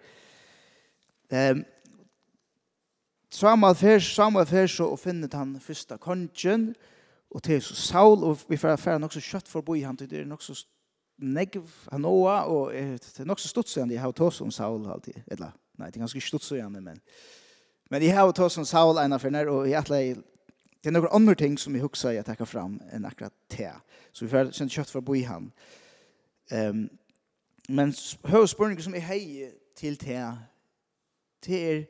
Um, 1.30 1.64
Samuel 3.30 3.76
fer, 3.76 4.00
Samuel 4.00 4.48
fer 4.50 4.68
så 4.68 4.88
og 4.90 5.00
finner 5.00 5.30
han 5.38 5.60
første 5.62 5.98
kongen, 6.02 6.74
og 6.74 6.76
Og 7.34 7.44
til 7.44 7.62
så 7.62 7.76
Saul, 7.76 8.24
og 8.24 8.40
vi 8.50 8.58
får 8.58 8.76
affære 8.76 9.00
nok 9.02 9.14
så 9.14 9.22
kjøtt 9.22 9.48
forbi 9.50 9.82
han, 9.82 9.96
det 9.96 10.12
er 10.14 10.26
nok 10.30 10.42
så 10.42 10.56
negv 11.18 11.66
han 11.92 12.06
oa, 12.06 12.44
og 12.50 12.74
det 12.74 13.22
er 13.22 13.26
nok 13.26 13.40
så 13.42 13.50
sånn, 13.66 13.92
jeg 13.92 14.02
har 14.02 14.12
tås 14.12 14.42
om 14.42 14.52
Saul 14.52 14.86
alltid, 14.90 15.18
eller, 15.32 15.54
nei, 15.78 15.90
det 15.90 15.98
er 15.98 16.06
ganske 16.06 16.22
studsende, 16.22 16.82
men, 16.82 17.00
men 17.90 18.06
jeg 18.06 18.16
har 18.18 18.32
tås 18.32 18.58
om 18.58 18.66
Saul 18.66 19.02
ena 19.02 19.18
for 19.22 19.34
nær, 19.34 19.50
og 19.50 19.70
jeg 19.70 19.80
atleir, 19.80 20.22
det 20.84 20.92
er 20.92 20.98
noen 20.98 21.14
andre 21.16 21.36
ting 21.40 21.56
som 21.58 21.74
jeg 21.74 21.86
huksa 21.86 22.12
jeg 22.12 22.26
takkar 22.28 22.50
fram 22.50 22.76
enn 22.92 23.06
akkurat 23.08 23.34
te, 23.50 23.70
så 24.12 24.26
vi 24.26 24.32
får 24.34 24.52
kjent 24.52 24.74
kjøtt 24.76 24.92
forbi 24.92 25.22
han. 25.26 25.48
Um, 26.52 26.90
men 27.72 27.94
høyspørningen 28.28 28.84
som 28.84 28.98
jeg 28.98 29.06
hei 29.08 29.22
til 29.80 29.96
te, 29.98 30.20
det 31.48 31.62
er, 31.70 31.86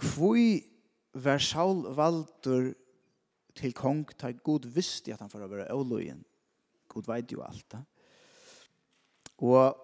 kvui 0.00 0.64
var 1.16 1.38
Saul 1.40 1.84
valdur 1.96 2.72
til 3.56 3.74
kong, 3.74 4.04
ta 4.18 4.30
god 4.44 4.68
visste 4.74 5.12
at 5.12 5.20
han 5.20 5.30
får 5.30 5.46
være 5.48 5.70
avløyen. 5.72 6.24
God 6.88 7.08
vet 7.08 7.32
jo 7.32 7.42
alt 7.42 7.66
det. 7.72 7.82
Og 9.38 9.76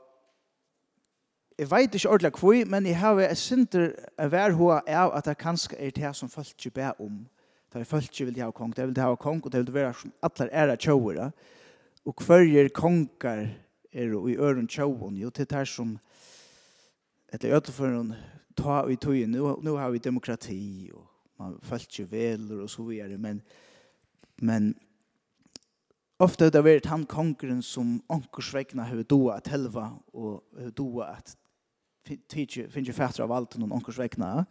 jeg 1.58 1.70
vet 1.70 1.94
ikke 1.94 2.08
ordentlig 2.08 2.40
hvor, 2.40 2.64
men 2.70 2.86
jeg 2.86 2.98
har 2.98 3.20
et 3.20 3.38
sinter 3.38 3.92
av 4.18 4.32
hver 4.32 4.56
hoa 4.56 4.80
av 4.86 5.12
at 5.16 5.28
det 5.28 5.38
kanskje 5.38 5.76
er 5.78 5.90
det 5.90 6.14
som 6.16 6.30
folk 6.32 6.48
ikke 6.56 6.74
ber 6.80 7.00
om. 7.00 7.26
Det 7.72 7.80
er 7.80 7.88
folk 7.88 8.08
ikke 8.08 8.24
vil 8.24 8.40
ha 8.42 8.50
kong, 8.50 8.72
det 8.76 8.86
vil 8.88 9.02
ha 9.02 9.14
kong, 9.14 9.40
og 9.44 9.52
det 9.52 9.66
vil 9.66 9.74
være 9.74 9.94
som 9.94 10.12
alle 10.22 10.48
er 10.52 10.72
av 10.72 10.80
tjåere. 10.80 11.30
Og 12.04 12.24
hver 12.26 12.68
konger 12.74 13.46
er 13.92 14.16
i 14.28 14.36
øren 14.36 14.68
tjåen, 14.68 15.16
jo 15.16 15.30
til 15.30 15.46
det 15.48 15.68
som 15.68 15.98
etter 17.32 17.54
ødelføren 17.56 18.14
ta 18.56 18.82
i 18.88 18.96
tøyen, 18.96 19.32
nå, 19.32 19.56
nå 19.62 19.76
har 19.76 19.90
vi 19.90 20.02
demokrati 20.02 20.90
og 20.92 21.11
man 21.42 21.58
følt 21.66 21.90
ikke 21.90 22.10
veler 22.10 22.62
og 22.62 22.70
så 22.70 22.86
videre, 22.86 23.18
men, 23.18 23.42
men 24.42 24.72
ofte 26.22 26.46
har 26.46 26.54
det 26.54 26.64
vært 26.64 26.90
han 26.90 27.06
kongeren 27.10 27.62
som 27.66 27.98
ankersvegna 28.12 28.86
har 28.88 29.02
doa 29.10 29.40
at 29.40 29.50
helva 29.52 29.90
og 30.14 30.42
har 30.58 30.74
doa 30.78 31.12
at 31.18 31.36
finnes 32.06 32.96
fætter 32.96 33.24
av 33.24 33.32
alt 33.34 33.56
noen 33.58 33.74
ankersvegna. 33.78 34.44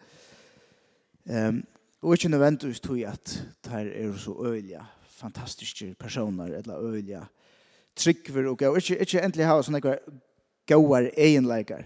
Um, 1.28 1.62
og 2.02 2.16
ikke 2.16 2.30
nødvendigvis 2.30 2.80
att 2.80 3.14
at 3.14 3.46
der 3.66 3.78
er 3.78 4.18
så 4.18 4.36
øyelige, 4.46 4.82
fantastiske 5.06 5.96
personer, 6.00 6.46
eller 6.46 6.80
øyelige 6.80 7.26
tryggver 7.96 8.50
og 8.50 8.58
gav. 8.58 8.76
Ikke, 8.78 8.98
ikke 8.98 9.22
endelig 9.22 9.46
ha 9.46 9.62
sånne 9.62 9.82
goar 10.68 11.10
egenleikar. 11.18 11.84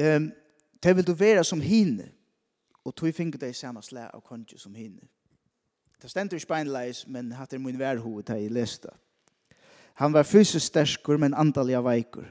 Um, 0.00 0.32
det 0.82 0.96
vil 0.96 1.06
du 1.06 1.12
være 1.12 1.44
som 1.44 1.60
hin 1.60 2.00
Og 2.84 2.96
tog 2.96 3.14
finke 3.14 3.38
det 3.38 3.56
samme 3.56 3.82
slæ 3.82 4.06
av 4.14 4.22
konge 4.24 4.58
som 4.58 4.74
hinne. 4.74 5.08
Det 6.02 6.10
stender 6.10 6.36
i 6.36 6.48
beinleis, 6.48 7.04
men 7.06 7.32
hatt 7.36 7.52
er 7.52 7.60
min 7.60 7.78
værhoved 7.78 8.24
da 8.30 8.38
jeg 8.40 8.52
leste. 8.52 8.88
Han 10.00 10.14
var 10.16 10.24
fysisk 10.24 10.66
sterskur, 10.66 11.18
men 11.20 11.34
antalliga 11.36 11.82
veikur. 11.84 12.24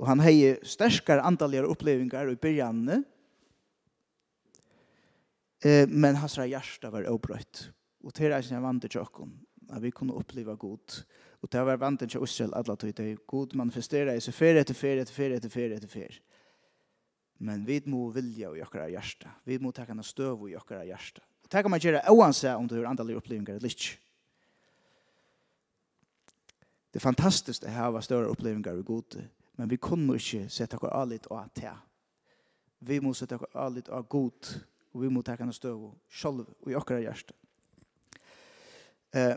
Og 0.00 0.08
han 0.08 0.22
hei 0.24 0.54
sterskar 0.64 1.22
antalliga 1.22 1.68
opplevingar 1.68 2.30
i 2.32 2.38
byrjanne, 2.40 3.02
eh, 5.64 5.88
men 5.88 6.16
hans 6.16 6.38
hjärsta 6.38 6.90
var 6.90 7.10
obrøtt. 7.10 7.70
Og 8.04 8.14
til 8.14 8.32
reisen 8.32 8.56
jeg 8.56 8.62
vant 8.62 8.82
til 8.82 8.90
tjokken, 8.90 9.36
at 9.70 9.82
vi 9.82 9.90
kunne 9.90 10.16
oppleva 10.16 10.54
god. 10.54 11.04
Og 11.42 11.52
det 11.52 11.66
var 11.66 11.76
vant 11.76 12.00
til 12.00 12.22
Israel, 12.22 12.54
alle 12.54 12.76
tog 12.76 12.96
det. 12.96 13.26
God 13.26 13.54
manifesterer 13.54 14.14
i 14.14 14.20
seg 14.20 14.34
ferie 14.34 14.60
etter 14.60 14.74
ferie 14.74 15.02
etter 15.02 15.14
ferie 15.14 15.36
etter 15.36 15.52
ferie 15.52 15.76
etter 15.76 15.88
ferie. 15.88 16.20
Men 17.38 17.64
vi 17.66 17.80
må 17.90 18.08
vilja 18.14 18.52
i 18.54 18.62
okkara 18.62 18.88
hjärsta. 18.88 19.30
Vi 19.44 19.58
må 19.58 19.72
taka 19.72 19.92
en 19.92 20.02
støv 20.02 20.48
i 20.48 20.56
okkara 20.56 20.84
hjärsta. 20.86 21.22
Og 21.44 21.50
det 21.50 21.62
kan 21.62 21.70
man 21.70 21.80
gjøre 21.80 22.02
oansett 22.10 22.56
om 22.56 22.68
du 22.68 22.76
har 22.78 22.88
andalige 22.88 23.18
opplevelser 23.20 23.58
eller 23.58 23.74
ikke. 23.74 23.98
Det 26.92 27.00
er 27.00 27.08
fantastisk 27.08 27.64
å 27.66 27.72
hava 27.74 28.02
større 28.06 28.30
opplevelser 28.30 28.78
i 28.78 28.86
gode, 28.86 29.24
men 29.58 29.70
vi 29.70 29.80
kunne 29.82 30.14
ikke 30.14 30.46
sette 30.48 30.78
okkar 30.78 30.94
alit 30.94 31.26
og 31.26 31.40
at 31.40 31.64
Vi 32.78 33.00
må 33.00 33.14
sette 33.14 33.34
okkar 33.34 33.66
alit 33.66 33.88
og 33.88 34.08
god, 34.08 34.60
og 34.92 35.02
vi 35.02 35.08
må 35.08 35.22
taka 35.22 35.44
en 35.44 35.52
støv 35.52 35.90
sjálv 36.08 36.46
i 36.70 36.74
okkara 36.74 37.00
hjärsta. 37.00 37.34
Eh, 39.14 39.36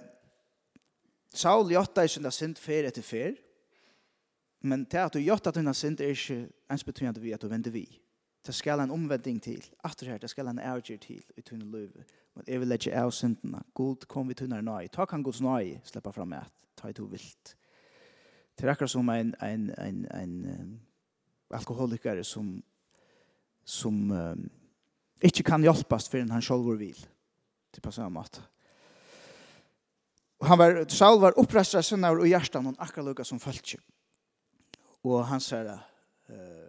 Saul 1.33 1.71
jotta 1.71 2.03
i 2.03 2.07
sinna 2.07 2.31
sind 2.31 2.57
fer 2.57 2.87
etter 2.87 3.01
fer, 3.01 3.35
Men 4.61 4.85
det 4.89 4.99
at 4.99 5.13
du 5.13 5.19
gjør 5.19 5.41
at 5.47 5.55
denne 5.55 5.73
synd 5.77 6.01
er 6.01 6.13
ikke 6.15 6.47
ens 6.71 6.83
betydende 6.83 7.21
vi 7.21 7.33
at 7.35 7.41
du 7.41 7.47
vender 7.47 7.71
vi. 7.71 7.85
Det 8.45 8.55
skal 8.55 8.79
en 8.79 8.91
omvending 8.91 9.41
til. 9.43 9.63
Atter 9.83 10.13
her, 10.13 10.17
det 10.17 10.29
skal 10.29 10.47
en 10.47 10.59
avgjør 10.59 10.97
til 11.03 11.23
i 11.37 11.41
tunne 11.41 11.65
løy. 11.65 11.89
Men 12.35 12.47
jeg 12.47 12.61
vil 12.61 12.71
ikke 12.71 12.95
av 12.95 13.11
syndene. 13.11 13.61
God 13.73 14.07
kom 14.07 14.29
vi 14.29 14.37
tunne 14.37 14.61
nøy. 14.61 14.87
Ta 14.93 15.05
kan 15.05 15.23
Guds 15.23 15.41
nøy 15.41 15.77
slippe 15.85 16.13
fram 16.15 16.31
med 16.31 16.45
ta 16.77 16.89
i 16.89 16.95
to 16.95 17.07
vilt. 17.09 17.55
Det 18.57 18.65
er 18.65 18.71
akkurat 18.71 18.91
som 18.93 19.09
en, 19.09 19.33
en, 19.43 19.69
en, 19.77 20.05
en 20.13 20.79
alkoholiker 21.53 22.23
som, 22.25 22.63
som 23.65 24.11
um, 24.11 24.47
ikke 25.21 25.43
kan 25.43 25.65
hjelpes 25.65 26.09
før 26.09 26.25
han 26.31 26.45
selv 26.45 26.71
vil. 26.79 26.97
Det 27.73 27.83
passer 27.83 28.05
om 28.05 28.17
at 28.21 28.41
han 30.45 30.59
var, 30.59 30.83
Saul 30.93 31.19
var 31.21 31.37
opprestret 31.41 31.85
sinne 31.85 32.09
og 32.13 32.27
hjertet 32.29 32.61
noen 32.61 32.77
akkurat 32.77 33.09
lukket 33.09 33.25
som 33.29 33.41
følte 33.41 33.79
och 35.11 35.25
hans 35.25 35.51
här 35.51 35.79
eh 36.29 36.67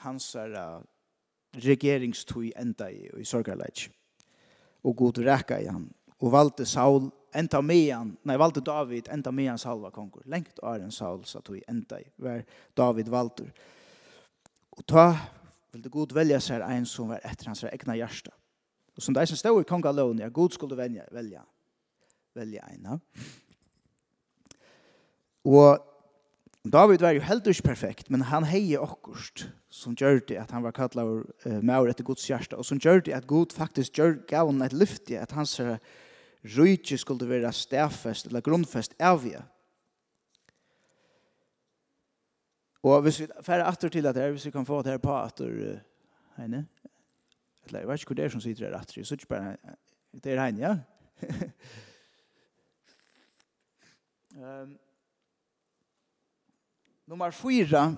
hans 0.00 0.36
uh, 0.36 0.80
regeringstøy 1.52 2.52
enda 2.56 2.90
i 2.90 3.10
i 3.20 3.24
sorgarleik. 3.24 3.90
Og 4.82 4.96
god 4.96 5.18
räcka 5.18 5.58
i 5.60 5.66
han. 5.66 5.90
Og 6.20 6.32
valde 6.32 6.66
Saul 6.66 7.10
enda 7.34 7.60
med 7.60 7.92
han, 7.92 8.16
Nei, 8.24 8.36
valde 8.36 8.60
David 8.60 9.08
enda 9.12 9.30
med 9.30 9.48
han 9.48 9.58
Saul 9.58 9.82
var 9.82 9.90
konkur. 9.90 10.22
Lengt 10.24 10.58
en 10.62 10.90
Saul 10.90 11.24
sa 11.24 11.40
tui 11.40 11.62
enda 11.68 12.00
i 12.00 12.04
var 12.16 12.44
David 12.76 13.08
valgte. 13.08 13.52
Og 14.70 14.86
ta 14.86 15.16
ville 15.72 15.88
god 15.88 16.12
velja 16.12 16.40
seg 16.40 16.62
en 16.62 16.86
som 16.86 17.08
var 17.08 17.20
etter 17.24 17.46
hans 17.46 17.64
egna 17.64 17.96
hjärsta. 17.96 18.30
Og 18.96 19.02
som 19.02 19.14
de 19.14 19.26
som 19.26 19.36
stod 19.36 19.60
i 19.60 19.64
kongalån, 19.64 20.18
ja, 20.18 20.28
god 20.28 20.50
skulle 20.50 20.76
velja, 20.76 21.04
velja, 21.12 21.42
välja 22.34 22.62
en. 22.62 23.00
Och 25.42 25.89
David 26.64 27.00
var 27.00 27.14
jo 27.16 27.22
heller 27.24 27.48
ikke 27.48 27.70
perfekt, 27.70 28.10
men 28.12 28.26
han 28.28 28.44
heie 28.44 28.80
okkurst, 28.80 29.46
som 29.72 29.94
gjør 29.96 30.18
det 30.28 30.36
at 30.36 30.50
han 30.52 30.64
var 30.66 30.74
kallet 30.76 31.00
av 31.00 31.12
uh, 31.46 31.62
maur 31.64 31.88
etter 31.88 32.04
Guds 32.04 32.26
hjerte, 32.28 32.58
og 32.58 32.66
som 32.68 32.80
gjør 32.80 33.00
det 33.06 33.14
at 33.16 33.28
Gud 33.28 33.54
faktisk 33.56 33.96
gjør 33.96 34.18
gav 34.28 34.50
han 34.50 34.60
et 34.66 34.76
lyfte, 34.76 35.16
at 35.16 35.32
hans 35.32 35.56
rydtje 36.44 36.98
skulle 37.00 37.28
være 37.28 37.52
stafest 37.52 38.28
eller 38.28 38.44
grunnfest 38.44 38.92
avgjør. 39.00 39.46
Og 42.82 43.02
hvis 43.04 43.20
vi 43.20 43.26
færre 43.44 43.64
atter 43.68 43.88
til 43.88 44.06
at 44.06 44.16
her, 44.16 44.30
hvis 44.30 44.46
vi 44.46 44.50
kan 44.50 44.66
få 44.66 44.82
det 44.82 44.92
her 44.92 45.00
på 45.00 45.16
atter, 45.16 45.48
uh, 45.48 45.80
heine, 46.36 46.66
eller 47.66 47.80
jeg 47.80 47.88
vet 47.88 48.00
ikke 48.00 48.12
hvor 48.12 48.20
det 48.20 48.24
er 48.24 48.36
som 48.36 48.44
sitter 48.44 48.68
her 48.68 48.76
atter, 48.76 49.00
så 49.00 49.16
sitter 49.16 49.32
bare, 49.32 49.56
det 50.12 50.32
er 50.32 50.44
heine, 50.44 50.60
ja? 50.60 50.76
um, 54.36 54.78
Nummer 57.10 57.30
fyra 57.30 57.96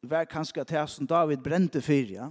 var 0.00 0.26
kanskje 0.28 0.64
det 0.68 0.82
som 0.92 1.06
David 1.06 1.40
brente 1.40 1.80
for, 1.80 2.10
ja. 2.12 2.26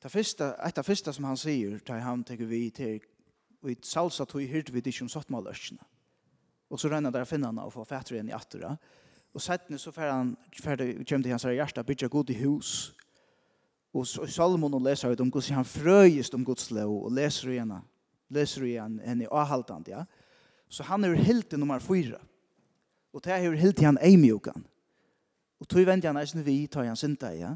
Det 0.00 0.08
første, 0.08 0.54
et 0.64 0.78
av 0.80 0.86
første 0.86 1.12
som 1.12 1.26
han 1.28 1.36
sier, 1.36 1.74
da 1.84 1.98
han 2.00 2.22
tenker 2.24 2.48
vi 2.48 2.62
til 2.72 3.02
i 3.68 3.74
salsa 3.84 4.24
tog 4.24 4.40
hyrte 4.40 4.72
vi 4.72 4.80
ikke 4.80 5.04
om 5.04 5.10
sottmåløsene. 5.12 5.84
Og 6.72 6.80
så 6.80 6.88
renner 6.88 7.12
der 7.12 7.28
finner 7.28 7.52
han 7.52 7.60
og 7.60 7.74
får 7.74 7.90
fætter 7.90 8.16
igjen 8.16 8.30
i 8.30 8.34
attera. 8.38 8.72
Og 9.34 9.44
settene 9.44 9.76
så 9.76 9.92
fer 9.92 10.08
han, 10.08 10.32
fer 10.56 10.80
det 10.80 10.88
kommer 11.02 11.28
til 11.28 11.36
hans 11.36 11.44
hjerte, 11.44 11.84
bygger 11.84 12.08
god 12.08 12.32
i 12.32 12.38
hus. 12.40 12.94
Og 13.92 14.08
så 14.08 14.24
i 14.24 14.32
Salomon 14.32 14.80
og 14.80 14.86
leser 14.88 15.12
ut 15.12 15.20
om 15.20 15.28
hvordan 15.28 15.60
han 15.60 15.68
frøyest 15.68 16.34
om 16.34 16.48
Guds 16.48 16.70
lov, 16.72 16.96
og 16.96 17.12
leser 17.12 17.52
igjen, 17.58 17.76
leser 18.32 18.64
igjen 18.64 19.02
henne 19.04 19.28
i 19.28 19.30
avhaltant, 19.30 19.92
ja. 19.92 20.06
Så 20.70 20.88
han 20.88 21.04
er 21.04 21.20
helt 21.28 21.52
i 21.52 21.60
nummer 21.60 21.84
fyra. 21.84 22.24
Og 23.12 23.24
det 23.24 23.32
er 23.32 23.54
helt 23.54 23.76
til 23.76 23.86
han 23.86 23.98
eimjukan. 24.02 24.66
Og 25.60 25.68
tog 25.68 25.86
vendte 25.86 26.08
han 26.08 26.16
eisen 26.20 26.44
vi, 26.44 26.66
tar 26.66 26.86
han 26.88 26.96
synda, 26.96 27.32
ja. 27.36 27.54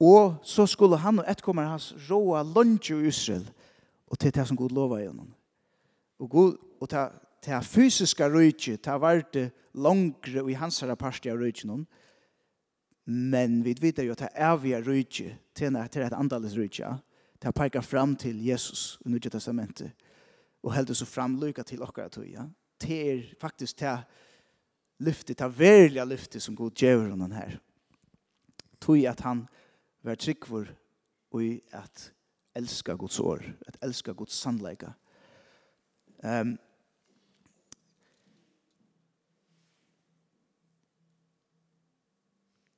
Og 0.00 0.36
så 0.44 0.66
skulle 0.68 0.98
han 1.00 1.22
og 1.22 1.28
etkommer 1.30 1.70
hans 1.70 1.94
råa 2.10 2.42
lunge 2.42 2.92
i 2.92 3.08
Israel, 3.08 3.46
og 4.06 4.18
til 4.18 4.34
det 4.34 4.44
som 4.48 4.56
Gud 4.56 4.74
lova 4.76 5.00
gjennom. 5.00 5.30
Og 6.20 6.30
Gud, 6.30 6.56
og 6.80 6.88
til 6.88 7.08
det 7.46 7.64
fysiska 7.64 8.28
rujtje, 8.28 8.76
det 8.76 9.00
var 9.00 9.22
det 9.32 9.50
langre 9.74 10.44
i 10.50 10.58
hans 10.58 10.80
herre 10.80 10.96
parste 10.96 11.30
av 11.32 11.40
rujtje 11.40 11.68
noen, 11.68 11.86
men 13.06 13.60
vi 13.64 13.76
vet 13.80 14.02
jo 14.04 14.12
at 14.12 14.24
det 14.26 14.30
er 14.34 14.56
vi 14.60 14.74
rujtje, 14.74 15.36
til 15.54 15.72
det 15.72 15.96
er 15.96 16.06
et 16.06 16.18
andales 16.18 16.56
rujtje, 16.58 16.84
ja. 16.84 16.96
Det 17.42 17.52
peker 17.54 17.80
fram 17.84 18.16
til 18.16 18.38
Jesus 18.46 18.98
i 19.04 19.10
Nye 19.12 19.30
Testamentet, 19.30 19.92
og 20.64 20.72
heldig 20.72 20.96
så 20.96 21.04
framlyka 21.06 21.62
til 21.62 21.82
okkar 21.84 22.08
tog, 22.08 22.28
ja 22.28 22.46
det 22.82 22.98
er 23.10 23.22
faktisk 23.40 23.78
det 23.80 23.96
lyftet, 24.98 25.38
det 25.38 25.58
verliga 25.58 26.04
lyftet 26.04 26.42
som 26.42 26.56
god 26.56 26.76
gjør 26.76 27.10
honom 27.10 27.32
her. 27.36 27.58
Tog 28.80 29.04
at 29.08 29.20
han 29.20 29.46
var 30.04 30.18
tryggvor 30.20 30.68
og 31.32 31.44
i 31.44 31.60
at 31.74 32.10
elska 32.56 32.94
Guds 32.96 33.20
år, 33.20 33.42
at 33.66 33.76
elska 33.82 34.12
Guds 34.12 34.32
sannleika. 34.32 34.94
Um, 36.24 36.56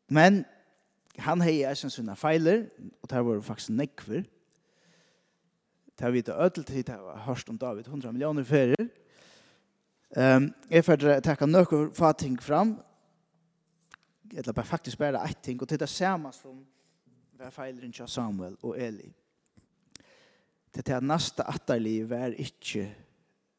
men 0.09 0.45
han 1.19 1.43
hei 1.43 1.63
eisen 1.67 1.91
sina 1.91 2.17
feiler, 2.19 2.67
og 3.03 3.11
det 3.11 3.23
var 3.27 3.41
faktisk 3.47 3.75
nekver. 3.75 4.27
Der 5.99 6.15
vita 6.15 6.35
ødel 6.39 6.65
tid, 6.65 6.85
der 6.87 6.97
var 7.03 7.25
hørst 7.27 7.49
om 7.49 7.59
David, 7.59 7.87
100 7.87 8.13
millioner 8.13 8.45
ferier. 8.45 8.89
Um, 10.17 10.55
jeg 10.71 10.85
får 10.85 11.21
takka 11.21 11.47
nøkker 11.47 11.91
få 11.97 12.13
ting 12.17 12.39
fram. 12.41 12.79
Eller 14.33 14.53
bare 14.53 14.67
faktisk 14.67 14.99
bare 14.99 15.21
ett 15.29 15.43
ting. 15.43 15.61
Og 15.63 15.69
til 15.69 15.81
det 15.81 15.89
samme 15.89 16.33
som 16.33 16.65
var 17.39 17.51
feileren 17.51 17.93
til 17.93 18.09
Samuel 18.09 18.57
og 18.63 18.79
Eli. 18.81 19.13
Til 20.75 20.87
det 20.87 21.03
neste 21.03 21.45
atterliv 21.45 22.09
var 22.11 22.35
ikke 22.37 22.89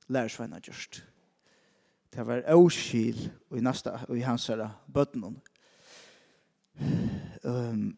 lærersveina 0.08 0.60
just. 0.68 1.04
Det 2.14 2.26
var 2.26 2.44
avskil 2.48 3.32
og 3.50 3.58
i 3.58 3.62
neste 3.62 3.94
og 3.94 4.18
i 4.18 4.26
hans 4.26 4.48
herre 4.48 4.72
bøtten. 4.94 5.42
Um, 7.44 7.98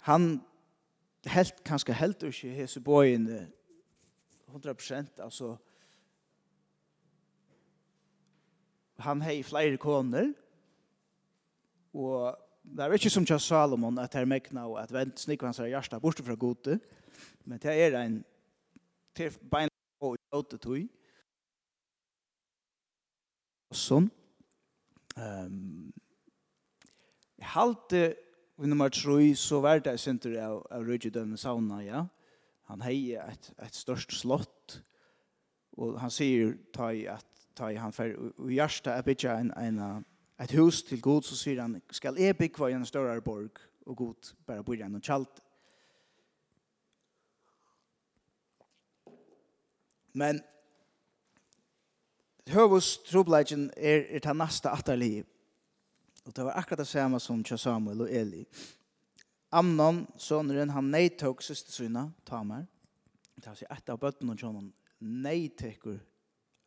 han 0.00 0.42
helt 1.30 1.64
kanskje 1.64 1.94
helt 1.94 2.22
ikke 2.22 2.54
hese 2.56 2.80
boyen 2.80 3.28
100% 4.48 5.22
altså 5.22 5.56
han 9.02 9.22
hei 9.22 9.42
flere 9.42 9.76
koner 9.76 10.32
og 11.94 12.38
det 12.62 12.84
er 12.84 12.92
ikke 12.94 13.10
som 13.10 13.26
Charles 13.26 13.42
Salomon 13.42 13.98
at 13.98 14.14
her 14.14 14.24
mekna 14.24 14.66
og 14.66 14.82
at 14.82 14.92
vent 14.92 15.20
snikker 15.20 15.46
hans 15.46 15.58
hjärsta 15.58 15.70
hjertet 15.70 16.02
borte 16.02 16.22
fra 16.22 16.34
gode 16.34 16.78
men 17.44 17.58
det 17.58 17.70
er 17.70 17.98
en 18.00 18.24
til 19.14 19.30
bein 19.50 19.70
og 20.00 20.16
jote 20.32 20.58
tog 20.58 20.86
og 23.70 23.78
sånn 23.78 24.10
um, 25.16 25.92
jeg 27.38 27.50
halte 27.54 28.02
i 28.58 28.66
nummer 28.66 28.88
3 28.88 29.34
så 29.36 29.60
var 29.60 29.78
det 29.78 30.00
senter 30.00 30.36
av, 30.42 30.66
av 30.70 30.84
Rødgjødømme 30.84 31.36
Sauna, 31.36 31.80
ja. 31.84 32.04
Han 32.68 32.82
heier 32.82 33.30
et, 33.32 33.52
et 33.62 33.74
størst 33.74 34.12
slott, 34.12 34.82
og 35.72 36.00
han 36.00 36.10
sier 36.10 36.54
ta 36.74 36.90
i 36.92 37.06
at 37.10 37.26
ta 37.56 37.68
i 37.72 37.76
han 37.76 37.92
fer 37.92 38.14
og 38.16 38.48
hjärsta 38.52 38.94
er 38.96 39.04
bitcha 39.04 39.36
en 39.40 39.50
en 39.56 40.04
et 40.40 40.52
hus 40.56 40.82
til 40.82 41.00
god 41.00 41.22
så 41.22 41.36
sier 41.36 41.60
han 41.60 41.82
skall 41.90 42.18
är 42.18 42.32
bygga 42.32 42.70
en 42.70 42.86
større 42.86 43.20
borg 43.20 43.58
og 43.86 43.96
god 43.96 44.34
bara 44.46 44.62
bo 44.62 44.72
i 44.72 44.82
og 44.82 45.02
kjalt. 45.02 45.40
Men 50.12 50.42
Høvus 52.48 52.98
trobladjen 52.98 53.70
er, 53.76 54.02
er 54.10 54.18
ta 54.18 54.32
nasta 54.32 54.72
atterlig 54.74 55.24
Og 56.26 56.34
det 56.36 56.44
var 56.44 56.58
akkurat 56.58 56.78
det 56.78 56.88
samme 56.88 57.20
som 57.20 57.42
Tja 57.44 57.56
Samuel 57.56 58.04
og 58.04 58.10
Eli. 58.10 58.44
Amnon, 59.52 60.06
soneren, 60.16 60.70
han 60.70 60.90
neittok 60.90 61.42
syna, 61.42 62.10
Tamar. 62.24 62.64
Det 63.36 63.50
var 63.50 63.76
et 63.76 63.90
av 63.90 63.98
bøttene 64.00 64.36
til 64.36 64.48
honom, 64.48 64.68
neittekker 65.00 65.98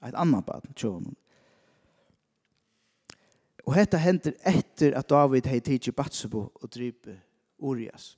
et 0.06 0.18
annet 0.18 0.46
bøtten 0.46 0.76
tjonen. 0.78 1.16
Og 3.66 3.74
dette 3.80 3.98
hender 3.98 4.36
etter 4.46 4.94
at 5.00 5.10
David 5.10 5.48
hei 5.50 5.62
tidsi 5.64 5.94
Batsebo 5.96 6.44
og 6.54 6.70
drype 6.70 7.16
Urias. 7.58 8.14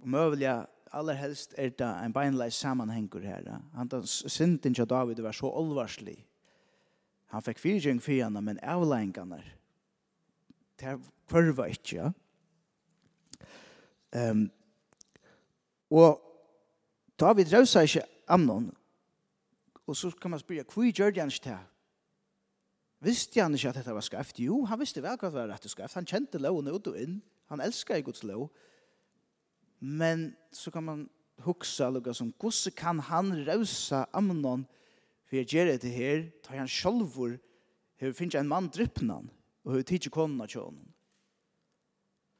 Og 0.00 0.08
møvelja 0.14 0.62
aller 0.92 1.18
helst 1.20 1.52
er 1.58 1.74
det 1.76 1.88
en 1.88 2.14
beinleis 2.14 2.56
sammanhengur 2.56 3.20
her. 3.26 3.44
Han 3.76 3.90
synden 4.06 4.74
til 4.74 4.88
David 4.88 5.20
var 5.20 5.36
så 5.36 5.50
olvarslig 5.50 6.22
Han 7.32 7.44
fikk 7.44 7.60
fyrtjeng 7.62 8.00
for 8.02 8.12
henne, 8.12 8.42
men 8.44 8.60
avleggene 8.60 9.40
det 10.80 10.98
kurva 11.30 11.68
ikke, 11.70 11.96
ja. 11.96 12.10
Um, 14.12 14.50
og 15.88 16.18
David 17.20 17.52
rausa 17.54 17.80
ikke 17.86 18.02
Amnon, 18.28 18.66
og 19.86 19.96
så 19.96 20.10
kan 20.20 20.34
man 20.34 20.40
spyrja, 20.40 20.66
hva 20.68 20.88
gjør 20.90 21.14
han 21.20 21.32
ikke 21.32 21.48
det? 21.48 21.60
Visste 23.02 23.42
han 23.42 23.54
ikke 23.56 23.72
at 23.72 23.80
dette 23.80 23.94
var 23.94 24.04
skreft? 24.04 24.38
Jo, 24.38 24.60
han 24.68 24.78
visste 24.78 25.02
vel 25.02 25.16
hva 25.16 25.30
det 25.30 25.34
var 25.34 25.48
rett 25.50 25.64
og 25.66 25.72
skreft. 25.72 25.96
Han 25.98 26.06
kjente 26.06 26.38
loven 26.38 26.70
ut 26.70 26.86
og 26.86 26.98
inn. 27.00 27.16
Han 27.50 27.60
elsket 27.64 28.04
Guds 28.06 28.22
lov. 28.22 28.46
Men 29.80 30.30
så 30.54 30.70
kan 30.70 30.86
man 30.86 31.00
huksa 31.42 31.88
lukka 31.90 32.14
som, 32.14 32.30
hvordan 32.38 32.76
kan 32.78 33.00
han 33.08 33.32
rausa 33.48 34.04
Amnon 34.14 34.62
for 35.32 35.38
jeg 35.40 35.48
gjør 35.48 35.78
det 35.80 35.90
her, 35.90 36.26
tar 36.44 36.58
han 36.60 36.68
sjølver, 36.68 37.38
her 37.96 38.10
finner 38.12 38.42
en 38.42 38.50
mann 38.50 38.66
drypnan, 38.68 39.30
og 39.64 39.78
her 39.78 39.86
tidsi 39.88 40.10
konna 40.12 40.44
kjønnen. 40.44 40.90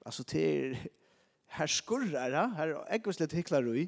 Altså, 0.05 0.27
til 0.29 0.77
her 1.57 1.73
skurrar, 1.73 2.37
her 2.59 2.75
er 2.75 2.83
ekkert 2.93 3.23
litt 3.23 3.33
hyklarui, 3.39 3.87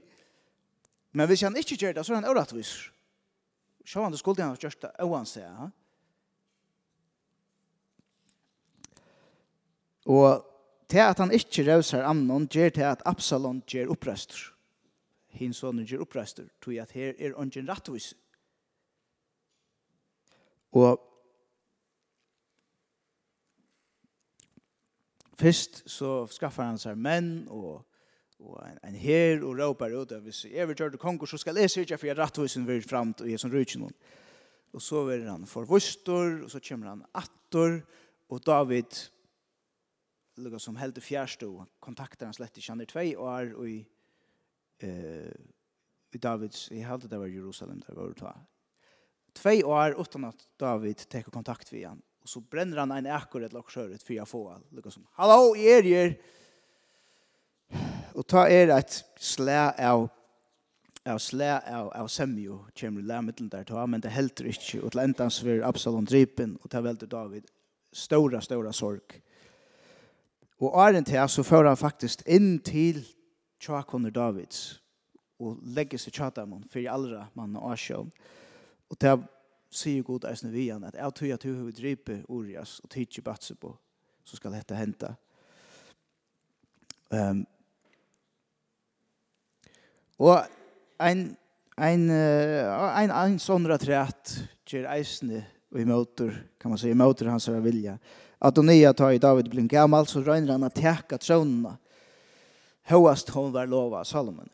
men 1.13 1.29
hvis 1.29 1.45
han 1.45 1.61
ikke 1.61 1.77
gjør 1.77 1.99
det, 1.99 2.07
så 2.07 2.15
er 2.15 2.23
han 2.23 2.31
øratvis. 2.33 2.73
Så 3.85 4.01
han, 4.01 4.17
det 4.17 4.23
skulle 4.23 4.41
han 4.41 4.57
ha 4.57 4.65
gjørst 4.65 4.81
det, 4.87 4.95
øvan 5.05 5.29
seg, 5.29 5.45
ja. 5.45 5.69
Og 10.09 10.49
til 10.89 11.05
at 11.05 11.21
han 11.21 11.37
ikke 11.43 11.69
røser 11.69 12.09
Amnon, 12.09 12.49
gjør 12.49 12.73
til 12.81 12.89
at 12.89 13.05
Absalon 13.05 13.61
gjør 13.69 13.93
opprester. 13.93 14.49
Hins 15.29 15.61
sonen 15.61 15.85
gjør 15.85 16.09
opprester, 16.09 16.49
tog 16.65 16.81
at 16.81 16.97
her 16.97 17.13
er 17.19 17.37
ungen 17.37 17.69
rattvise. 17.69 18.17
Og 20.75 20.99
først 25.39 25.85
så 25.91 26.25
skaffar 26.35 26.73
han 26.73 26.81
seg 26.83 26.99
menn 26.99 27.47
og, 27.53 27.85
og 28.43 28.59
en, 28.67 28.81
en 28.89 28.99
her 28.99 29.45
og 29.47 29.59
råper 29.61 29.95
ut 29.95 30.15
at 30.17 30.25
hvis 30.25 30.45
jeg 30.51 30.67
vil 30.69 30.79
gjøre 30.79 30.97
det 30.97 31.03
konger 31.03 31.31
så 31.31 31.39
skal 31.39 31.63
jeg 31.63 31.71
sørge 31.71 31.99
for 31.99 32.11
jeg 32.11 32.19
rattvisen 32.19 32.67
vil 32.67 32.83
frem 32.83 33.15
til 33.15 33.31
Jesu 33.31 33.49
noen. 33.49 33.95
Og 34.75 34.83
så 34.83 35.05
vil 35.07 35.29
han 35.31 35.47
forvustor 35.47 36.43
og 36.43 36.51
så 36.51 36.63
kommer 36.69 36.91
han 36.91 37.05
attor 37.15 37.79
og 38.29 38.47
David 38.47 38.99
lukka 40.43 40.59
som 40.59 40.77
held 40.77 40.99
i 40.99 41.05
fjærstå 41.05 41.51
kontakter 41.79 42.27
han 42.27 42.35
slett 42.35 42.59
i 42.59 42.65
kjenner 42.65 42.91
tvei 42.91 43.13
og 43.15 43.29
er 43.31 43.53
i, 43.71 43.77
eh, 44.83 45.31
i 46.11 46.19
Davids, 46.19 46.67
jeg 46.73 46.89
held 46.89 47.07
det 47.07 47.21
var 47.21 47.31
Jerusalem 47.31 47.79
der 47.87 47.95
var 47.95 48.19
ta 48.19 48.35
Två 49.35 49.51
år 49.65 50.01
utan 50.01 50.25
att 50.25 50.49
David 50.57 51.09
tar 51.09 51.23
kontakt 51.23 51.73
med 51.73 51.89
han. 51.89 52.03
Og 52.23 52.29
så 52.29 52.41
bränner 52.41 52.77
han 52.77 52.91
en 52.91 53.07
akkurat 53.07 53.53
lagt 53.53 53.71
skjøret 53.71 54.03
för 54.03 54.15
jeg 54.15 54.29
får 54.29 54.51
han. 54.51 54.91
Som, 54.91 55.07
hallo, 55.13 55.55
jeg 55.55 55.93
er 55.93 56.15
Och 58.15 58.19
Og 58.19 58.27
ta 58.27 58.47
er 58.49 58.69
ett 58.69 59.05
slä 59.17 59.75
av 59.79 60.09
av 61.07 61.19
slä 61.19 61.61
av, 61.67 61.93
av 61.93 62.09
semjo 62.09 62.67
kommer 62.81 63.01
i 63.01 63.05
lærmiddelen 63.05 63.49
där 63.49 63.65
ta, 63.65 63.87
men 63.87 64.01
det 64.01 64.11
helter 64.11 64.45
ikke. 64.45 64.83
Og 64.83 64.93
til 64.93 65.01
endans 65.01 65.45
vil 65.45 65.65
Absalom 65.65 66.07
drypen, 66.07 66.59
og 66.63 66.71
ta 66.71 66.81
väl 66.81 66.97
David 66.97 67.43
stora, 67.93 68.41
stora 68.41 68.73
sorg. 68.73 69.21
Og 70.61 70.75
åren 70.75 71.05
til 71.05 71.29
så 71.29 71.43
får 71.43 71.65
han 71.65 71.77
faktisk 71.77 72.23
inn 72.27 72.59
til 72.59 73.05
tjakoner 73.61 74.11
Davids 74.11 74.81
og 75.39 75.59
legger 75.63 75.99
seg 75.99 76.13
tjatamun 76.15 76.65
for 76.71 76.79
i 76.79 76.87
allra 76.87 77.27
mann 77.35 77.57
og 77.57 77.73
asjån. 77.73 78.11
Og 78.11 78.44
Og 78.91 79.01
det 79.01 79.15
sier 79.75 80.05
god 80.07 80.27
eisen 80.31 80.53
vi 80.53 80.69
igjen, 80.69 80.85
at 80.85 80.99
jeg 80.99 81.15
tror 81.19 81.35
at 81.35 81.47
hun 81.49 81.73
drippe 81.75 82.21
Urias 82.29 82.79
og 82.85 82.91
tidsi 82.91 83.25
batse 83.25 83.57
på, 83.59 83.73
så 84.25 84.37
skal 84.37 84.55
dette 84.55 84.79
hente. 84.79 85.11
Um, 87.11 87.45
og 90.19 90.45
en, 91.01 91.25
en, 91.79 92.05
en, 92.11 93.11
ein 93.11 93.41
sånn 93.43 93.67
retræt 93.69 94.37
gjør 94.71 94.89
eisne 94.95 95.43
og 95.75 95.81
i 95.81 95.85
motor 95.85 96.31
kan 96.61 96.71
man 96.71 96.79
säga 96.79 96.95
i 96.95 96.95
møter 96.95 97.27
hans 97.27 97.47
her 97.51 97.61
vilja. 97.61 97.99
Adonia 98.39 98.93
tar 98.93 99.11
i 99.11 99.19
David 99.19 99.49
blin 99.51 99.69
gammal, 99.69 100.07
så 100.07 100.23
røyner 100.23 100.53
han 100.53 100.65
at 100.65 100.77
teka 100.79 101.19
trånene. 101.19 101.75
Høyast 102.87 103.33
hon 103.35 103.51
var 103.53 103.67
lova 103.67 104.05
Salomon. 104.05 104.49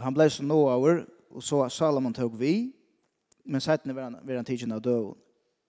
Han 0.00 0.14
blei 0.16 0.30
så 0.30 0.42
nåaver, 0.42 1.04
og 1.30 1.42
så 1.42 1.68
Salomon 1.68 2.14
tog 2.14 2.38
vi 2.38 2.72
men 3.44 3.60
sätten 3.60 3.94
var 3.94 4.02
han 4.02 4.18
var 4.22 4.34
han 4.34 4.44
tidsen 4.44 4.72
av 4.72 4.82
döden. 4.82 5.14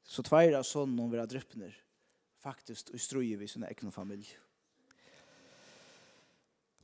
Så 0.04 0.24
tveir 0.24 0.58
av 0.58 0.66
sånn 0.68 0.98
hon 1.00 1.12
var 1.12 1.26
dryppner 1.30 1.74
faktisk, 2.42 2.92
og 2.94 3.02
struje 3.02 3.38
vi 3.38 3.48
sina 3.48 3.70
egna 3.70 3.92
familie. 3.94 4.38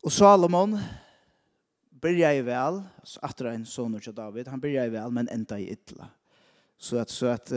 Og 0.06 0.14
Salomon 0.14 0.78
byrja 1.90 2.34
i 2.34 2.42
vel, 2.42 2.84
så 3.04 3.20
att 3.22 3.42
en 3.42 3.66
son 3.66 4.00
til 4.00 4.14
David, 4.14 4.48
han 4.48 4.62
byrja 4.62 4.86
i 4.86 4.90
vel, 4.90 5.12
men 5.12 5.30
enda 5.30 5.60
i 5.60 5.72
ytla. 5.72 6.10
Så 6.78 6.98
at, 6.98 7.10
så 7.10 7.28
at 7.28 7.52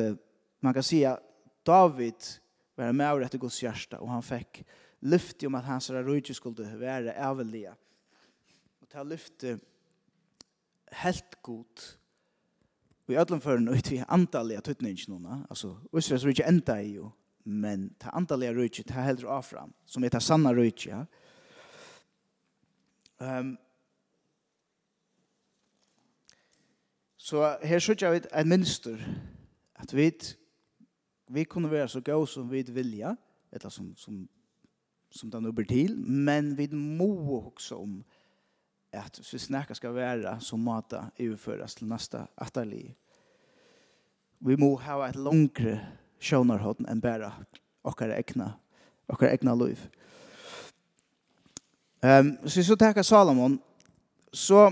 man 0.61 0.75
kan 0.75 0.83
säga 0.83 1.19
David 1.63 2.15
var 2.75 2.93
med 2.93 3.13
och 3.13 3.21
rätt 3.21 3.41
Guds 3.41 3.63
hjärsta, 3.63 4.01
og 4.01 4.09
han 4.09 4.23
fikk 4.23 4.65
lyfte 5.01 5.47
om 5.47 5.55
at 5.55 5.65
hans 5.65 5.91
rujtje 5.91 6.35
skulle 6.35 6.79
være 6.79 7.13
ävliga. 7.13 7.75
Og 8.81 8.89
ta 8.89 9.03
lyfte 9.03 9.61
helt 10.93 11.43
god. 11.43 11.97
Vi 13.07 13.17
öllum 13.17 13.41
fyrir 13.41 13.59
nu 13.59 13.75
vi 13.91 14.05
antalliga 14.09 14.61
tutningin 14.61 15.11
núna, 15.15 15.47
altså 15.51 15.77
Israels 15.99 16.25
rujtje 16.25 16.47
enda 16.49 16.77
i 16.81 16.95
jo, 16.95 17.11
men 17.45 17.95
ta 17.99 18.11
antalliga 18.15 18.53
rujtje, 18.53 18.85
ta 18.85 19.03
heldur 19.03 19.33
afram, 19.35 19.75
som 19.87 20.05
er 20.05 20.09
ta 20.09 20.21
sanna 20.21 20.53
rujtje. 20.55 21.07
Um, 23.19 23.59
så 27.17 27.57
her 27.63 27.79
sørger 27.79 28.11
vi 28.11 28.17
et 28.17 28.47
minster, 28.47 28.97
at 29.75 29.97
vi, 29.97 30.11
vi 31.29 31.45
kunne 31.45 31.71
være 31.71 31.89
så 31.89 32.01
gode 32.01 32.27
som 32.27 32.51
vi 32.51 32.63
vilja, 32.63 33.17
eller 33.53 33.69
som, 33.69 33.97
som, 33.97 34.29
som 35.11 35.31
det 35.31 35.43
nu 35.43 35.53
blir 35.53 35.67
til, 35.67 35.99
men 35.99 36.59
vi 36.59 36.67
må 36.67 37.11
også 37.47 37.77
om 37.77 38.05
at 38.93 39.17
hvis 39.17 39.33
vi 39.33 39.39
snakker 39.39 39.75
skal 39.75 39.95
være, 39.95 40.41
så 40.41 40.57
måte 40.57 41.03
overføres 41.21 41.75
til 41.75 41.89
neste 41.91 42.25
atterlig. 42.39 42.97
Vi 44.41 44.57
må 44.57 44.75
ha 44.83 45.03
et 45.07 45.17
langere 45.17 45.79
sjønnerhånd 46.21 46.89
enn 46.89 47.03
bare 47.03 47.33
okkar 47.87 48.13
egna, 48.17 48.55
okkar 49.09 49.33
egna 49.33 49.55
liv. 49.55 49.81
Um, 52.01 52.37
så 52.47 52.61
vi 52.61 52.65
så 52.65 52.77
takker 52.81 53.05
Salomon, 53.05 53.59
så 54.33 54.71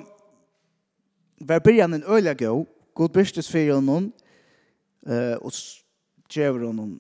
var 1.41 1.61
byrjan 1.61 1.95
en 1.95 2.07
øyla 2.09 2.33
gå, 2.35 2.53
god 2.95 3.13
byrstes 3.13 3.51
fyrir 3.53 3.75
honom, 3.77 4.09
uh, 5.07 5.37
og 5.45 5.53
djever 6.33 6.65
honom 6.67 6.97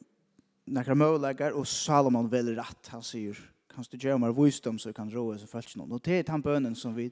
nekra 0.68 0.94
møvlegar, 0.94 1.56
og 1.56 1.66
Salomon 1.66 2.28
vel 2.30 2.52
rett, 2.58 2.90
han 2.92 3.04
sier, 3.04 3.38
kan 3.68 3.84
du 3.90 3.96
gjøre 3.96 4.18
mer 4.18 4.34
visdom 4.36 4.78
så 4.78 4.92
kan 4.96 5.10
råe 5.12 5.38
seg 5.38 5.50
følge 5.50 5.78
noen. 5.78 5.92
Og 5.96 6.04
det 6.04 6.18
er 6.18 6.28
den 6.28 6.42
bønnen 6.42 6.76
som 6.76 6.94
vi 6.96 7.08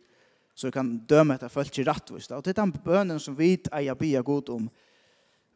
så 0.56 0.70
kan 0.72 0.94
døme 1.08 1.36
etter 1.36 1.52
følge 1.52 1.84
rettvist. 1.84 2.32
Og 2.32 2.44
det 2.44 2.54
er 2.54 2.62
den 2.62 2.72
bønnen 2.72 3.20
som 3.20 3.36
vi 3.38 3.54
eier 3.76 3.94
bia 3.98 4.22
god 4.24 4.48
om. 4.54 4.70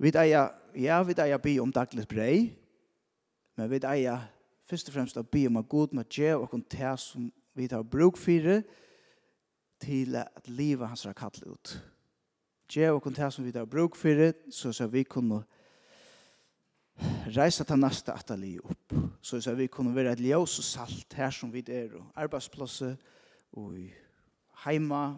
Vi 0.01 0.13
eier, 0.13 0.51
ja, 0.77 1.03
vi 1.03 1.17
eier 1.17 1.41
bia 1.41 1.63
om 1.63 1.73
daglig 1.73 2.07
brei, 2.09 2.51
men 3.57 3.71
vi 3.71 3.81
eier 3.85 4.29
først 4.69 4.89
og 4.89 4.97
fremst 4.97 5.19
å 5.21 5.25
bia 5.25 5.49
om 5.49 5.61
at 5.61 5.69
god 5.69 5.97
må 5.97 6.05
gjøre 6.05 6.45
og 6.45 6.67
det 6.71 6.93
som 7.01 7.31
vi 7.57 7.69
tar 7.69 7.83
bruk 7.83 8.21
for 8.21 8.61
til 9.81 10.17
at 10.17 10.49
livet 10.49 10.89
hans 10.89 11.05
har 11.09 11.17
kattlet 11.17 11.49
ut. 11.49 11.73
Gjøre 12.71 12.93
og 13.01 13.09
det 13.17 13.33
som 13.33 13.45
vi 13.45 13.53
tar 13.53 13.67
bruk 13.67 13.97
for 13.97 14.33
så 14.53 14.73
skal 14.73 14.93
vi 14.93 15.05
kunne 15.05 15.41
gjøre 15.41 15.60
reisa 17.37 17.65
ta 17.65 17.77
nasta 17.77 18.13
at 18.13 18.31
ali 18.31 18.59
upp. 18.59 18.93
Så 19.23 19.41
så 19.41 19.55
vi 19.55 19.67
kunne 19.67 19.95
vera 19.95 20.13
et 20.13 20.21
ljós 20.21 20.59
og 20.59 20.65
salt 20.65 21.15
her 21.15 21.31
som 21.31 21.53
vi 21.53 21.65
er 21.69 21.95
og 21.95 22.13
arbeidsplasse 22.17 22.97
og 23.53 23.79
i 23.79 23.91
heima 24.65 25.17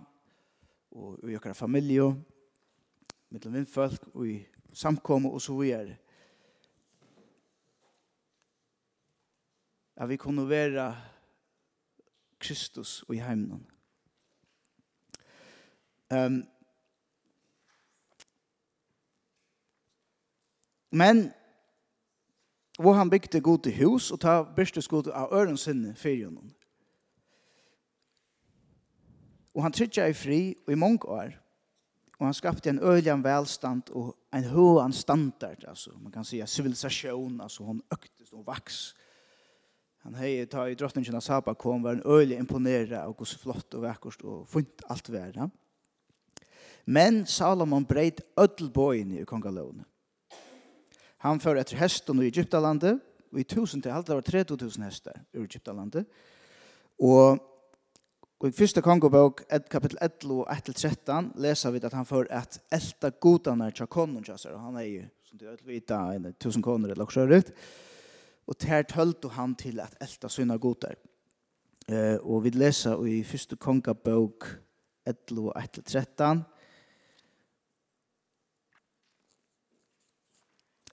og 0.90 1.30
i 1.30 1.36
okkara 1.36 1.54
familie 1.54 2.14
mellom 3.30 3.54
vinnfolk 3.54 4.08
og 4.14 4.28
i 4.28 4.46
samkomme 4.72 5.30
og 5.30 5.40
så 5.40 5.60
er. 5.62 5.94
At 9.96 10.08
vi 10.08 10.16
kunne 10.16 10.48
vera 10.48 10.96
Kristus 12.38 13.02
og 13.02 13.14
i 13.14 13.18
heimen. 13.18 13.66
Um, 16.10 16.42
men 20.90 21.32
Og 22.78 22.96
han 22.96 23.10
bygde 23.10 23.40
god 23.40 23.58
til 23.58 23.76
hus, 23.84 24.10
og 24.10 24.20
ta 24.20 24.42
byrstes 24.56 24.88
god 24.88 25.10
av 25.12 25.32
øren 25.32 25.56
sinne 25.56 25.94
fyrir 25.94 26.24
honom. 26.30 26.48
Og 29.54 29.62
han 29.62 29.72
trytja 29.72 30.06
i 30.08 30.16
fri 30.16 30.54
og 30.66 30.72
i 30.72 30.78
mange 30.80 31.08
år. 31.08 31.34
Og 32.18 32.26
han 32.26 32.34
skapte 32.34 32.70
en 32.70 32.80
øylian 32.82 33.24
velstand 33.24 33.90
og 33.90 34.16
en 34.32 34.44
høan 34.44 34.92
standard, 34.92 35.64
altså. 35.68 35.90
Man 36.00 36.12
kan 36.12 36.24
säga 36.24 36.46
civilisation, 36.46 37.40
altså 37.40 37.64
hon 37.64 37.82
øktes 37.92 38.32
og 38.32 38.46
vaks. 38.46 38.94
Han 40.02 40.14
hei 40.14 40.46
ta 40.46 40.64
i 40.66 40.74
drottningen 40.74 41.14
av 41.14 41.22
Saba 41.22 41.54
kom, 41.54 41.82
var 41.82 41.92
en 41.92 42.06
øylig 42.06 42.38
imponera 42.38 43.04
og 43.06 43.16
gos 43.16 43.36
flott 43.38 43.74
og 43.74 43.82
vekkert 43.82 44.24
og 44.24 44.48
funt 44.48 44.82
alt 44.90 45.10
vera. 45.12 45.48
Men 46.86 47.26
Salomon 47.26 47.84
breit 47.86 48.20
ödel 48.34 48.72
i 49.20 49.24
kongalånet. 49.24 49.86
Han 51.22 51.40
fører 51.40 51.62
etter 51.62 51.78
hesten 51.78 52.20
i 52.22 52.28
Egyptalandet 52.30 52.98
og 53.32 53.40
i 53.40 53.46
tusen 53.48 53.82
til 53.82 53.94
allt 53.94 54.10
det 54.10 54.18
var 54.18 54.26
30 54.26 54.84
hester 54.84 55.22
i 55.32 55.42
Egyptalandet. 55.44 56.06
Og, 57.00 57.40
Og 58.42 58.48
i 58.48 58.56
første 58.58 58.82
kongobok, 58.82 59.44
kapittel 59.70 59.98
11 60.02 60.40
og 60.42 60.48
1-13, 60.50 61.28
leser 61.38 61.70
vi 61.70 61.78
at 61.86 61.92
han 61.94 62.06
får 62.06 62.26
et 62.26 62.56
elta 62.74 63.12
godene 63.22 63.68
til 63.70 63.86
konen 63.86 64.16
og. 64.18 64.56
Han 64.58 64.78
er 64.80 64.82
jo, 64.82 65.02
som 65.22 65.38
du 65.38 65.44
vet, 65.46 65.60
vita, 65.66 65.98
en 66.10 66.26
tusen 66.42 66.62
koner 66.62 66.90
eller 66.90 67.04
også 67.04 67.22
ut. 67.30 67.52
Og 68.50 68.58
ter 68.58 68.82
tølte 68.82 69.28
han 69.36 69.54
til 69.54 69.78
at 69.78 69.94
elta 70.02 70.26
sine 70.28 70.58
goder. 70.58 70.98
Eh, 71.86 72.18
og 72.18 72.42
vi 72.42 72.50
leser 72.50 72.98
i 73.06 73.22
første 73.22 73.56
kongobok 73.56 74.48
11 75.06 75.46
og 75.46 75.54
1-13, 75.62 76.42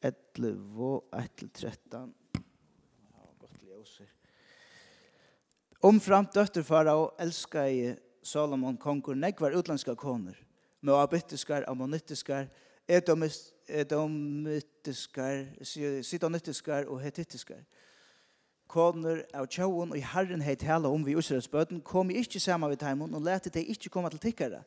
11 0.01 1.01
1-13. 1.11 2.13
Godt 3.39 3.63
ljøser. 3.63 4.05
Omframt 5.81 6.35
døtter 6.35 6.63
farao 6.63 7.09
elska 7.19 7.67
i 7.67 7.95
Salomon 8.23 8.77
konkur 8.77 9.15
nekvar 9.15 9.55
utlandska 9.55 9.95
koner, 9.95 10.35
moabittiskar, 10.81 11.63
ammonittiskar, 11.67 12.47
edomittiskar, 13.69 15.45
sidonittiskar 16.03 16.83
og 16.87 17.01
hetittiskar. 17.03 17.63
Koner 18.69 19.23
av 19.33 19.47
tjauon 19.49 19.91
og 19.91 19.97
i 19.97 20.05
herren 20.05 20.41
heit 20.45 20.61
hela 20.61 20.89
om 20.93 21.05
vi 21.05 21.17
Israels 21.17 21.47
bøten 21.49 21.81
kom 21.81 22.11
i 22.11 22.19
ikkje 22.21 22.39
sama 22.43 22.67
vid 22.69 22.77
taimon 22.83 23.15
og 23.17 23.23
lette 23.25 23.49
dei 23.49 23.63
ikkje 23.71 23.89
koma 23.93 24.09
til 24.13 24.21
tikkara. 24.21 24.61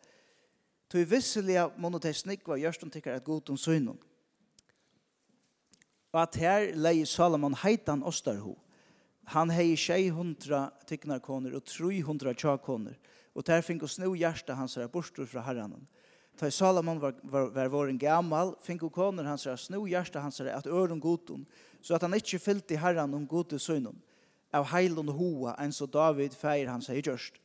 Tui 0.90 1.04
visselia 1.08 1.68
monotesnik 1.78 2.48
var 2.48 2.56
gjørst 2.58 2.82
om 2.82 2.90
tikkara 2.90 3.16
at 3.20 3.24
godom 3.24 3.56
søgnon. 3.56 4.00
Og 6.12 6.22
at 6.22 6.36
her 6.36 6.68
leie 6.76 7.06
Salomon 7.08 7.54
heitan 7.56 8.02
Ostarho. 8.04 8.58
Han 9.32 9.50
hei 9.50 9.72
600 9.76 10.68
tyknarkoner 10.88 11.54
og 11.56 11.64
300 11.64 12.34
tjakoner. 12.36 12.98
Og 13.34 13.46
der 13.46 13.64
fink 13.64 13.82
oss 13.82 13.96
snu 13.96 14.12
hjärsta 14.12 14.54
hans 14.58 14.76
her 14.76 14.90
bortstur 14.92 15.26
fra 15.26 15.44
herranen. 15.46 15.86
Ta 16.36 16.50
Salomon 16.50 17.00
var, 17.00 17.14
var, 17.22 17.48
var 17.52 17.68
våren 17.72 17.98
gammal, 17.98 18.54
fink 18.60 18.82
og 18.84 18.92
koner 18.92 19.24
hans 19.28 19.44
her 19.48 19.56
snu 19.56 19.84
hjärsta 19.88 20.20
hans 20.20 20.40
her 20.40 20.52
at 20.52 20.66
øren 20.66 21.00
godun, 21.00 21.46
så 21.80 21.94
at 21.94 22.02
han 22.02 22.14
ikkje 22.16 22.40
fyllt 22.40 22.70
i 22.72 22.80
herran 22.80 23.14
om 23.14 23.26
gode 23.28 23.58
søgnun. 23.58 24.00
Av 24.52 24.68
heilun 24.68 25.08
hoa, 25.08 25.54
enn 25.60 25.72
så 25.72 25.88
David 25.88 26.36
feir 26.36 26.68
hans 26.68 26.90
hei 26.92 27.00
gjørst. 27.00 27.41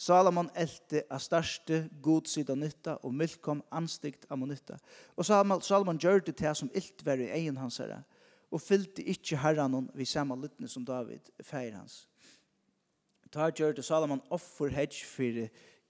Salomon 0.00 0.48
elte 0.56 1.02
a 1.12 1.18
største 1.20 1.82
god 2.00 2.28
sida 2.30 2.54
nytta, 2.56 2.96
og 3.04 3.12
milkom 3.12 3.60
anstikt 3.76 4.24
av 4.32 4.40
nytta. 4.48 4.78
Og 5.16 5.26
Salomon, 5.28 5.60
Salomon 5.60 5.98
gjør 6.00 6.22
det 6.24 6.38
til 6.40 6.54
som 6.56 6.70
ilt 6.72 7.04
var 7.04 7.20
i 7.20 7.28
egen 7.36 7.58
hans 7.60 7.76
herre, 7.82 7.98
og 8.50 8.62
fyllte 8.64 9.04
ikkje 9.04 9.42
herran 9.42 9.90
vi 9.94 10.06
samme 10.08 10.38
lyttne 10.40 10.70
som 10.72 10.86
David, 10.88 11.28
feir 11.44 11.74
hans. 11.76 12.06
Ta 13.30 13.50
gjør 13.52 13.76
det 13.76 13.84
Salomon 13.84 14.22
offer 14.32 14.72
hedge 14.72 15.04
for 15.06 15.42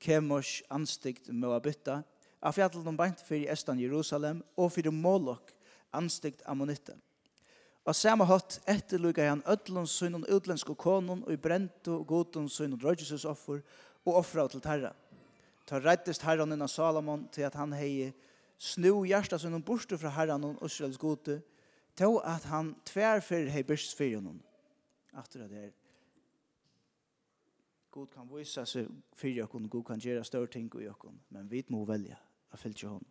Kemors 0.02 0.58
anstikt 0.74 1.30
Moabita, 1.30 2.00
av 2.42 2.56
fjallet 2.56 2.88
om 2.88 2.96
beint 2.96 3.20
fyrir 3.22 3.52
Estan 3.52 3.78
Jerusalem, 3.78 4.42
og 4.56 4.72
fyrir 4.74 4.90
Molok 4.96 5.54
anstikt 5.94 6.42
Ammonitta. 6.50 6.96
Og 7.88 7.96
samme 7.96 8.26
hatt 8.28 8.58
etterlugget 8.68 9.28
han 9.28 9.44
ødlons 9.48 9.94
sønnen 9.96 10.26
utlensk 10.28 10.74
og 10.74 10.78
konen, 10.78 11.22
og 11.24 11.32
i 11.32 11.40
brent 11.40 11.88
og 11.88 12.04
godons 12.10 12.58
sønnen 12.58 12.80
rødgjøses 12.82 13.24
offer, 13.24 13.62
og 14.06 14.14
offra 14.22 14.48
til 14.48 14.62
Herren. 14.64 14.96
Ta 15.66 15.78
rettest 15.78 16.22
Herren 16.22 16.52
innan 16.52 16.68
Salomon 16.68 17.28
til 17.32 17.42
at 17.46 17.54
han 17.54 17.72
hei 17.72 18.12
snu 18.58 19.04
hjärsta 19.04 19.38
sin 19.38 19.54
om 19.54 19.62
borste 19.62 19.98
fra 19.98 20.10
Herren 20.16 20.44
og 20.44 20.64
Israels 20.64 20.98
gode 20.98 21.40
til 21.96 22.20
at 22.24 22.44
han 22.44 22.74
tverfer 22.84 23.50
hei 23.50 23.62
børs 23.62 23.94
fyrir 23.94 24.16
honom. 24.20 24.40
Aftur 25.12 25.46
det 25.48 25.64
er 25.64 25.70
God 27.90 28.06
kan 28.06 28.28
vise 28.30 28.62
seg 28.70 28.86
fyrir 29.18 29.44
okkur, 29.44 29.66
God 29.68 29.84
kan 29.84 29.98
gjøre 29.98 30.24
større 30.24 30.46
ting 30.46 30.68
i 30.78 30.86
okkur, 30.88 31.10
men 31.34 31.50
vi 31.50 31.64
må 31.68 31.82
velja 31.84 32.18
a 32.52 32.58
fylgje 32.58 32.88
hon. 32.88 33.06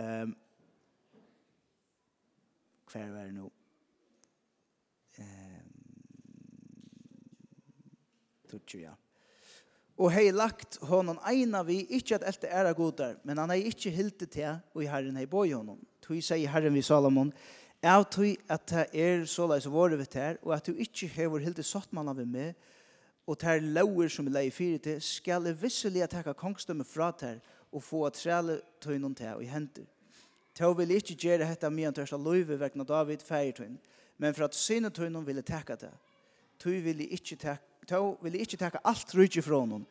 Um, 0.00 0.32
hver 2.92 3.12
var 3.12 3.28
det 3.28 3.34
nå? 3.36 3.50
Eh, 5.20 5.61
tutsi, 8.52 8.84
ja. 8.84 8.92
Og 10.00 10.12
hei 10.14 10.30
lagt 10.32 10.78
honom 10.88 11.18
eina 11.28 11.60
vi, 11.66 11.82
ikkje 11.98 12.16
at 12.18 12.28
elte 12.30 12.48
æra 12.48 12.72
godar, 12.76 13.18
men 13.28 13.38
han 13.38 13.52
hei 13.52 13.66
ikkje 13.68 13.92
hilti 13.92 14.28
til, 14.38 14.60
og 14.74 14.84
i 14.84 14.88
herren 14.88 15.18
hei 15.20 15.26
boi 15.28 15.50
honom. 15.52 15.80
Tui 16.02 16.22
sier 16.24 16.50
herren 16.50 16.74
vi 16.74 16.82
Salomon, 16.82 17.32
av 17.82 18.06
tui 18.10 18.36
at 18.50 18.64
det 18.70 18.86
er 18.94 19.24
såleis 19.26 19.66
våre 19.68 19.98
vi 20.00 20.06
ter, 20.08 20.38
og 20.42 20.54
at 20.56 20.66
du 20.66 20.78
ikkje 20.78 21.10
hever 21.16 21.42
hilti 21.44 21.64
sottmanna 21.66 22.14
vi 22.16 22.26
med, 22.26 22.54
og 23.26 23.38
ter 23.38 23.62
lauer 23.62 24.10
som 24.10 24.26
vi 24.26 24.32
leie 24.34 24.50
fyrir 24.54 24.80
til, 24.82 25.00
skal 25.02 25.46
jeg 25.46 25.60
visselig 25.60 26.02
at 26.02 26.16
kongstømme 26.36 26.84
fra 26.88 27.12
ter, 27.12 27.42
og 27.72 27.82
få 27.82 28.06
at 28.06 28.18
trele 28.18 28.60
noen 28.98 29.14
til 29.14 29.36
og 29.36 29.44
i 29.44 29.50
henter. 29.50 29.86
Tau 30.54 30.74
vil 30.76 30.90
ikkje 30.92 31.16
gjere 31.16 31.46
hetta 31.48 31.70
mian 31.72 31.94
tørsta 31.94 32.18
løyve 32.20 32.58
vekna 32.60 32.84
David 32.84 33.22
feirtøyn, 33.24 33.78
men 34.18 34.34
for 34.34 34.44
at 34.44 34.56
syne 34.56 34.90
tøynon 34.90 35.24
ville 35.26 35.42
tekka 35.42 35.78
det. 35.80 35.92
Tøy 36.60 36.82
vil 36.84 37.00
ikkje 37.06 37.38
tekka 37.46 37.71
to 37.88 38.16
vil 38.22 38.40
ikkje 38.40 38.60
taka 38.60 38.80
alt 38.84 39.14
rujtje 39.14 39.42
fra 39.42 39.60
hon. 39.62 39.86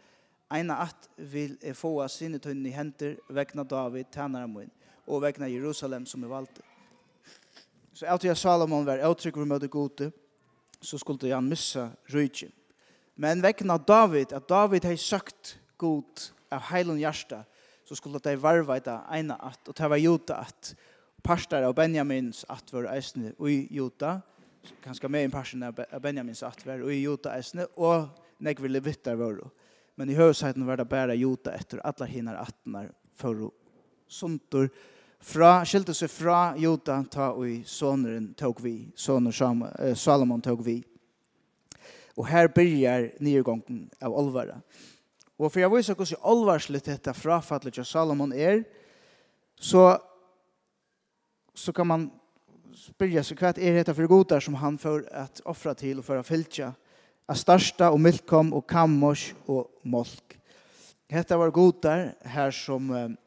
Eina 0.52 0.82
at 0.84 1.08
vil 1.16 1.56
få 1.78 1.94
av 2.04 2.12
sinne 2.12 2.40
tøyne 2.44 2.68
i 2.68 2.76
henter 2.76 3.16
vegna 3.32 3.64
David, 3.64 4.10
tænare 4.12 4.50
min, 4.52 4.72
og 5.08 5.24
vegna 5.24 5.48
Jerusalem 5.48 6.06
som 6.06 6.24
er 6.24 6.32
valgt. 6.32 6.60
Så 7.94 8.06
alt 8.06 8.24
jeg 8.24 8.38
Salomon 8.38 8.86
var 8.86 9.04
uttrykk 9.08 9.38
for 9.40 9.48
møte 9.48 9.70
gode, 9.72 10.12
så 10.82 10.98
skulle 10.98 11.32
han 11.34 11.48
missa 11.48 11.92
rujtje. 12.12 12.50
Men 13.16 13.44
vegna 13.44 13.78
David, 13.78 14.34
at 14.34 14.50
David 14.50 14.88
har 14.88 14.96
sagt 14.98 15.58
god 15.78 16.32
av 16.52 16.68
heilun 16.72 17.00
hjärsta, 17.00 17.44
så 17.86 17.96
skulle 17.96 18.20
de 18.24 18.36
varva 18.40 18.78
etter 18.80 19.04
ena 19.14 19.38
at, 19.44 19.60
og 19.68 19.76
det 19.78 19.90
var 19.92 20.00
juta 20.00 20.42
at, 20.46 20.74
parstar 21.22 21.68
av 21.68 21.76
Benjamins 21.78 22.46
at 22.50 22.72
var 22.74 22.90
eisne 22.96 23.36
ui 23.38 23.68
juta, 23.70 24.18
og 24.18 24.41
kanskje 24.84 25.10
mer 25.10 25.26
en 25.26 25.34
person 25.34 25.64
av 25.64 25.80
Benjamins 26.02 26.44
atver, 26.44 26.82
var 26.82 26.92
i 26.92 27.02
Jota 27.02 27.36
eisne, 27.38 27.68
og 27.78 28.10
ville 28.62 28.80
vittar 28.80 29.16
var 29.16 29.40
Men 29.96 30.10
i 30.10 30.16
høysaiten 30.16 30.66
var 30.66 30.78
det 30.78 30.90
bare 30.90 31.16
Jota 31.16 31.54
etter 31.54 31.82
alle 31.84 32.08
attnar 32.08 32.36
atnar 32.42 32.92
for 33.14 33.52
sundur, 34.08 34.70
fra, 35.22 35.62
skilte 35.66 35.94
seg 35.94 36.10
fra 36.10 36.54
Jota 36.58 36.98
ta 37.12 37.32
og 37.36 37.46
i 37.46 37.60
soneren 37.68 38.32
tog 38.34 38.58
vi, 38.62 38.90
soner 38.96 39.32
Salomon 39.96 40.42
tog 40.42 40.64
vi. 40.66 40.80
Og 42.18 42.26
her 42.28 42.50
byrjar 42.52 43.12
nyrgången 43.22 43.86
av 44.02 44.16
olvara. 44.18 44.58
Og 45.38 45.50
for 45.50 45.62
jeg 45.62 45.72
viser 45.74 45.98
hvordan 45.98 46.26
olvarslet 46.34 46.90
dette 46.90 47.14
frafallet 47.18 47.78
av 47.82 47.88
Salomon 47.88 48.34
er, 48.34 48.64
så, 49.62 49.98
så 51.54 51.74
kan 51.74 51.88
man 51.88 52.10
spyrja 52.78 53.24
seg 53.24 53.40
hva 53.42 53.52
är 53.58 53.80
detta 53.80 53.94
for 53.94 54.08
godar 54.08 54.40
som 54.40 54.56
han 54.56 54.78
för 54.78 55.04
att 55.12 55.40
offra 55.46 55.74
till 55.76 56.00
och 56.00 56.06
for 56.06 56.20
å 56.20 56.24
fylltja 56.24 56.74
av 57.26 57.36
största 57.36 57.92
och 57.92 58.00
milkom 58.00 58.54
och 58.54 58.70
kammos 58.70 59.34
och 59.46 59.68
molk. 59.84 60.38
Detta 61.08 61.38
var 61.38 61.52
godar 61.52 62.16
här 62.22 62.52
som 62.52 62.92
um, 62.92 63.18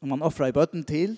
man 0.00 0.22
offrar 0.22 0.48
i 0.48 0.52
bøtten 0.52 0.84
till. 0.84 1.16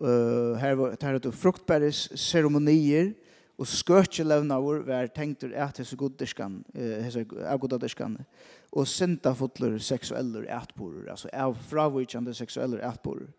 Uh, 0.00 0.54
här 0.54 0.74
var 0.74 0.90
det 0.90 1.06
här 1.06 1.30
fruktbäres 1.30 2.18
ceremonier 2.18 3.14
och 3.56 3.68
skörtje 3.68 4.24
levnavor 4.24 4.78
var 4.78 5.06
tänkt 5.06 5.44
att 5.44 5.78
hesa 5.78 5.96
godarskan 5.96 6.64
eh 6.74 7.04
hesa 7.04 7.56
godarskan 7.56 8.24
och 8.70 8.88
senta 8.88 9.34
fotler 9.34 9.78
seksueller 9.78 10.42
etborer, 10.42 11.10
alltså 11.10 11.28
är 11.32 11.52
fravvikande 11.52 12.34
sexuella 12.34 12.78
ätboror. 12.78 13.32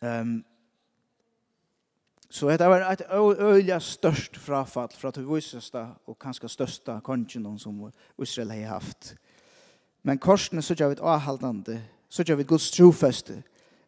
Ehm 0.00 0.20
um, 0.20 0.44
Så 2.30 2.50
det 2.50 2.66
var 2.68 2.84
et 2.86 3.02
øyelig 3.10 3.82
størst 3.82 4.36
frafall 4.38 4.92
fra 4.94 5.10
det 5.10 5.24
viseste 5.26 5.80
og 6.06 6.18
kanskje 6.18 6.48
største 6.48 7.00
kongen 7.02 7.58
som 7.58 7.92
Israel 8.22 8.50
har 8.50 8.78
haft. 8.78 9.16
Men 10.02 10.18
korsene 10.18 10.62
så 10.62 10.74
gjør 10.74 10.88
vi 10.88 10.92
et 10.92 11.02
avhaldende, 11.02 11.82
så 12.08 12.22
gjør 12.22 12.36
vi 12.36 12.40
et 12.46 12.48
gods 12.48 12.70
trofeste, 12.70 13.42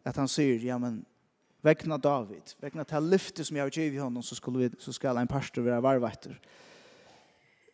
at 0.05 0.17
han 0.17 0.27
sier, 0.27 0.59
ja, 0.59 0.77
men 0.77 1.05
vegna 1.63 1.97
David, 1.97 2.53
vegna 2.61 2.83
til 2.83 3.07
lyfte 3.13 3.45
som 3.45 3.57
jeg 3.57 3.63
har 3.63 3.71
givet 3.71 4.03
honom, 4.03 4.23
så, 4.23 4.35
skulle 4.35 4.59
vi, 4.59 4.75
så 4.79 4.91
skal 4.91 5.17
en 5.17 5.27
pastor 5.27 5.63
være 5.63 5.83
varvetter. 5.83 6.35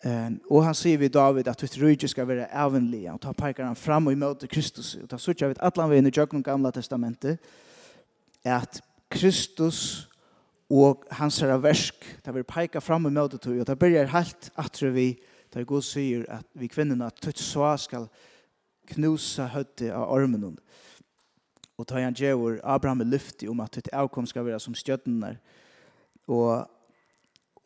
Um, 0.05 0.38
og 0.47 0.63
han 0.63 0.78
sier 0.78 1.01
vi 1.01 1.09
David 1.11 1.49
at 1.51 1.59
ditt 1.59 1.76
rydde 1.82 2.07
skal 2.07 2.28
være 2.30 2.45
avvenlig, 2.55 3.09
og 3.11 3.20
ta 3.20 3.34
parker 3.36 3.65
han 3.65 3.76
fram 3.76 4.07
og 4.07 4.13
imøte 4.15 4.47
Kristus, 4.47 4.93
og 5.01 5.09
ta 5.09 5.17
så 5.17 5.34
gjør 5.34 5.51
vi 5.51 5.57
et 5.57 5.65
atlan 5.65 6.07
i 6.07 6.13
Jøkken 6.13 6.43
Gamla 6.43 6.72
Testamentet, 6.72 7.41
at 8.45 8.80
Kristus 9.11 10.09
og 10.70 11.05
hans 11.17 11.39
herra 11.41 11.57
versk, 11.57 12.05
det 12.26 12.34
vil 12.34 12.45
peker 12.45 12.84
fram 12.84 13.09
og 13.09 13.13
møte 13.13 13.39
tog, 13.41 13.57
og 13.57 13.67
det 13.67 13.80
byrjar 13.80 14.11
helt 14.13 14.49
at 14.57 14.82
vi, 14.93 15.11
der 15.53 15.65
Gud 15.65 15.82
sier 15.82 16.26
at 16.30 16.45
vi 16.53 16.70
kvinnerna 16.70 17.09
tutt 17.09 17.41
så 17.41 17.72
skal 17.82 18.05
knusa 18.89 19.47
høtte 19.49 19.89
av 19.93 20.11
ormen. 20.13 20.59
Og 21.80 21.88
ta 21.88 22.01
han 22.03 22.13
djevor 22.13 22.59
Abraham 22.63 23.01
lyfti 23.07 23.49
om 23.49 23.61
at 23.63 23.74
tutt 23.74 23.89
avkom 23.93 24.28
skal 24.30 24.45
være 24.45 24.59
som 24.61 24.78
stjøttenar, 24.78 25.39
og 26.30 26.67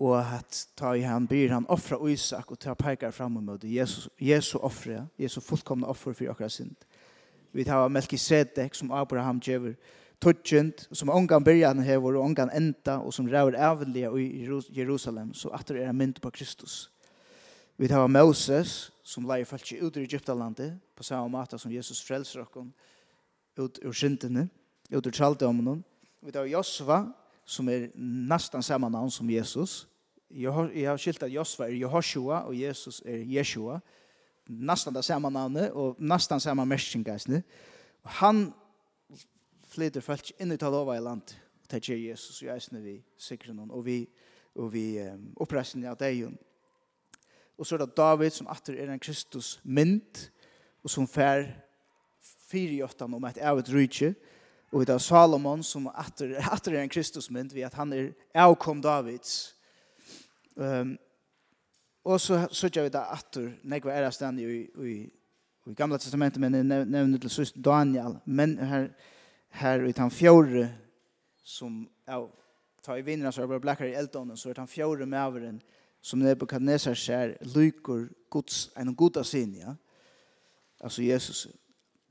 og 0.03 0.17
at 0.19 0.67
ta 0.75 0.93
i 0.97 1.03
han 1.05 1.27
byr 1.27 1.53
han 1.53 1.67
offra 1.71 1.99
Isak 2.09 2.51
og 2.51 2.59
ta 2.59 2.73
peikar 2.73 3.11
fram 3.11 3.37
og 3.37 3.43
møte 3.43 3.69
Jesus, 3.69 4.09
Jesu 4.19 4.57
offre, 4.59 5.05
Jesu 5.19 5.39
fullkomna 5.41 5.87
offer 5.87 6.13
for 6.13 6.31
okra 6.33 6.49
synd. 6.49 6.75
Vi 7.53 7.63
tar 7.63 7.87
Melkisedek 7.87 8.75
som 8.75 8.91
Abraham 8.91 9.39
djevor, 9.39 9.75
tutsjent, 10.23 10.87
som 10.91 11.11
ångan 11.11 11.43
byrjan 11.43 11.83
hever 11.83 12.17
og 12.17 12.29
ångan 12.29 12.51
enda, 12.55 12.99
og 13.03 13.13
som 13.13 13.27
ræver 13.27 13.57
ævelige 13.59 14.09
i 14.21 14.47
Jerusalem, 14.77 15.33
så 15.33 15.51
atter 15.53 15.81
er 15.83 15.91
mynd 15.91 16.21
på 16.21 16.29
Kristus. 16.29 16.89
Vi 17.77 17.87
tar 17.87 18.07
Moses, 18.07 18.91
som 19.03 19.25
leier 19.27 19.45
folk 19.45 19.73
ut 19.81 19.97
ur 19.97 20.03
Egyptalandet, 20.03 20.77
på 20.95 21.03
samme 21.03 21.29
måte 21.29 21.57
som 21.59 21.71
Jesus 21.71 22.03
frelser 22.05 22.45
oss 22.45 22.67
ut 23.57 23.79
ur 23.85 23.91
syndene, 23.91 24.49
ut 24.93 25.07
ur 25.07 25.11
traldommen. 25.11 25.83
Vi 26.21 26.31
tar 26.31 26.45
Josva, 26.45 27.03
som 27.45 27.69
er 27.69 27.89
nesten 27.95 28.63
samme 28.63 28.89
navn 28.89 29.11
som 29.11 29.29
Jesus. 29.29 29.87
Jeg 30.31 30.53
har, 30.53 30.69
har 30.73 30.97
skilt 30.97 31.23
at 31.23 31.33
Josva 31.33 31.67
er 31.67 31.77
Jehoshua, 31.77 32.45
og 32.47 32.55
Jesus 32.57 33.01
er 33.05 33.25
Jeshua. 33.27 33.79
Nesten 34.47 34.95
det 34.95 35.05
samme 35.05 35.29
navnet, 35.29 35.71
og 35.71 35.95
nesten 35.99 36.39
samme 36.39 36.65
merkjengasene. 36.65 37.43
Han 38.19 38.53
flyter 39.73 40.05
folk 40.05 40.31
inn 40.37 40.53
i 40.53 40.59
talova 40.59 40.97
i 40.97 41.01
land, 41.03 41.33
og 41.63 41.69
det 41.71 41.81
gjør 41.87 42.01
Jesus 42.01 42.41
og 42.41 42.49
jeg 42.49 42.81
vi 42.83 42.95
sikrer 43.17 43.55
noen, 43.55 43.71
og 43.71 43.85
vi, 43.85 44.03
og 44.55 44.69
vi 44.73 44.99
um, 45.01 45.31
oppresten 45.41 45.85
av 45.89 45.97
deg. 45.97 46.27
Og 47.57 47.65
så 47.65 47.75
er 47.75 47.83
det 47.83 47.95
David 47.97 48.35
som 48.35 48.49
atter 48.51 48.77
er 48.77 48.91
en 48.93 49.01
Kristus 49.01 49.57
mynd, 49.63 50.27
og 50.83 50.91
som 50.91 51.07
fær 51.07 51.47
fyri 52.49 52.81
åttan 52.83 53.13
om 53.13 53.25
et 53.25 53.39
evet 53.41 53.71
rydtje, 53.73 54.13
og 54.73 54.85
det 54.87 54.95
er 54.95 55.01
Salomon 55.01 55.63
som 55.63 55.89
atter, 55.93 56.35
atter 56.55 56.77
er 56.77 56.83
en 56.83 56.93
Kristus 56.93 57.29
mynd, 57.29 57.53
ved 57.53 57.69
at 57.69 57.77
han 57.77 57.93
er 57.93 58.13
avkom 58.33 58.81
Davids. 58.81 59.55
Um, 60.55 60.97
og 62.03 62.19
så 62.21 62.47
sørger 62.51 62.83
vi 62.83 62.93
da 62.93 63.07
atter, 63.13 63.53
nekva 63.63 63.93
er 63.93 64.09
stand 64.11 64.41
i, 64.41 64.65
i, 64.67 64.95
i 65.65 65.75
Gamla 65.77 65.97
Testamentet, 65.97 66.41
men 66.41 66.57
jeg 66.57 66.85
nevner 66.85 67.21
til 67.21 67.31
søst 67.31 67.55
Daniel, 67.63 68.17
men 68.25 68.57
her, 68.59 68.89
her 69.53 69.85
i 69.85 69.91
den 69.91 70.11
fjore 70.11 70.67
som 71.43 71.83
ja, 72.07 72.19
tar 72.83 72.97
i 72.97 73.05
vinnerne 73.05 73.31
så 73.31 73.43
er 73.43 73.51
bare 73.51 73.63
blekker 73.63 73.91
i 73.91 73.95
eldånden 73.99 74.37
så 74.37 74.49
er 74.49 74.59
den 74.59 74.67
fjore 74.67 75.05
med 75.05 75.61
som 76.01 76.19
Nebuchadnezzar 76.19 76.93
ser 76.93 77.37
lykor 77.55 78.09
Guds 78.29 78.71
en 78.77 78.95
god 78.95 79.17
av 79.17 79.23
sin 79.23 79.53
ja. 79.55 79.75
Altså 80.81 81.01
Jesus 81.01 81.47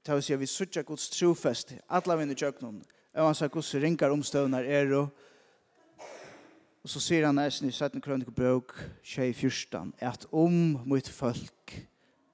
tar 0.05 0.20
sig 0.20 0.40
vi 0.40 0.47
söka 0.47 0.82
Guds 0.82 1.11
trofest 1.11 1.74
alle 1.88 2.16
vinner 2.18 2.34
kjøkkenen. 2.34 2.82
Og 3.14 3.26
han 3.26 3.34
sa 3.34 3.47
Guds 3.47 3.74
ringer 3.74 4.11
omstøvende 4.11 4.64
er 4.64 4.95
og 4.97 5.09
og 6.82 6.90
så 6.90 6.99
sier 6.99 7.28
han 7.28 7.36
nesten 7.38 7.68
i 7.68 7.72
17 7.72 8.01
kroniker 8.03 8.32
krönikobok 8.32 8.72
24 9.05 9.93
at 10.01 10.26
om 10.32 10.80
mitt 10.86 11.09
folk 11.09 11.86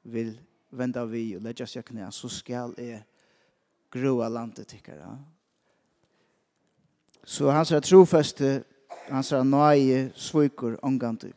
vil 0.03 0.39
vende 0.71 1.05
vi 1.11 1.37
og 1.37 1.43
legge 1.43 1.67
seg 1.67 1.85
knä 1.85 2.11
så 2.11 2.29
skall 2.29 2.75
jag 2.79 3.03
groa 3.91 4.28
landet 4.28 4.68
tykkara. 4.68 5.16
Så 7.24 7.51
han 7.51 7.66
er 7.74 7.80
trofeste, 7.80 8.62
han 9.09 9.24
er 9.24 9.45
nøye 9.45 10.09
svikur 10.16 10.78
omgandu. 10.82 11.28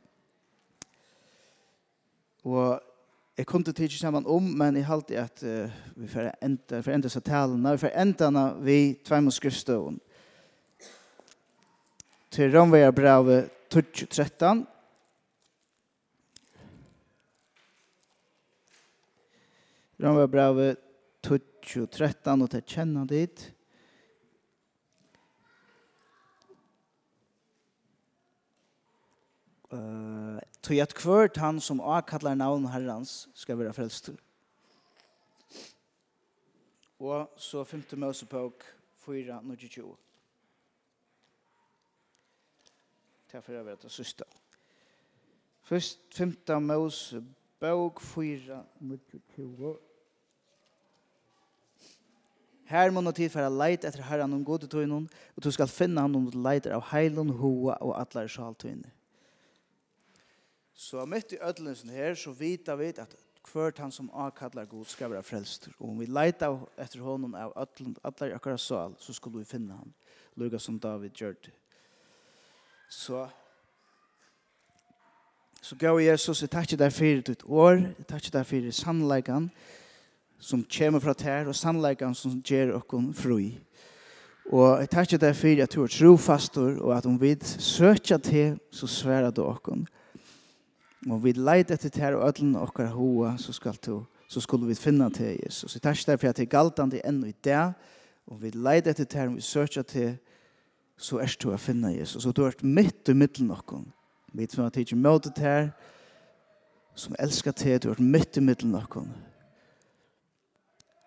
Og 2.43 2.79
jeg 3.37 3.45
kom 3.45 3.63
til 3.63 3.73
tidsi 3.73 3.97
saman 3.99 4.25
om, 4.25 4.43
men 4.43 4.75
jeg 4.75 4.85
halte 4.85 5.19
at 5.19 5.43
uh, 5.43 5.71
vi 5.95 6.07
får 6.07 6.31
enda, 6.41 6.81
får 6.81 6.95
enda 6.95 7.09
seg 7.09 7.23
talene, 7.25 7.75
vi 7.75 7.83
får 7.83 7.95
enda 8.01 8.45
vi 8.61 8.77
tveimus 9.05 9.39
skriftstøvun. 9.41 9.99
Til 12.31 12.55
Romvegar 12.55 12.91
brevet 12.95 13.49
13, 13.69 14.65
Romvegar 19.99 20.27
brevet 20.27 20.77
13, 21.23 21.50
og 21.66 21.86
13, 21.91 22.41
og 22.41 22.51
det 22.51 22.66
dit. 23.09 23.43
Uh, 29.72 30.39
Tog 30.62 30.78
at 30.78 30.93
kvart 30.93 31.38
han 31.41 31.59
som 31.64 31.80
avkallar 31.82 32.36
navn 32.36 32.68
herrans 32.70 33.30
skal 33.34 33.57
være 33.57 33.74
frelst. 33.74 34.12
Og 36.99 37.32
så 37.38 37.64
5. 37.64 37.84
Mosebok 37.97 38.64
4, 39.05 39.41
22. 39.43 39.95
Det 43.32 43.39
er 43.39 43.41
for 43.41 43.57
å 43.57 43.64
være 43.66 43.82
det 43.82 43.93
siste. 43.95 44.28
Først 45.66 46.03
5. 46.14 46.36
Mosebok 46.62 48.03
4, 48.05 48.59
22. 48.82 49.74
Her 52.72 52.91
må 52.91 53.03
du 53.03 53.11
tilfære 53.11 53.51
leit 53.51 53.86
etter 53.86 54.05
herren 54.07 54.34
om 54.34 54.45
gode 54.47 54.69
tøynen, 54.72 55.09
og 55.36 55.43
du 55.43 55.51
skal 55.51 55.67
finne 55.67 56.01
han 56.01 56.15
om 56.15 56.30
du 56.32 56.38
leiter 56.39 56.76
av 56.78 56.86
heilen, 56.93 57.34
hoa 57.41 57.76
og 57.84 57.97
atler 57.99 58.32
sjaltøyne. 58.32 58.88
Så 60.74 61.03
mitt 61.05 61.36
i 61.36 61.41
ødelensen 61.43 61.91
her, 61.93 62.15
så 62.15 62.32
vita 62.32 62.76
vi 62.80 62.93
at 62.95 63.15
hvert 63.51 63.82
han 63.82 63.91
som 63.91 64.09
avkallar 64.13 64.69
god 64.69 64.86
skal 64.86 65.11
være 65.11 65.24
frelst. 65.24 65.67
Og 65.80 65.89
om 65.89 65.99
vi 65.99 66.07
leita 66.07 66.53
etter 66.80 67.03
honom 67.03 67.36
av 67.36 67.51
atler 67.59 68.36
akkurat 68.36 68.61
sal, 68.61 68.95
så 68.99 69.13
skulle 69.13 69.41
vi 69.41 69.51
finne 69.51 69.76
han. 69.76 69.93
Luka 70.39 70.57
som 70.57 70.80
David 70.80 71.11
gjør 71.19 71.36
det. 71.43 71.53
Så 72.89 73.28
Så 75.61 75.76
gav 75.76 75.99
Jesus, 76.01 76.41
jeg 76.41 76.49
takkje 76.49 76.78
deg 76.78 76.89
fyrir 76.89 77.19
ditt 77.22 77.43
år, 77.45 77.76
jeg 77.86 78.05
takkje 78.09 78.32
deg 78.34 78.47
for 78.49 78.69
sannleggene, 78.74 79.51
som 80.41 80.63
kommer 80.65 81.03
fra 81.03 81.13
tær, 81.17 81.47
og 81.47 81.55
sannleikene 81.55 82.17
som 82.17 82.39
gjør 82.41 82.75
okken 82.81 83.11
fri. 83.15 83.53
Og 84.51 84.81
jeg 84.81 84.89
takker 84.91 85.21
deg 85.21 85.35
for 85.37 85.63
at 85.63 85.73
du 85.75 85.83
er 85.83 85.93
trofastor, 85.93 86.79
og 86.81 86.95
at 86.97 87.07
om 87.07 87.19
vi 87.21 87.35
søker 87.41 88.17
til, 88.17 88.57
så 88.73 88.89
sværa 88.89 89.29
du 89.31 89.43
okken. 89.45 89.85
Og 91.09 91.21
vi 91.23 91.33
leid 91.37 91.71
etter 91.73 91.93
tær 91.93 92.17
og 92.17 92.27
ødelen 92.27 92.57
okker 92.59 92.91
hoa, 92.93 93.35
så 93.41 93.53
skal 93.53 93.77
du 93.85 94.01
så 94.31 94.39
skulle 94.39 94.67
vi 94.67 94.75
finne 94.79 95.09
til 95.11 95.35
Jesus. 95.43 95.73
Jeg 95.75 95.81
takker 95.83 96.13
deg 96.13 96.19
for 96.21 96.29
at 96.29 96.37
det 96.39 96.45
er 96.45 96.53
galtende 96.53 97.01
ennå 97.03 97.27
i 97.27 97.33
det, 97.43 97.73
og 98.31 98.37
vi 98.39 98.53
leid 98.55 98.87
etter 98.87 99.03
tær 99.03 99.27
og 99.27 99.35
vi 99.35 99.43
søker 99.43 99.83
til, 99.83 100.13
så 100.95 101.19
er 101.19 101.33
det 101.35 101.49
å 101.51 101.57
finne 101.59 101.91
Jesus. 101.91 102.23
Og 102.25 102.35
du 102.35 102.45
har 102.45 102.53
vært 102.53 102.63
midt 102.63 103.11
i 103.11 103.15
middelen 103.17 103.51
okken. 103.51 103.89
Vi 104.31 104.47
som 104.47 104.63
har 104.63 104.71
tidligere 104.71 105.03
møtet 105.03 105.41
her, 105.43 105.73
som 106.95 107.17
elsker 107.19 107.51
til, 107.51 107.75
du 107.79 107.89
har 107.89 107.97
vært 107.97 108.13
midt 108.15 108.39
i 108.39 108.45
middelen 108.45 108.77
okken 108.79 109.11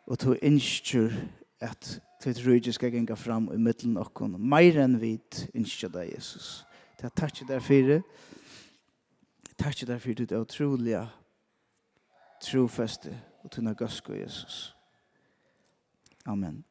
og 0.07 0.19
to 0.19 0.35
innskjur 0.43 1.13
at 1.61 2.01
til 2.21 2.41
rydde 2.47 2.73
skal 2.73 2.93
genga 2.93 3.15
fram 3.15 3.51
i 3.53 3.59
middelen 3.61 3.97
okkon, 4.01 4.37
meir 4.41 4.79
enn 4.81 4.97
vit 5.01 5.45
innskjur 5.55 5.93
deg, 5.93 6.15
Jesus. 6.15 6.65
Det 6.97 7.09
er 7.11 7.17
takk 7.21 7.43
der 7.49 7.61
fire, 7.61 8.01
takk 9.61 9.85
der 9.87 10.01
fire, 10.01 10.25
det 10.25 10.33
er 10.33 10.45
utrolige 10.45 11.03
trofeste 12.41 13.13
og 13.45 13.51
tunne 13.51 13.75
gasko, 13.77 14.13
Jesus. 14.17 14.75
Amen. 16.27 16.65